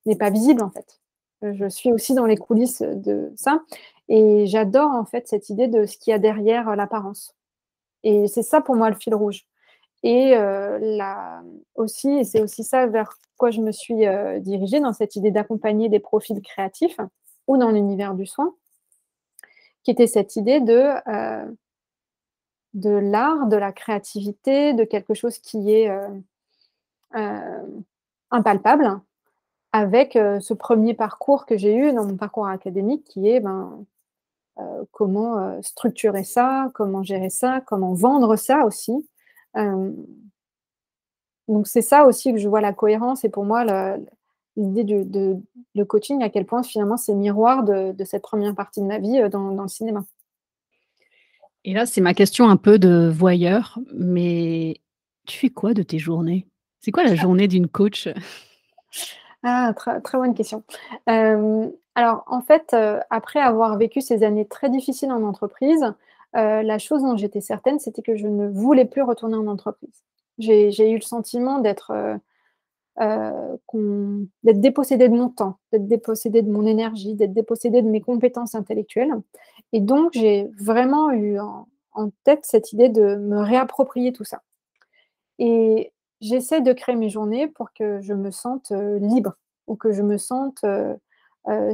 n'est 0.05 0.15
pas 0.15 0.29
visible, 0.29 0.63
en 0.63 0.69
fait 0.69 0.99
je 1.41 1.69
suis 1.69 1.91
aussi 1.91 2.13
dans 2.13 2.25
les 2.25 2.37
coulisses 2.37 2.81
de 2.81 3.31
ça. 3.35 3.61
Et 4.07 4.45
j'adore 4.47 4.91
en 4.91 5.05
fait 5.05 5.27
cette 5.27 5.49
idée 5.49 5.67
de 5.67 5.85
ce 5.85 5.97
qu'il 5.97 6.11
y 6.11 6.13
a 6.13 6.19
derrière 6.19 6.75
l'apparence. 6.75 7.35
Et 8.03 8.27
c'est 8.27 8.43
ça 8.43 8.61
pour 8.61 8.75
moi 8.75 8.89
le 8.89 8.95
fil 8.95 9.13
rouge. 9.13 9.45
Et 10.03 10.35
euh, 10.35 11.01
aussi, 11.75 12.23
c'est 12.25 12.41
aussi 12.41 12.63
ça 12.63 12.87
vers 12.87 13.17
quoi 13.37 13.51
je 13.51 13.61
me 13.61 13.71
suis 13.71 14.07
euh, 14.07 14.39
dirigée 14.39 14.79
dans 14.79 14.93
cette 14.93 15.15
idée 15.15 15.31
d'accompagner 15.31 15.89
des 15.89 15.99
profils 15.99 16.41
créatifs 16.41 16.97
ou 17.47 17.57
dans 17.57 17.71
l'univers 17.71 18.13
du 18.13 18.25
soin, 18.25 18.53
qui 19.83 19.91
était 19.91 20.07
cette 20.07 20.35
idée 20.35 20.61
de, 20.61 20.93
euh, 21.07 21.45
de 22.73 22.91
l'art, 22.91 23.47
de 23.47 23.57
la 23.57 23.71
créativité, 23.71 24.73
de 24.73 24.83
quelque 24.83 25.13
chose 25.13 25.37
qui 25.39 25.73
est 25.73 25.91
impalpable, 28.31 28.99
avec 29.71 30.13
ce 30.13 30.53
premier 30.53 30.93
parcours 30.93 31.45
que 31.45 31.57
j'ai 31.57 31.75
eu 31.75 31.93
dans 31.93 32.05
mon 32.05 32.17
parcours 32.17 32.47
académique 32.47 33.03
qui 33.05 33.29
est 33.29 33.39
ben, 33.39 33.85
comment 34.91 35.61
structurer 35.61 36.23
ça, 36.23 36.71
comment 36.73 37.03
gérer 37.03 37.29
ça, 37.29 37.61
comment 37.65 37.93
vendre 37.93 38.35
ça 38.35 38.65
aussi. 38.65 39.07
donc 39.55 39.97
c'est 41.67 41.81
ça 41.81 42.05
aussi 42.05 42.31
que 42.33 42.39
je 42.39 42.47
vois 42.47 42.61
la 42.61 42.73
cohérence 42.73 43.23
et 43.23 43.29
pour 43.29 43.45
moi 43.45 43.65
l'idée 44.55 44.83
du 44.83 45.05
de, 45.05 45.83
coaching, 45.83 46.21
à 46.23 46.29
quel 46.29 46.45
point 46.45 46.63
finalement 46.63 46.97
c'est 46.97 47.15
miroir 47.15 47.63
de, 47.63 47.95
cette 48.05 48.23
première 48.23 48.55
partie 48.55 48.81
de 48.81 48.85
ma 48.85 48.99
vie 48.99 49.27
dans 49.29 49.49
le 49.49 49.67
cinéma. 49.67 50.03
Et 51.65 51.73
là, 51.73 51.85
c'est 51.85 52.01
ma 52.01 52.13
question 52.13 52.49
un 52.49 52.57
peu 52.57 52.79
de 52.79 53.09
voyeur, 53.09 53.79
mais 53.93 54.81
tu 55.27 55.37
fais 55.37 55.49
quoi 55.49 55.73
de 55.73 55.83
tes 55.83 55.99
journées? 55.99 56.47
C'est 56.81 56.91
quoi 56.91 57.03
la 57.03 57.15
journée 57.15 57.47
d'une 57.47 57.67
coach? 57.67 58.09
Ah, 59.43 59.73
très, 59.75 60.01
très 60.01 60.17
bonne 60.17 60.33
question. 60.33 60.63
alors, 61.07 62.23
en 62.27 62.41
fait, 62.41 62.75
après 63.09 63.39
avoir 63.39 63.77
vécu 63.77 64.01
ces 64.01 64.23
années 64.23 64.45
très 64.45 64.69
difficiles 64.69 65.11
en 65.11 65.23
entreprise, 65.23 65.93
la 66.33 66.77
chose 66.77 67.03
dont 67.03 67.17
j'étais 67.17 67.41
certaine, 67.41 67.79
c'était 67.79 68.01
que 68.01 68.15
je 68.15 68.27
ne 68.27 68.47
voulais 68.47 68.85
plus 68.85 69.01
retourner 69.01 69.35
en 69.35 69.47
entreprise. 69.47 70.03
J'ai 70.37 70.91
eu 70.91 70.95
le 70.95 71.01
sentiment 71.01 71.59
d'être 71.59 72.19
d'être 72.99 74.59
dépossédée 74.59 75.07
de 75.07 75.15
mon 75.15 75.29
temps, 75.29 75.57
d'être 75.71 75.87
dépossédée 75.87 76.41
de 76.41 76.51
mon 76.51 76.65
énergie, 76.65 77.15
d'être 77.15 77.33
dépossédée 77.33 77.81
de 77.81 77.89
mes 77.89 78.01
compétences 78.01 78.55
intellectuelles. 78.55 79.13
Et 79.71 79.79
donc, 79.79 80.11
j'ai 80.13 80.49
vraiment 80.59 81.11
eu 81.11 81.39
en, 81.39 81.67
tête 82.23 82.41
cette 82.43 82.71
idée 82.71 82.87
de 82.87 83.15
me 83.15 83.41
réapproprier 83.41 84.13
tout 84.13 84.23
ça. 84.23 84.41
Et 85.37 85.91
j'essaie 86.21 86.61
de 86.61 86.71
créer 86.71 86.95
mes 86.95 87.09
journées 87.09 87.47
pour 87.49 87.73
que 87.73 87.99
je 87.99 88.13
me 88.13 88.31
sente 88.31 88.71
libre 88.71 89.35
ou 89.67 89.75
que 89.75 89.91
je 89.91 90.01
me 90.01 90.17
sente 90.17 90.63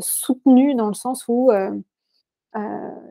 soutenue 0.02 0.74
dans 0.74 0.88
le 0.88 0.96
sens 0.96 1.26
où 1.28 1.52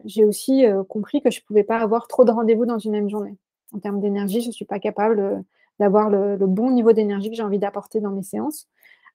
j'ai 0.05 0.25
aussi 0.25 0.65
compris 0.89 1.23
que 1.23 1.31
je 1.31 1.41
ne 1.41 1.45
pouvais 1.45 1.62
pas 1.62 1.79
avoir 1.79 2.09
trop 2.09 2.25
de 2.25 2.33
rendez-vous 2.33 2.67
dans 2.67 2.79
une 2.79 2.93
même 2.93 3.11
journée. 3.11 3.37
En 3.73 3.79
termes 3.79 4.01
d'énergie, 4.01 4.41
je 4.41 4.49
ne 4.49 4.53
suis 4.53 4.65
pas 4.65 4.81
capable 4.81 5.45
d'avoir 5.79 6.11
le, 6.11 6.37
bon 6.47 6.70
niveau 6.70 6.93
d'énergie 6.93 7.31
que 7.31 7.37
j'ai 7.37 7.43
envie 7.43 7.59
d'apporter 7.59 8.01
dans 8.01 8.11
mes 8.11 8.22
séances. 8.22 8.68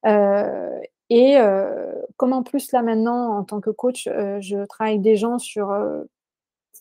et 0.06 1.38
comme 2.18 2.34
en 2.34 2.44
plus 2.44 2.72
là 2.72 2.82
maintenant, 2.82 3.38
en 3.38 3.44
tant 3.44 3.62
que 3.62 3.70
coach, 3.70 4.06
je 4.06 4.66
travaille 4.66 4.94
avec 4.94 5.02
des 5.02 5.16
gens 5.16 5.40
sur 5.40 5.76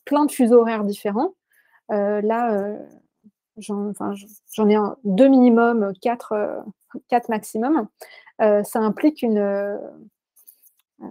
plein 0.04 0.24
de 0.24 0.30
fuseaux 0.30 0.60
horaires 0.60 0.84
différents. 0.84 1.34
là, 1.88 2.76
j'en 3.56 4.68
ai 4.68 4.76
deux 5.04 5.28
minimum, 5.28 5.92
quatre, 6.00 6.62
quatre 7.08 7.28
maximum. 7.28 7.88
ça 8.38 8.80
implique 8.80 9.24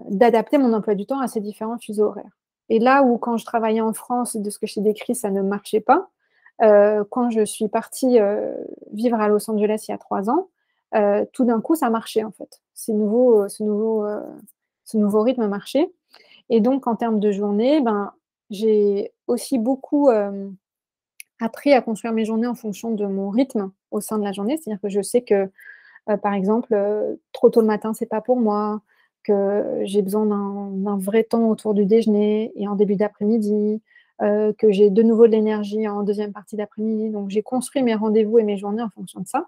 d'adapter 0.10 0.58
mon 0.58 0.74
emploi 0.74 0.96
du 0.96 1.06
temps 1.06 1.20
à 1.20 1.28
ces 1.28 1.40
différents 1.40 1.78
fuseaux 1.78 2.06
horaires. 2.06 2.38
Et 2.70 2.80
là 2.80 3.04
où, 3.04 3.18
quand 3.18 3.38
je 3.38 3.46
travaillais 3.46 3.82
en 3.82 3.94
France, 3.94 4.36
de 4.36 4.50
ce 4.50 4.60
que 4.60 4.68
j'ai 4.68 4.82
décrit, 4.82 5.16
ça 5.16 5.30
ne 5.30 5.42
marchait 5.42 5.80
pas, 5.80 6.10
euh, 6.62 7.04
quand 7.10 7.30
je 7.30 7.46
suis 7.46 7.68
partie 7.68 8.20
euh, 8.20 8.54
vivre 8.92 9.20
à 9.20 9.28
Los 9.28 9.50
Angeles 9.50 9.86
il 9.88 9.92
y 9.92 9.94
a 9.94 9.98
trois 9.98 10.30
ans, 10.30 10.50
euh, 10.96 11.26
tout 11.34 11.46
d'un 11.46 11.62
coup, 11.62 11.76
ça 11.76 11.90
marchait 11.90 12.24
en 12.24 12.32
fait. 12.32 12.62
ce, 12.74 12.92
nouveau, 12.92 13.48
ce, 13.50 13.64
nouveau, 13.64 14.06
ce 14.86 14.98
nouveau 14.98 15.22
rythme 15.22 15.48
marchait. 15.48 15.92
Et 16.50 16.62
donc, 16.62 16.88
en 16.88 16.96
termes 16.96 17.20
de 17.20 17.32
journée, 17.32 17.82
ben, 17.82 18.14
j'ai 18.50 19.12
aussi 19.28 19.60
beaucoup 19.60 20.10
appris 21.40 21.74
à 21.74 21.82
construire 21.82 22.14
mes 22.14 22.26
journées 22.26 22.48
en 22.48 22.56
fonction 22.56 22.92
de 22.92 23.06
mon 23.06 23.30
rythme 23.30 23.72
au 23.92 24.00
sein 24.00 24.18
de 24.18 24.24
la 24.24 24.32
journée. 24.32 24.58
C'est-à-dire 24.58 24.82
que 24.82 24.90
je 24.90 25.02
sais 25.02 25.22
que, 25.22 25.52
par 26.22 26.34
exemple, 26.34 26.74
trop 27.34 27.50
tôt 27.50 27.60
le 27.60 27.68
matin, 27.68 27.94
c'est 27.94 28.06
pas 28.06 28.22
pour 28.22 28.38
moi 28.38 28.82
que 29.24 29.82
j'ai 29.84 30.02
besoin 30.02 30.26
d'un 30.26 30.98
vrai 30.98 31.26
temps 31.26 31.50
autour 31.50 31.74
du 31.74 31.86
déjeuner 31.86 32.54
et 32.56 32.70
en 32.70 32.76
début 32.76 32.96
d'après-midi, 32.96 33.82
euh, 34.24 34.52
que 34.58 34.72
j'ai 34.72 34.90
de 34.90 35.04
nouveau 35.04 35.28
de 35.28 35.32
l'énergie 35.34 35.88
en 35.88 36.02
deuxième 36.02 36.34
partie 36.34 36.56
d'après-midi. 36.56 37.12
Donc 37.12 37.30
j'ai 37.30 37.44
construit 37.44 37.84
mes 37.84 37.94
rendez-vous 37.94 38.40
et 38.40 38.44
mes 38.44 38.58
journées 38.58 38.82
en 38.82 38.90
fonction 38.90 39.20
de 39.20 39.28
ça. 39.28 39.48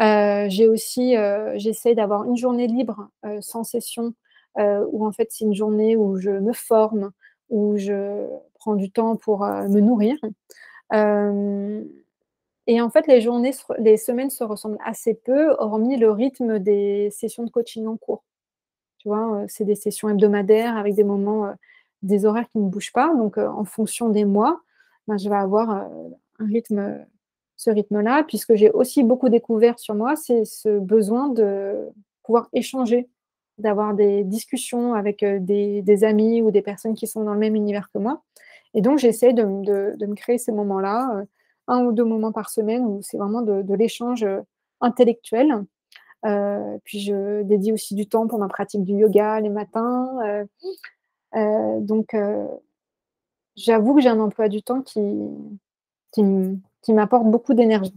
Euh, 0.00 0.46
j'ai 0.50 0.68
aussi, 0.68 1.16
euh, 1.16 1.54
j'essaie 1.56 1.94
d'avoir 1.94 2.24
une 2.24 2.36
journée 2.36 2.66
libre 2.66 3.08
sans 3.40 3.64
session, 3.64 4.12
où 4.56 5.06
en 5.06 5.12
fait 5.12 5.28
c'est 5.30 5.44
une 5.44 5.54
journée 5.54 5.96
où 5.96 6.18
je 6.18 6.30
me 6.30 6.52
forme, 6.52 7.12
où 7.48 7.78
je 7.78 8.26
prends 8.54 8.74
du 8.74 8.90
temps 8.90 9.16
pour 9.16 9.46
me 9.46 9.80
nourrir. 9.80 10.16
Et 12.66 12.80
en 12.82 12.90
fait, 12.90 13.06
les 13.06 13.22
journées, 13.22 13.52
les 13.78 13.96
semaines 13.96 14.28
se 14.28 14.44
ressemblent 14.44 14.78
assez 14.84 15.14
peu, 15.14 15.54
hormis 15.58 15.96
le 15.96 16.10
rythme 16.10 16.58
des 16.58 17.08
sessions 17.10 17.44
de 17.44 17.50
coaching 17.50 17.86
en 17.86 17.96
cours. 17.96 18.24
Tu 18.98 19.08
vois, 19.08 19.44
c'est 19.48 19.64
des 19.64 19.76
sessions 19.76 20.10
hebdomadaires 20.10 20.76
avec 20.76 20.94
des 20.94 21.04
moments, 21.04 21.54
des 22.02 22.24
horaires 22.24 22.48
qui 22.48 22.58
ne 22.58 22.68
bougent 22.68 22.92
pas. 22.92 23.14
Donc, 23.14 23.38
en 23.38 23.64
fonction 23.64 24.08
des 24.08 24.24
mois, 24.24 24.60
ben, 25.06 25.18
je 25.18 25.28
vais 25.28 25.36
avoir 25.36 25.70
un 25.70 26.46
rythme, 26.46 27.04
ce 27.56 27.70
rythme-là, 27.70 28.24
puisque 28.24 28.54
j'ai 28.54 28.70
aussi 28.70 29.02
beaucoup 29.02 29.28
découvert 29.28 29.78
sur 29.78 29.94
moi, 29.94 30.16
c'est 30.16 30.44
ce 30.44 30.78
besoin 30.78 31.28
de 31.28 31.88
pouvoir 32.22 32.48
échanger, 32.52 33.08
d'avoir 33.58 33.94
des 33.94 34.22
discussions 34.24 34.94
avec 34.94 35.24
des, 35.24 36.04
amis 36.04 36.42
ou 36.42 36.50
des 36.50 36.62
personnes 36.62 36.94
qui 36.94 37.06
sont 37.06 37.24
dans 37.24 37.34
le 37.34 37.40
même 37.40 37.56
univers 37.56 37.90
que 37.92 37.98
moi. 37.98 38.22
Et 38.74 38.80
donc, 38.80 38.98
j'essaie 38.98 39.32
de, 39.32 39.44
me 39.44 40.14
créer 40.14 40.38
ces 40.38 40.52
moments-là, 40.52 41.22
un 41.66 41.84
ou 41.84 41.92
deux 41.92 42.04
moments 42.04 42.32
par 42.32 42.50
semaine, 42.50 42.84
où 42.84 43.00
c'est 43.02 43.18
vraiment 43.18 43.42
de 43.42 43.74
l'échange 43.74 44.26
intellectuel 44.80 45.64
euh, 46.26 46.78
puis 46.84 47.00
je 47.00 47.42
dédie 47.42 47.72
aussi 47.72 47.94
du 47.94 48.08
temps 48.08 48.26
pour 48.26 48.38
ma 48.38 48.48
pratique 48.48 48.82
du 48.82 48.94
yoga 48.94 49.40
les 49.40 49.50
matins. 49.50 50.18
Euh, 50.24 50.44
euh, 50.44 50.44
donc, 51.34 52.14
j'avoue 53.56 53.94
que 53.94 54.00
j'ai 54.00 54.08
un 54.08 54.20
emploi 54.20 54.48
du 54.48 54.62
temps 54.62 54.82
qui, 54.82 55.02
qui, 56.12 56.92
m'apporte 56.92 57.26
beaucoup 57.26 57.54
d'énergie. 57.54 57.94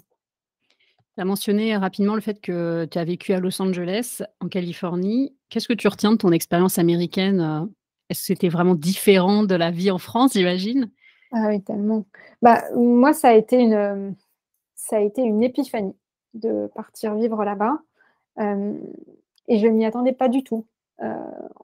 Tu 1.15 1.21
as 1.21 1.25
mentionné 1.25 1.75
rapidement 1.75 2.15
le 2.15 2.21
fait 2.21 2.39
que 2.41 2.85
tu 2.85 2.97
as 2.97 3.03
vécu 3.03 3.33
à 3.33 3.39
Los 3.39 3.61
Angeles, 3.61 4.21
en 4.39 4.47
Californie. 4.47 5.35
Qu'est-ce 5.49 5.67
que 5.67 5.73
tu 5.73 5.87
retiens 5.87 6.11
de 6.11 6.17
ton 6.17 6.31
expérience 6.31 6.79
américaine 6.79 7.69
Est-ce 8.09 8.21
que 8.21 8.25
c'était 8.27 8.49
vraiment 8.49 8.75
différent 8.75 9.43
de 9.43 9.55
la 9.55 9.71
vie 9.71 9.91
en 9.91 9.97
France, 9.97 10.33
j'imagine? 10.33 10.89
Ah 11.31 11.47
oui, 11.47 11.61
tellement. 11.61 12.05
Bah, 12.41 12.63
moi, 12.75 13.13
ça 13.13 13.29
a, 13.29 13.33
été 13.33 13.59
une, 13.59 14.15
ça 14.75 14.97
a 14.97 14.99
été 14.99 15.21
une 15.21 15.43
épiphanie 15.43 15.95
de 16.33 16.69
partir 16.75 17.15
vivre 17.15 17.43
là-bas. 17.43 17.79
Euh, 18.39 18.73
et 19.47 19.59
je 19.59 19.67
ne 19.67 19.73
m'y 19.73 19.85
attendais 19.85 20.13
pas 20.13 20.29
du 20.29 20.43
tout. 20.43 20.65
Euh, 21.01 21.15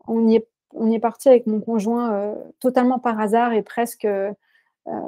on, 0.07 0.27
y 0.27 0.35
est, 0.35 0.47
on 0.73 0.91
est 0.91 0.99
parti 0.99 1.29
avec 1.29 1.47
mon 1.47 1.59
conjoint 1.59 2.13
euh, 2.13 2.35
totalement 2.59 2.99
par 2.99 3.19
hasard 3.19 3.53
et 3.53 3.61
presque 3.61 4.05
de 4.07 4.33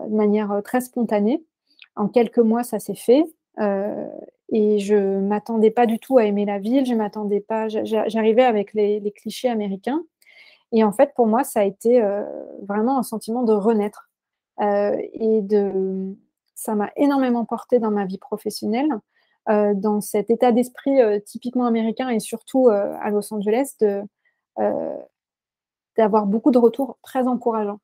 manière 0.09 0.61
très 0.63 0.81
spontanée. 0.81 1.43
En 1.95 2.07
quelques 2.07 2.39
mois, 2.39 2.63
ça 2.63 2.79
s'est 2.79 2.95
fait. 2.95 3.23
et 4.51 4.79
je 4.79 5.19
m'attendais 5.19 5.71
pas 5.71 5.85
du 5.85 5.99
tout 5.99 6.17
à 6.17 6.25
aimer 6.25 6.45
la 6.45 6.59
ville. 6.59 6.85
Je 6.85 6.93
m'attendais 6.93 7.39
pas. 7.39 7.69
J'arrivais 7.69 8.43
avec 8.43 8.73
les, 8.73 9.13
clichés 9.15 9.47
américains. 9.47 10.03
Et 10.73 10.83
en 10.83 10.91
fait, 10.91 11.13
pour 11.15 11.27
moi, 11.27 11.45
ça 11.45 11.61
a 11.61 11.63
été 11.63 12.01
vraiment 12.67 12.97
un 12.97 13.03
sentiment 13.03 13.43
de 13.43 13.53
renaître. 13.53 14.09
et 14.59 15.41
de, 15.41 16.13
ça 16.55 16.75
m'a 16.75 16.91
énormément 16.97 17.45
porté 17.45 17.79
dans 17.79 17.91
ma 17.91 18.05
vie 18.05 18.17
professionnelle. 18.17 18.89
Euh, 19.49 19.73
dans 19.73 19.99
cet 19.99 20.29
état 20.29 20.51
d'esprit 20.51 21.01
euh, 21.01 21.19
typiquement 21.19 21.65
américain 21.65 22.09
et 22.09 22.19
surtout 22.19 22.67
euh, 22.67 22.93
à 23.01 23.09
Los 23.09 23.33
Angeles 23.33 23.75
d'avoir 25.99 26.25
beaucoup 26.25 26.51
de 26.51 26.57
retours 26.57 26.97
très 27.03 27.27
encourageants, 27.27 27.79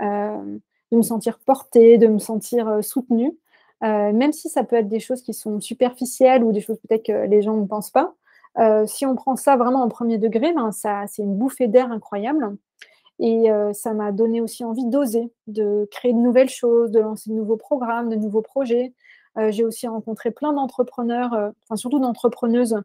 de 0.00 0.96
me 0.96 1.02
sentir 1.02 1.38
portée, 1.38 1.98
de 1.98 2.06
me 2.06 2.18
sentir 2.18 2.82
soutenue, 2.82 3.36
même 3.82 4.32
si 4.32 4.48
ça 4.48 4.64
peut 4.64 4.76
être 4.76 4.88
des 4.88 5.00
choses 5.00 5.22
qui 5.22 5.34
sont 5.34 5.60
superficielles 5.60 6.42
ou 6.42 6.52
des 6.52 6.60
choses 6.60 6.78
peut-être 6.78 7.04
que 7.04 7.26
les 7.26 7.42
gens 7.42 7.56
ne 7.56 7.66
pensent 7.66 7.92
pas. 7.92 8.14
si 8.86 9.04
on 9.04 9.14
prend 9.14 9.36
ça 9.36 9.56
vraiment 9.56 9.82
en 9.82 9.88
premier 9.88 10.18
degré, 10.18 10.52
ben, 10.54 10.72
ça, 10.72 11.04
c'est 11.06 11.22
une 11.22 11.36
bouffée 11.36 11.68
d'air 11.68 11.92
incroyable. 11.92 12.56
Et 13.18 13.50
ça 13.74 13.92
m'a 13.92 14.12
donné 14.12 14.40
aussi 14.40 14.64
envie 14.64 14.86
d'oser, 14.86 15.30
de 15.46 15.86
créer 15.90 16.14
de 16.14 16.18
nouvelles 16.18 16.48
choses, 16.48 16.90
de 16.90 17.00
lancer 17.00 17.28
de 17.30 17.34
nouveaux 17.34 17.58
programmes, 17.58 18.08
de 18.08 18.16
nouveaux 18.16 18.42
projets, 18.42 18.94
euh, 19.38 19.50
j'ai 19.50 19.64
aussi 19.64 19.86
rencontré 19.86 20.30
plein 20.30 20.52
d'entrepreneurs, 20.52 21.34
euh, 21.34 21.50
enfin 21.64 21.76
surtout 21.76 22.00
d'entrepreneuses 22.00 22.76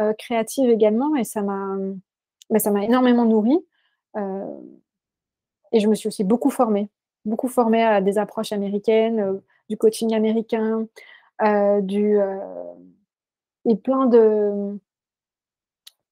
euh, 0.00 0.12
créatives 0.14 0.68
également, 0.68 1.16
et 1.16 1.24
ça 1.24 1.42
m'a 1.42 1.76
bah, 2.50 2.58
ça 2.58 2.70
m'a 2.70 2.84
énormément 2.84 3.24
nourri. 3.24 3.58
Et 4.16 5.80
je 5.80 5.88
me 5.88 5.94
suis 5.94 6.08
aussi 6.08 6.24
beaucoup 6.24 6.50
formée, 6.50 6.88
beaucoup 7.24 7.48
formée 7.48 7.82
à 7.82 8.00
des 8.00 8.18
approches 8.18 8.52
américaines, 8.52 9.40
du 9.68 9.76
coaching 9.76 10.14
américain, 10.14 10.86
du, 11.82 12.18
et 13.66 13.76
plein 13.76 14.06
de 14.06 14.78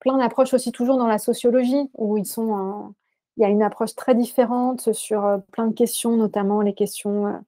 plein 0.00 0.18
d'approches 0.18 0.52
aussi 0.52 0.72
toujours 0.72 0.96
dans 0.98 1.06
la 1.06 1.18
sociologie 1.18 1.88
où 1.94 2.18
ils 2.18 2.26
sont 2.26 2.92
il 3.36 3.42
y 3.42 3.46
a 3.46 3.48
une 3.48 3.62
approche 3.62 3.94
très 3.94 4.14
différente 4.14 4.92
sur 4.92 5.40
plein 5.52 5.68
de 5.68 5.74
questions, 5.74 6.16
notamment 6.16 6.60
les 6.60 6.74
questions 6.74 7.42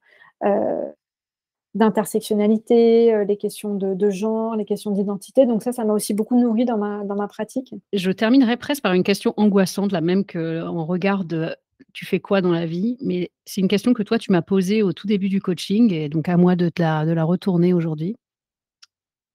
d'intersectionnalité, 1.75 3.13
euh, 3.13 3.25
les 3.25 3.37
questions 3.37 3.75
de, 3.75 4.11
genre, 4.11 4.57
les 4.57 4.65
questions 4.65 4.91
d'identité. 4.91 5.47
Donc 5.47 5.63
ça, 5.63 5.73
ça 5.73 5.85
m'a 5.85 5.93
aussi 5.93 6.15
beaucoup 6.15 6.39
nourri 6.39 6.65
dans 6.65 6.79
ma, 6.79 7.05
dans 7.05 7.17
ma 7.17 7.27
pratique. 7.27 7.75
Je 7.93 8.11
terminerai 8.11 8.57
presque 8.57 8.83
par 8.83 8.93
une 8.93 9.03
question 9.03 9.35
angoissante, 9.37 9.93
la 9.93 10.01
même 10.01 10.25
qu'on 10.25 10.85
regarde 10.85 11.57
tu 11.93 12.05
fais 12.05 12.21
quoi 12.21 12.41
dans 12.41 12.53
la 12.53 12.67
vie? 12.67 12.99
Mais 13.01 13.31
c'est 13.47 13.61
une 13.61 13.69
question 13.69 13.95
que 13.95 14.03
toi, 14.03 14.19
tu 14.19 14.33
m'as 14.33 14.43
posée 14.43 14.83
au 14.83 14.93
tout 14.93 15.07
début 15.07 15.29
du 15.29 15.41
coaching, 15.41 15.93
et 15.93 16.09
donc 16.09 16.29
à 16.29 16.37
moi 16.37 16.57
de, 16.57 16.71
la, 16.79 17.07
de 17.07 17.13
la 17.13 17.25
retourner 17.25 17.73
aujourd'hui. 17.73 18.17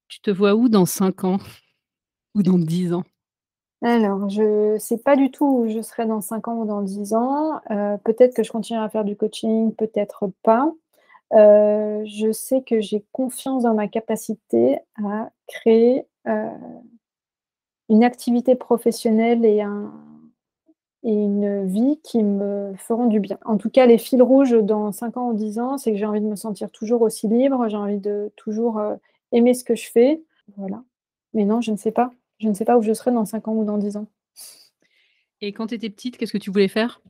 Tu 0.07 0.19
te 0.21 0.29
vois 0.29 0.55
où 0.55 0.69
dans 0.69 0.85
5 0.85 1.23
ans? 1.23 1.37
Ou 2.35 2.43
dans 2.43 2.59
10 2.59 2.93
ans? 2.93 3.03
Alors, 3.81 4.29
je 4.29 4.73
ne 4.73 4.77
sais 4.77 4.99
pas 4.99 5.15
du 5.15 5.31
tout 5.31 5.45
où 5.45 5.67
je 5.67 5.81
serai 5.81 6.05
dans 6.05 6.21
5 6.21 6.47
ans 6.47 6.61
ou 6.61 6.65
dans 6.65 6.83
10 6.83 7.15
ans. 7.15 7.59
Euh, 7.71 7.97
peut-être 7.97 8.35
que 8.35 8.43
je 8.43 8.51
continuerai 8.51 8.85
à 8.85 8.89
faire 8.89 9.03
du 9.03 9.15
coaching, 9.15 9.73
peut-être 9.73 10.29
pas. 10.43 10.71
Euh, 11.33 12.03
je 12.05 12.31
sais 12.31 12.61
que 12.61 12.81
j'ai 12.81 13.03
confiance 13.11 13.63
dans 13.63 13.73
ma 13.73 13.87
capacité 13.87 14.79
à 15.03 15.29
créer 15.47 16.05
euh, 16.27 16.49
une 17.89 18.03
activité 18.03 18.55
professionnelle 18.55 19.45
et 19.45 19.61
un, 19.61 19.93
et 21.03 21.13
une 21.13 21.65
vie 21.65 21.99
qui 22.03 22.23
me 22.23 22.73
feront 22.77 23.05
du 23.05 23.19
bien. 23.19 23.37
En 23.45 23.57
tout 23.57 23.69
cas, 23.69 23.85
les 23.85 23.97
fils 23.97 24.21
rouges 24.21 24.57
dans 24.63 24.91
5 24.91 25.17
ans 25.17 25.29
ou 25.29 25.33
10 25.33 25.59
ans, 25.59 25.77
c'est 25.77 25.91
que 25.91 25.97
j'ai 25.97 26.05
envie 26.05 26.21
de 26.21 26.25
me 26.25 26.35
sentir 26.35 26.71
toujours 26.71 27.01
aussi 27.01 27.27
libre, 27.27 27.67
j'ai 27.69 27.77
envie 27.77 27.99
de 27.99 28.31
toujours 28.35 28.81
aimer 29.31 29.53
ce 29.53 29.63
que 29.63 29.75
je 29.75 29.89
fais. 29.89 30.21
Voilà. 30.57 30.83
Mais 31.33 31.45
non, 31.45 31.61
je 31.61 31.71
ne 31.71 31.77
sais 31.77 31.91
pas. 31.91 32.11
Je 32.39 32.47
ne 32.47 32.53
sais 32.53 32.65
pas 32.65 32.77
où 32.77 32.81
je 32.81 32.93
serai 32.93 33.11
dans 33.11 33.25
5 33.25 33.47
ans 33.47 33.53
ou 33.53 33.63
dans 33.65 33.77
10 33.77 33.97
ans. 33.97 34.07
Et 35.41 35.53
quand 35.53 35.67
tu 35.67 35.75
étais 35.75 35.89
petite, 35.89 36.17
qu'est-ce 36.17 36.33
que 36.33 36.37
tu 36.37 36.51
voulais 36.51 36.67
faire? 36.67 37.01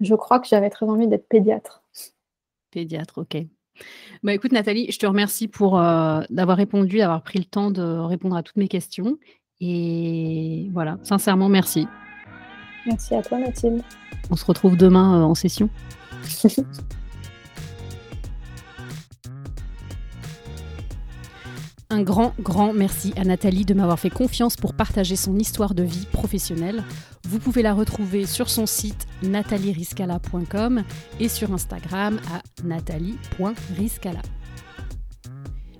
Je 0.00 0.14
crois 0.14 0.40
que 0.40 0.46
j'avais 0.46 0.70
très 0.70 0.86
envie 0.86 1.06
d'être 1.06 1.28
pédiatre. 1.28 1.82
Pédiatre, 2.74 3.18
ok. 3.18 3.46
Bah 4.22 4.34
écoute 4.34 4.52
Nathalie, 4.52 4.90
je 4.90 4.98
te 4.98 5.06
remercie 5.06 5.48
pour 5.48 5.80
euh, 5.80 6.22
d'avoir 6.30 6.56
répondu, 6.56 6.98
d'avoir 6.98 7.22
pris 7.22 7.38
le 7.38 7.44
temps 7.44 7.70
de 7.70 7.82
répondre 7.82 8.36
à 8.36 8.42
toutes 8.42 8.56
mes 8.56 8.68
questions. 8.68 9.18
Et 9.60 10.68
voilà, 10.72 10.98
sincèrement, 11.02 11.48
merci. 11.48 11.86
Merci 12.86 13.14
à 13.14 13.22
toi 13.22 13.38
Mathilde. 13.38 13.82
On 14.30 14.36
se 14.36 14.44
retrouve 14.44 14.76
demain 14.76 15.20
euh, 15.20 15.24
en 15.24 15.34
session. 15.34 15.70
Un 21.94 22.02
grand, 22.02 22.34
grand 22.40 22.72
merci 22.72 23.12
à 23.16 23.22
Nathalie 23.22 23.64
de 23.64 23.72
m'avoir 23.72 24.00
fait 24.00 24.10
confiance 24.10 24.56
pour 24.56 24.74
partager 24.74 25.14
son 25.14 25.38
histoire 25.38 25.74
de 25.74 25.84
vie 25.84 26.08
professionnelle. 26.10 26.82
Vous 27.22 27.38
pouvez 27.38 27.62
la 27.62 27.72
retrouver 27.72 28.26
sur 28.26 28.50
son 28.50 28.66
site 28.66 29.06
natalieriscala.com 29.22 30.82
et 31.20 31.28
sur 31.28 31.52
Instagram 31.52 32.18
à 32.32 32.42
nathalie.riscala. 32.66 34.22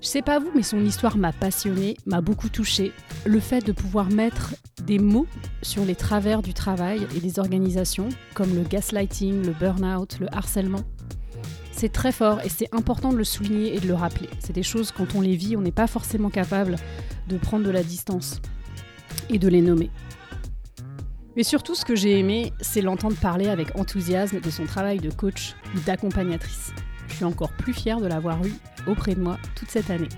Je 0.00 0.06
sais 0.06 0.22
pas 0.22 0.38
vous, 0.38 0.52
mais 0.54 0.62
son 0.62 0.84
histoire 0.84 1.16
m'a 1.16 1.32
passionnée, 1.32 1.96
m'a 2.06 2.20
beaucoup 2.20 2.48
touchée. 2.48 2.92
Le 3.26 3.40
fait 3.40 3.66
de 3.66 3.72
pouvoir 3.72 4.08
mettre 4.08 4.54
des 4.84 5.00
mots 5.00 5.26
sur 5.62 5.84
les 5.84 5.96
travers 5.96 6.42
du 6.42 6.54
travail 6.54 7.08
et 7.16 7.18
des 7.18 7.40
organisations, 7.40 8.08
comme 8.34 8.54
le 8.54 8.62
gaslighting, 8.62 9.44
le 9.44 9.52
burn-out, 9.52 10.18
le 10.20 10.28
harcèlement, 10.32 10.84
c'est 11.76 11.92
très 11.92 12.12
fort 12.12 12.40
et 12.44 12.48
c'est 12.48 12.72
important 12.72 13.12
de 13.12 13.16
le 13.16 13.24
souligner 13.24 13.74
et 13.74 13.80
de 13.80 13.88
le 13.88 13.94
rappeler. 13.94 14.28
C'est 14.38 14.52
des 14.52 14.62
choses, 14.62 14.92
quand 14.92 15.14
on 15.14 15.20
les 15.20 15.36
vit, 15.36 15.56
on 15.56 15.60
n'est 15.60 15.72
pas 15.72 15.86
forcément 15.86 16.30
capable 16.30 16.76
de 17.28 17.36
prendre 17.36 17.64
de 17.64 17.70
la 17.70 17.82
distance 17.82 18.40
et 19.28 19.38
de 19.38 19.48
les 19.48 19.60
nommer. 19.60 19.90
Mais 21.36 21.42
surtout, 21.42 21.74
ce 21.74 21.84
que 21.84 21.96
j'ai 21.96 22.18
aimé, 22.18 22.52
c'est 22.60 22.80
l'entendre 22.80 23.16
parler 23.16 23.48
avec 23.48 23.76
enthousiasme 23.76 24.40
de 24.40 24.50
son 24.50 24.66
travail 24.66 24.98
de 24.98 25.10
coach 25.10 25.56
ou 25.74 25.80
d'accompagnatrice. 25.80 26.72
Je 27.08 27.14
suis 27.14 27.24
encore 27.24 27.52
plus 27.52 27.72
fière 27.72 28.00
de 28.00 28.06
l'avoir 28.06 28.44
eu 28.44 28.52
auprès 28.86 29.14
de 29.14 29.20
moi 29.20 29.38
toute 29.56 29.70
cette 29.70 29.90
année. 29.90 30.08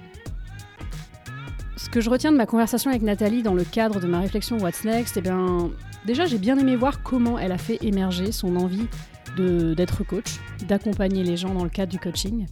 Ce 1.77 1.89
que 1.89 2.01
je 2.01 2.11
retiens 2.11 2.33
de 2.33 2.37
ma 2.37 2.47
conversation 2.47 2.91
avec 2.91 3.03
Nathalie 3.03 3.43
dans 3.43 3.55
le 3.55 3.65
cadre 3.65 3.99
de 3.99 4.07
ma 4.07 4.21
réflexion 4.21 4.59
What's 4.59 4.85
Next, 4.85 5.17
eh 5.17 5.21
bien, 5.23 5.71
déjà 6.05 6.27
j'ai 6.27 6.39
bien 6.39 6.59
aimé 6.59 6.77
voir 6.77 7.03
comment 7.03 7.39
elle 7.39 7.53
a 7.53 7.59
fait 7.59 7.79
émerger 7.83 8.31
son 8.33 8.57
envie 8.57 8.89
d'être 9.37 10.05
coach, 10.05 10.41
d'accompagner 10.67 11.23
les 11.23 11.37
gens 11.37 11.55
dans 11.55 11.65
le 11.65 11.71
cadre 11.71 11.93
du 11.93 11.99
coaching. 11.99 12.47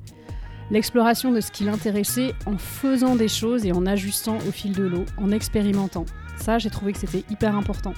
L'exploration 0.70 1.30
de 1.32 1.40
ce 1.40 1.50
qui 1.50 1.64
l'intéressait 1.64 2.34
en 2.46 2.56
faisant 2.56 3.16
des 3.16 3.28
choses 3.28 3.66
et 3.66 3.72
en 3.72 3.84
ajustant 3.86 4.38
au 4.48 4.50
fil 4.50 4.72
de 4.72 4.84
l'eau, 4.84 5.04
en 5.18 5.30
expérimentant. 5.30 6.06
Ça, 6.38 6.58
j'ai 6.58 6.70
trouvé 6.70 6.92
que 6.92 6.98
c'était 6.98 7.24
hyper 7.30 7.54
important. 7.56 7.92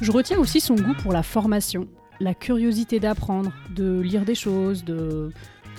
Je 0.00 0.12
retiens 0.12 0.38
aussi 0.38 0.60
son 0.60 0.74
goût 0.74 0.94
pour 1.02 1.12
la 1.12 1.22
formation, 1.22 1.88
la 2.20 2.34
curiosité 2.34 3.00
d'apprendre, 3.00 3.52
de 3.74 4.00
lire 4.00 4.24
des 4.24 4.34
choses, 4.34 4.84
de 4.84 5.32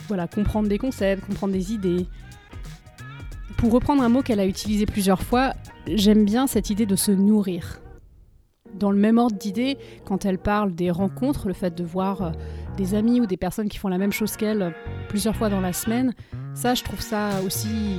voilà, 0.08 0.28
comprendre 0.28 0.68
des 0.68 0.78
concepts, 0.78 1.26
comprendre 1.26 1.54
des 1.54 1.74
idées. 1.74 2.06
Pour 3.58 3.72
reprendre 3.72 4.04
un 4.04 4.10
mot 4.10 4.22
qu'elle 4.22 4.40
a 4.40 4.46
utilisé 4.46 4.86
plusieurs 4.86 5.22
fois, 5.22 5.54
j'aime 5.88 6.26
bien 6.26 6.48
cette 6.48 6.70
idée 6.70 6.86
de 6.86 6.96
se 6.96 7.12
nourrir 7.12 7.80
dans 8.78 8.92
le 8.92 8.98
même 8.98 9.18
ordre 9.18 9.38
d'idée, 9.38 9.78
quand 10.06 10.26
elle 10.26 10.38
parle 10.38 10.74
des 10.74 10.92
rencontres, 10.92 11.48
le 11.48 11.54
fait 11.54 11.76
de 11.76 11.84
voir 11.84 12.22
euh, 12.22 12.32
des 12.78 12.94
amis 12.94 13.22
ou 13.22 13.26
des 13.26 13.38
personnes 13.38 13.70
qui 13.70 13.78
font 13.78 13.88
la 13.88 13.98
même 13.98 14.12
chose 14.12 14.36
qu'elle 14.36 14.62
euh, 14.62 14.70
plusieurs 15.10 15.36
fois 15.36 15.50
dans 15.50 15.62
la 15.62 15.74
semaine, 15.74 16.14
ça, 16.54 16.74
je 16.74 16.84
trouve 16.84 17.02
ça 17.02 17.30
aussi 17.46 17.98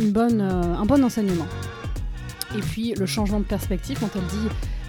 euh, 0.00 0.74
un 0.74 0.86
bon 0.86 1.04
enseignement. 1.04 1.46
Et 2.56 2.60
puis 2.60 2.94
le 2.94 3.06
changement 3.06 3.40
de 3.40 3.44
perspective, 3.44 3.98
quand 4.00 4.10
elle 4.14 4.26
dit 4.26 4.48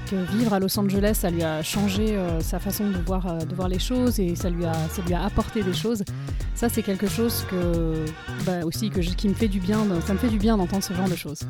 que 0.09 0.38
vivre 0.38 0.53
à 0.53 0.59
Los 0.59 0.80
Angeles, 0.80 1.15
ça 1.15 1.30
lui 1.30 1.43
a 1.43 1.61
changé 1.61 2.18
sa 2.39 2.59
façon 2.59 2.89
de 2.91 2.97
voir, 3.05 3.28
les 3.68 3.80
choses 3.80 4.22
et 4.22 4.36
ça 4.36 4.49
lui, 4.49 4.63
a, 4.63 5.26
apporté 5.26 5.63
des 5.63 5.74
choses. 5.74 6.03
Ça, 6.55 6.70
c'est 6.70 6.82
quelque 6.82 7.07
chose 7.07 7.45
que, 7.49 8.05
bah, 8.45 8.63
aussi 8.63 8.89
qui 8.89 9.28
me 9.28 9.34
fait 9.34 9.49
du 9.49 9.59
bien. 9.59 9.80
Ça 10.05 10.13
me 10.13 10.18
fait 10.18 10.30
du 10.30 10.38
bien 10.38 10.55
d'entendre 10.55 10.84
ce 10.84 10.93
genre 10.93 11.09
de 11.09 11.15
choses. 11.15 11.41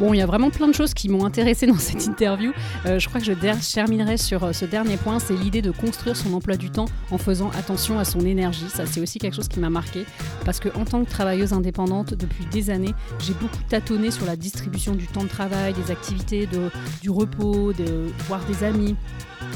Bon, 0.00 0.14
il 0.14 0.16
y 0.16 0.22
a 0.22 0.26
vraiment 0.26 0.48
plein 0.48 0.66
de 0.66 0.72
choses 0.72 0.94
qui 0.94 1.10
m'ont 1.10 1.26
intéressé 1.26 1.66
dans 1.66 1.78
cette 1.78 2.06
interview. 2.06 2.54
Euh, 2.86 2.98
je 2.98 3.06
crois 3.06 3.20
que 3.20 3.26
je 3.26 3.34
terminerai 3.74 4.16
sur 4.16 4.44
euh, 4.44 4.52
ce 4.54 4.64
dernier 4.64 4.96
point, 4.96 5.18
c'est 5.18 5.34
l'idée 5.34 5.60
de 5.60 5.70
construire 5.70 6.16
son 6.16 6.32
emploi 6.32 6.56
du 6.56 6.70
temps 6.70 6.86
en 7.10 7.18
faisant 7.18 7.50
attention 7.50 7.98
à 7.98 8.06
son 8.06 8.20
énergie. 8.20 8.64
Ça, 8.70 8.86
c'est 8.86 9.02
aussi 9.02 9.18
quelque 9.18 9.36
chose 9.36 9.48
qui 9.48 9.60
m'a 9.60 9.68
marqué 9.68 10.06
parce 10.46 10.58
que 10.58 10.70
en 10.70 10.86
tant 10.86 11.04
que 11.04 11.10
travailleuse 11.10 11.52
indépendante 11.52 12.14
depuis 12.14 12.46
des 12.46 12.70
années, 12.70 12.94
j'ai 13.18 13.34
beaucoup 13.34 13.62
tâtonné 13.68 14.10
sur 14.10 14.24
la 14.24 14.36
distribution 14.36 14.94
du 14.94 15.06
temps 15.06 15.24
de 15.24 15.28
travail, 15.28 15.74
des 15.74 15.90
activités, 15.90 16.48
du 17.02 17.10
repos, 17.10 17.74
de 17.74 18.10
voir 18.26 18.40
des 18.46 18.64
amis. 18.64 18.96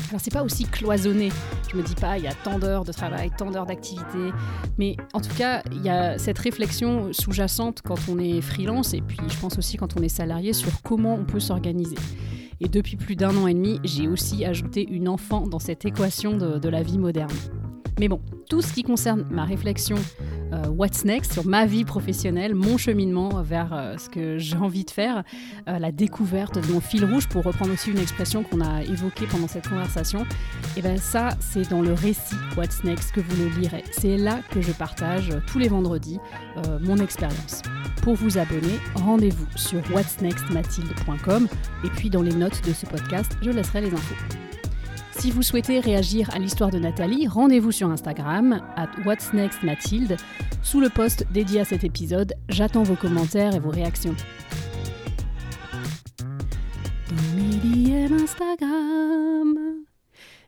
Alors 0.08 0.20
c'est 0.20 0.32
pas 0.32 0.42
aussi 0.42 0.64
cloisonné. 0.64 1.30
Je 1.70 1.76
me 1.76 1.82
dis 1.82 1.94
pas 1.94 2.18
il 2.18 2.24
y 2.24 2.28
a 2.28 2.34
tant 2.34 2.58
d'heures 2.58 2.84
de 2.84 2.92
travail, 2.92 3.30
tant 3.36 3.50
d'heures 3.50 3.66
d'activité, 3.66 4.32
mais 4.78 4.96
en 5.12 5.20
tout 5.20 5.34
cas 5.36 5.62
il 5.72 5.82
y 5.82 5.90
a 5.90 6.18
cette 6.18 6.38
réflexion 6.38 7.12
sous-jacente 7.12 7.82
quand 7.82 7.98
on 8.08 8.18
est 8.18 8.40
freelance 8.40 8.94
et 8.94 9.00
puis 9.00 9.18
je 9.28 9.38
pense 9.38 9.58
aussi 9.58 9.76
quand 9.76 9.98
on 9.98 10.02
est 10.02 10.08
salarié 10.08 10.52
sur 10.52 10.82
comment 10.82 11.14
on 11.14 11.24
peut 11.24 11.40
s'organiser. 11.40 11.96
Et 12.60 12.68
depuis 12.68 12.96
plus 12.96 13.16
d'un 13.16 13.36
an 13.36 13.46
et 13.46 13.54
demi, 13.54 13.80
j'ai 13.82 14.06
aussi 14.06 14.44
ajouté 14.44 14.86
une 14.88 15.08
enfant 15.08 15.46
dans 15.46 15.58
cette 15.58 15.84
équation 15.84 16.36
de 16.36 16.68
la 16.68 16.82
vie 16.82 16.98
moderne. 16.98 17.32
Mais 17.98 18.08
bon, 18.08 18.20
tout 18.48 18.60
ce 18.60 18.72
qui 18.72 18.82
concerne 18.82 19.24
ma 19.30 19.44
réflexion 19.44 19.96
euh, 20.52 20.68
What's 20.68 21.04
Next 21.04 21.32
sur 21.32 21.46
ma 21.46 21.64
vie 21.64 21.84
professionnelle, 21.84 22.54
mon 22.54 22.76
cheminement 22.76 23.42
vers 23.42 23.72
euh, 23.72 23.96
ce 23.98 24.08
que 24.08 24.38
j'ai 24.38 24.56
envie 24.56 24.84
de 24.84 24.90
faire, 24.90 25.22
euh, 25.68 25.78
la 25.78 25.92
découverte 25.92 26.58
de 26.58 26.72
mon 26.72 26.80
fil 26.80 27.04
rouge, 27.04 27.28
pour 27.28 27.44
reprendre 27.44 27.72
aussi 27.72 27.90
une 27.90 27.98
expression 27.98 28.42
qu'on 28.42 28.60
a 28.60 28.82
évoquée 28.82 29.26
pendant 29.26 29.48
cette 29.48 29.68
conversation. 29.68 30.26
Et 30.76 30.82
bien 30.82 30.96
ça, 30.96 31.30
c'est 31.40 31.68
dans 31.70 31.82
le 31.82 31.92
récit 31.92 32.36
What's 32.56 32.82
Next 32.82 33.12
que 33.12 33.20
vous 33.20 33.36
le 33.36 33.60
lirez. 33.60 33.84
C'est 33.92 34.16
là 34.16 34.40
que 34.50 34.60
je 34.60 34.72
partage 34.72 35.30
tous 35.46 35.58
les 35.58 35.68
vendredis 35.68 36.18
mon 36.80 36.96
expérience. 36.98 37.62
Pour 38.02 38.14
vous 38.14 38.38
abonner, 38.38 38.78
rendez-vous 38.94 39.46
sur 39.56 39.80
whatsnextmathilde.com 39.92 41.48
et 41.84 41.88
puis 41.88 42.10
dans 42.10 42.22
les 42.22 42.34
notes 42.34 42.64
de 42.66 42.72
ce 42.72 42.86
podcast, 42.86 43.36
je 43.42 43.50
laisserai 43.50 43.80
les 43.80 43.92
infos. 43.92 44.43
Si 45.18 45.30
vous 45.30 45.42
souhaitez 45.42 45.80
réagir 45.80 46.28
à 46.34 46.38
l'histoire 46.38 46.70
de 46.70 46.78
Nathalie, 46.78 47.26
rendez-vous 47.26 47.72
sur 47.72 47.88
Instagram, 47.88 48.60
at 48.76 48.90
What's 49.06 49.32
Next 49.32 49.62
Mathilde, 49.62 50.16
sous 50.62 50.80
le 50.80 50.90
post 50.90 51.24
dédié 51.32 51.60
à 51.60 51.64
cet 51.64 51.84
épisode. 51.84 52.34
J'attends 52.48 52.82
vos 52.82 52.96
commentaires 52.96 53.54
et 53.54 53.60
vos 53.60 53.70
réactions. 53.70 54.14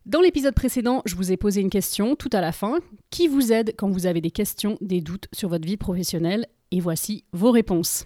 Dans 0.04 0.20
l'épisode 0.20 0.54
précédent, 0.54 1.02
je 1.04 1.14
vous 1.14 1.32
ai 1.32 1.36
posé 1.36 1.60
une 1.60 1.70
question 1.70 2.14
tout 2.14 2.30
à 2.32 2.40
la 2.40 2.52
fin. 2.52 2.78
Qui 3.10 3.28
vous 3.28 3.52
aide 3.52 3.74
quand 3.78 3.88
vous 3.88 4.06
avez 4.06 4.20
des 4.20 4.30
questions, 4.30 4.76
des 4.80 5.00
doutes 5.00 5.26
sur 5.32 5.48
votre 5.48 5.66
vie 5.66 5.76
professionnelle? 5.76 6.46
Et 6.70 6.80
voici 6.80 7.24
vos 7.32 7.50
réponses. 7.50 8.04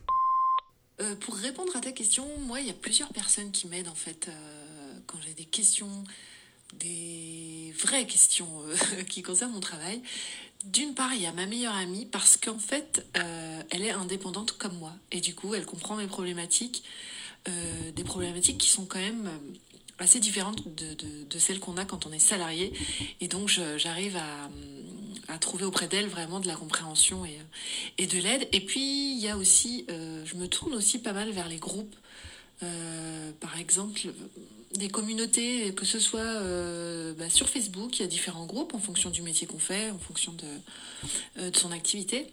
Euh, 1.00 1.16
pour 1.16 1.34
répondre 1.34 1.74
à 1.76 1.80
ta 1.80 1.92
question, 1.92 2.26
moi, 2.46 2.61
il 2.61 2.66
y 2.66 2.70
a 2.70 2.74
plusieurs 2.74 3.12
personnes 3.12 3.50
qui 3.50 3.66
m'aident 3.66 3.88
en 3.88 3.94
fait 3.94 4.28
euh, 4.28 4.98
quand 5.06 5.18
j'ai 5.26 5.34
des 5.34 5.44
questions 5.46 6.04
des 6.74 7.74
vraies 7.78 8.06
questions 8.06 8.48
euh, 8.66 9.02
qui 9.08 9.22
concernent 9.22 9.52
mon 9.52 9.60
travail. 9.60 10.02
D'une 10.64 10.94
part, 10.94 11.14
il 11.14 11.22
y 11.22 11.26
a 11.26 11.32
ma 11.32 11.46
meilleure 11.46 11.74
amie 11.74 12.06
parce 12.06 12.36
qu'en 12.36 12.58
fait, 12.58 13.06
euh, 13.16 13.62
elle 13.70 13.82
est 13.82 13.90
indépendante 13.90 14.52
comme 14.52 14.76
moi. 14.78 14.92
Et 15.10 15.20
du 15.20 15.34
coup, 15.34 15.54
elle 15.54 15.64
comprend 15.64 15.96
mes 15.96 16.06
problématiques, 16.06 16.82
euh, 17.48 17.92
des 17.92 18.04
problématiques 18.04 18.58
qui 18.58 18.68
sont 18.68 18.84
quand 18.84 18.98
même 18.98 19.30
assez 19.98 20.20
différentes 20.20 20.62
de, 20.74 21.38
celles 21.38 21.60
qu'on 21.60 21.78
a 21.78 21.86
quand 21.86 22.04
on 22.04 22.12
est 22.12 22.18
salarié. 22.18 22.72
Et 23.20 23.28
donc, 23.28 23.48
j'arrive 23.48 24.16
à, 24.16 25.38
trouver 25.38 25.64
auprès 25.64 25.86
d'elle 25.86 26.08
vraiment 26.08 26.40
de 26.40 26.46
la 26.46 26.56
compréhension 26.56 27.24
et, 27.24 27.38
et 27.98 28.06
de 28.06 28.18
l'aide. 28.18 28.48
Et 28.52 28.60
puis, 28.60 29.12
il 29.12 29.18
y 29.18 29.28
a 29.28 29.36
aussi, 29.38 29.86
je 29.88 30.34
me 30.36 30.46
tourne 30.46 30.74
aussi 30.74 30.98
pas 30.98 31.12
mal 31.12 31.30
vers 31.30 31.48
les 31.48 31.58
groupes. 31.58 31.94
par 33.40 33.58
exemple, 33.58 34.00
des 34.74 34.88
communautés, 34.88 35.74
que 35.74 35.84
ce 35.84 35.98
soit 35.98 36.20
euh, 36.20 37.12
bah, 37.14 37.28
sur 37.28 37.48
Facebook, 37.48 37.98
il 37.98 38.02
y 38.02 38.04
a 38.04 38.08
différents 38.08 38.46
groupes 38.46 38.74
en 38.74 38.78
fonction 38.78 39.10
du 39.10 39.22
métier 39.22 39.46
qu'on 39.46 39.58
fait, 39.58 39.90
en 39.90 39.98
fonction 39.98 40.32
de, 40.32 40.46
euh, 41.38 41.50
son 41.54 41.72
activité. 41.72 42.28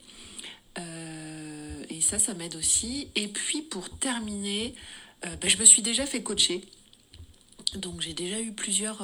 Euh, 0.78 1.84
et 1.90 2.02
ça, 2.02 2.20
ça 2.20 2.36
m'aide 2.36 2.56
aussi. 2.56 3.10
Et 3.16 3.28
puis 3.28 3.62
pour 3.62 3.90
terminer, 3.90 4.76
bah, 5.24 5.48
je 5.48 5.58
me 5.58 5.66
suis 5.66 5.82
déjà 5.82 6.06
fait 6.06 6.22
coacher. 6.22 6.62
Donc 7.76 8.02
j'ai 8.02 8.14
déjà 8.14 8.40
eu 8.40 8.54
plusieurs, 8.54 9.02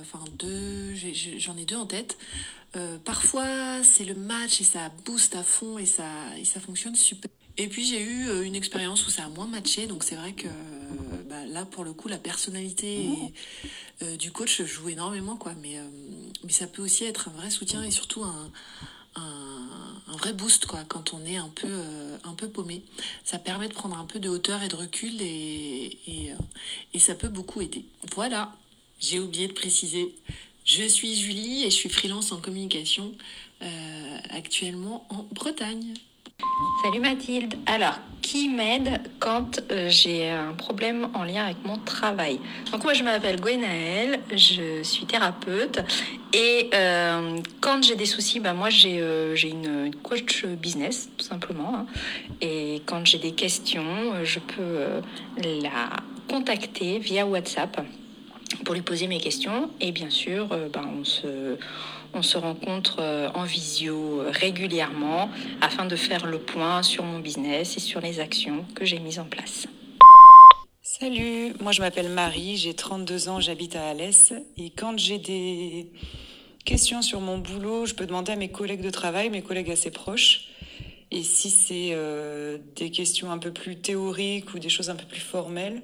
enfin 0.00 0.24
deux, 0.38 0.94
j'en 1.38 1.56
ai, 1.56 1.64
deux 1.64 1.76
en 1.76 1.86
tête. 1.86 2.16
parfois 3.04 3.84
c'est 3.84 4.04
le 4.04 4.14
match 4.14 4.60
et 4.60 4.64
ça 4.64 4.90
booste 5.04 5.36
à 5.36 5.44
fond 5.44 5.78
et 5.78 5.86
ça, 5.86 6.08
et 6.38 6.44
ça 6.44 6.58
fonctionne 6.60 6.96
super. 6.96 7.30
Et 7.56 7.68
puis 7.68 7.84
j'ai 7.84 8.02
eu 8.02 8.42
une 8.42 8.56
expérience 8.56 9.06
où 9.06 9.10
ça 9.10 9.26
a 9.26 9.28
moins 9.28 9.46
matché, 9.46 9.86
donc 9.86 10.02
c'est 10.02 10.16
vrai 10.16 10.32
que 10.32 10.48
là, 11.50 11.64
pour 11.64 11.84
le 11.84 11.92
coup, 11.92 12.08
la 12.08 12.18
personnalité 12.18 13.08
euh, 14.02 14.16
du 14.16 14.32
coach 14.32 14.62
joue 14.62 14.88
énormément, 14.88 15.36
quoi. 15.36 15.52
Mais, 15.60 15.76
mais 16.44 16.52
ça 16.52 16.66
peut 16.66 16.82
aussi 16.82 17.04
être 17.04 17.28
un 17.28 17.32
vrai 17.32 17.50
soutien 17.50 17.82
et 17.82 17.90
surtout 17.90 18.24
un, 18.24 18.50
un, 19.16 20.16
vrai 20.16 20.32
boost, 20.32 20.66
quoi, 20.66 20.84
quand 20.88 21.14
on 21.14 21.24
est 21.24 21.36
un 21.36 21.48
peu, 21.48 21.82
un 22.24 22.34
peu 22.34 22.48
paumé. 22.48 22.82
Ça 23.24 23.38
permet 23.38 23.68
de 23.68 23.74
prendre 23.74 23.98
un 23.98 24.04
peu 24.04 24.18
de 24.18 24.28
hauteur 24.28 24.62
et 24.62 24.68
de 24.68 24.76
recul 24.76 25.20
et, 25.20 25.98
et, 26.06 26.32
et 26.94 26.98
ça 26.98 27.14
peut 27.14 27.28
beaucoup 27.28 27.60
aider. 27.60 27.84
Voilà, 28.14 28.56
j'ai 29.00 29.20
oublié 29.20 29.48
de 29.48 29.52
préciser. 29.52 30.14
Je 30.64 30.84
suis 30.84 31.16
Julie 31.16 31.64
et 31.64 31.70
je 31.70 31.74
suis 31.74 31.88
freelance 31.88 32.32
en 32.32 32.40
communication 32.40 33.12
actuellement 34.30 35.06
en 35.10 35.24
Bretagne. 35.32 35.94
Salut 36.82 37.00
Mathilde. 37.00 37.54
Alors, 37.66 37.98
qui 38.22 38.48
m'aide 38.48 39.00
quand 39.18 39.60
euh, 39.70 39.88
j'ai 39.88 40.30
un 40.30 40.52
problème 40.52 41.08
en 41.14 41.24
lien 41.24 41.46
avec 41.46 41.64
mon 41.64 41.78
travail? 41.78 42.38
Donc 42.70 42.84
moi, 42.84 42.94
je 42.94 43.02
m'appelle 43.02 43.40
Gwenaëlle, 43.40 44.20
je 44.30 44.82
suis 44.82 45.04
thérapeute 45.04 45.80
et 46.32 46.70
euh, 46.72 47.38
quand 47.60 47.82
j'ai 47.82 47.96
des 47.96 48.06
soucis, 48.06 48.40
bah, 48.40 48.52
moi 48.52 48.70
j'ai 48.70 49.00
euh, 49.00 49.34
une, 49.36 49.94
coach 50.02 50.44
business 50.46 51.10
tout 51.18 51.24
simplement. 51.24 51.74
Hein. 51.74 51.86
et 52.40 52.82
quand 52.86 53.04
j'ai 53.04 53.18
des 53.18 53.32
questions, 53.32 54.24
je 54.24 54.38
peux 54.38 55.02
la 55.36 55.90
contacter 56.28 56.98
via 56.98 57.26
WhatsApp 57.26 57.80
pour 58.64 58.74
lui 58.74 58.82
poser 58.82 59.06
mes 59.06 59.18
questions 59.18 59.70
et 59.80 59.92
bien 59.92 60.10
sûr, 60.10 60.46
bah, 60.72 60.82
on 60.98 61.04
se 61.04 61.56
on 62.14 62.22
se 62.22 62.38
rencontre 62.38 62.98
euh, 63.00 63.30
en 63.34 63.44
visio 63.44 64.20
euh, 64.20 64.30
régulièrement 64.30 65.30
afin 65.60 65.86
de 65.86 65.96
faire 65.96 66.26
le 66.26 66.38
point 66.38 66.82
sur 66.82 67.04
mon 67.04 67.18
business 67.18 67.76
et 67.76 67.80
sur 67.80 68.00
les 68.00 68.20
actions 68.20 68.64
que 68.74 68.84
j'ai 68.84 68.98
mises 68.98 69.18
en 69.18 69.24
place. 69.24 69.66
Salut, 70.82 71.54
moi 71.60 71.72
je 71.72 71.80
m'appelle 71.80 72.08
Marie, 72.08 72.56
j'ai 72.56 72.74
32 72.74 73.28
ans, 73.28 73.40
j'habite 73.40 73.76
à 73.76 73.88
Alès 73.88 74.32
et 74.56 74.70
quand 74.70 74.98
j'ai 74.98 75.18
des 75.18 75.90
questions 76.64 77.00
sur 77.00 77.20
mon 77.20 77.38
boulot, 77.38 77.86
je 77.86 77.94
peux 77.94 78.06
demander 78.06 78.32
à 78.32 78.36
mes 78.36 78.50
collègues 78.50 78.82
de 78.82 78.90
travail, 78.90 79.30
mes 79.30 79.42
collègues 79.42 79.70
assez 79.70 79.90
proches. 79.90 80.48
Et 81.12 81.22
si 81.22 81.50
c'est 81.50 81.90
euh, 81.92 82.58
des 82.76 82.90
questions 82.90 83.32
un 83.32 83.38
peu 83.38 83.52
plus 83.52 83.76
théoriques 83.76 84.54
ou 84.54 84.58
des 84.58 84.68
choses 84.68 84.90
un 84.90 84.96
peu 84.96 85.06
plus 85.06 85.20
formelles, 85.20 85.82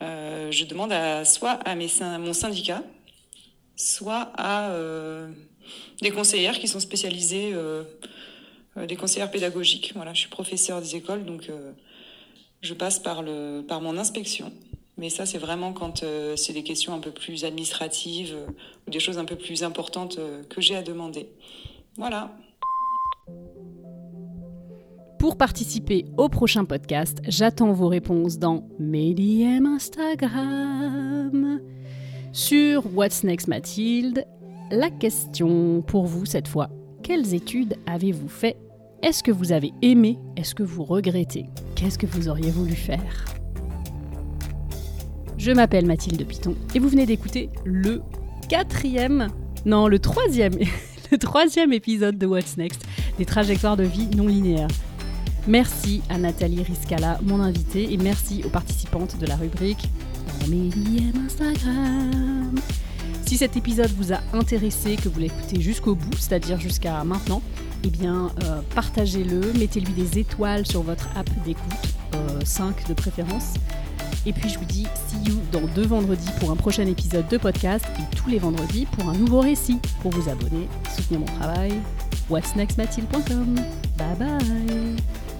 je 0.00 0.64
demande 0.64 0.92
à, 0.92 1.24
soit 1.24 1.52
à 1.64 1.76
mes, 1.76 1.86
mon 2.18 2.32
syndicat, 2.32 2.82
soit 3.76 4.32
à 4.36 4.70
euh, 4.70 5.28
des 6.00 6.10
conseillères 6.10 6.58
qui 6.58 6.68
sont 6.68 6.80
spécialisées, 6.80 7.52
euh, 7.54 7.84
euh, 8.76 8.86
des 8.86 8.96
conseillères 8.96 9.30
pédagogiques. 9.30 9.92
Voilà, 9.94 10.12
je 10.14 10.20
suis 10.20 10.30
professeur 10.30 10.80
des 10.80 10.96
écoles, 10.96 11.24
donc 11.24 11.50
je 12.60 12.74
passe 12.74 12.98
par, 12.98 13.22
le, 13.22 13.62
par 13.66 13.80
mon 13.80 13.96
inspection. 13.98 14.52
Mais 14.98 15.08
ça, 15.08 15.24
c'est 15.24 15.38
vraiment 15.38 15.72
quand 15.72 16.04
c'est 16.36 16.52
des 16.52 16.62
questions 16.62 16.92
un 16.94 16.98
peu 16.98 17.10
plus 17.10 17.44
administratives 17.44 18.36
ou 18.86 18.90
des 18.90 19.00
choses 19.00 19.16
un 19.18 19.24
peu 19.24 19.36
plus 19.36 19.62
importantes 19.64 20.18
que 20.50 20.60
j'ai 20.60 20.76
à 20.76 20.82
demander. 20.82 21.28
Voilà. 21.96 22.30
Pour 25.18 25.38
participer 25.38 26.04
au 26.18 26.28
prochain 26.28 26.66
podcast, 26.66 27.18
j'attends 27.26 27.72
vos 27.72 27.88
réponses 27.88 28.38
dans 28.38 28.68
mes 28.78 29.14
Instagram. 29.64 31.60
Sur 32.34 32.84
What's 32.94 33.24
Next 33.24 33.46
Mathilde, 33.46 34.24
la 34.70 34.88
question 34.88 35.82
pour 35.82 36.06
vous 36.06 36.24
cette 36.24 36.48
fois, 36.48 36.70
quelles 37.02 37.34
études 37.34 37.74
avez-vous 37.86 38.30
fait? 38.30 38.56
Est-ce 39.02 39.22
que 39.22 39.30
vous 39.30 39.52
avez 39.52 39.70
aimé? 39.82 40.18
Est-ce 40.38 40.54
que 40.54 40.62
vous 40.62 40.82
regrettez? 40.82 41.44
Qu'est-ce 41.74 41.98
que 41.98 42.06
vous 42.06 42.30
auriez 42.30 42.50
voulu 42.50 42.72
faire? 42.72 43.26
Je 45.36 45.52
m'appelle 45.52 45.84
Mathilde 45.84 46.26
Piton 46.26 46.56
et 46.74 46.78
vous 46.78 46.88
venez 46.88 47.04
d'écouter 47.04 47.50
le 47.66 48.00
quatrième, 48.48 49.28
non 49.66 49.86
le 49.86 49.98
troisième, 49.98 50.54
le 51.12 51.18
troisième 51.18 51.74
épisode 51.74 52.16
de 52.16 52.24
What's 52.24 52.56
Next, 52.56 52.82
des 53.18 53.26
trajectoires 53.26 53.76
de 53.76 53.84
vie 53.84 54.06
non 54.16 54.26
linéaires. 54.26 54.68
Merci 55.46 56.00
à 56.08 56.16
Nathalie 56.16 56.62
Riscala, 56.62 57.18
mon 57.24 57.40
invitée, 57.40 57.92
et 57.92 57.98
merci 57.98 58.42
aux 58.42 58.48
participantes 58.48 59.18
de 59.18 59.26
la 59.26 59.36
rubrique 59.36 59.90
Instagram. 61.24 62.54
Si 63.26 63.36
cet 63.36 63.56
épisode 63.56 63.90
vous 63.96 64.12
a 64.12 64.18
intéressé, 64.32 64.96
que 64.96 65.08
vous 65.08 65.20
l'écoutez 65.20 65.60
jusqu'au 65.60 65.94
bout, 65.94 66.16
c'est-à-dire 66.18 66.58
jusqu'à 66.58 67.02
maintenant, 67.04 67.42
eh 67.84 67.90
bien, 67.90 68.30
euh, 68.44 68.60
partagez-le, 68.74 69.40
mettez-lui 69.58 69.92
des 69.92 70.18
étoiles 70.18 70.66
sur 70.66 70.82
votre 70.82 71.08
app 71.16 71.30
d'écoute, 71.44 72.44
5 72.44 72.76
euh, 72.76 72.88
de 72.88 72.94
préférence. 72.94 73.54
Et 74.26 74.32
puis 74.32 74.48
je 74.48 74.58
vous 74.58 74.64
dis 74.64 74.86
see 75.08 75.30
you 75.30 75.34
dans 75.50 75.66
deux 75.74 75.86
vendredis 75.86 76.30
pour 76.38 76.50
un 76.50 76.56
prochain 76.56 76.86
épisode 76.86 77.26
de 77.28 77.38
podcast 77.38 77.84
et 77.98 78.16
tous 78.16 78.28
les 78.28 78.38
vendredis 78.38 78.86
pour 78.86 79.08
un 79.08 79.14
nouveau 79.14 79.40
récit. 79.40 79.80
Pour 80.00 80.12
vous 80.12 80.28
abonner, 80.28 80.68
soutenir 80.96 81.20
mon 81.20 81.26
travail, 81.38 81.72
what'snextmathilde.com. 82.30 83.56
Bye 83.98 84.16
bye 84.18 85.31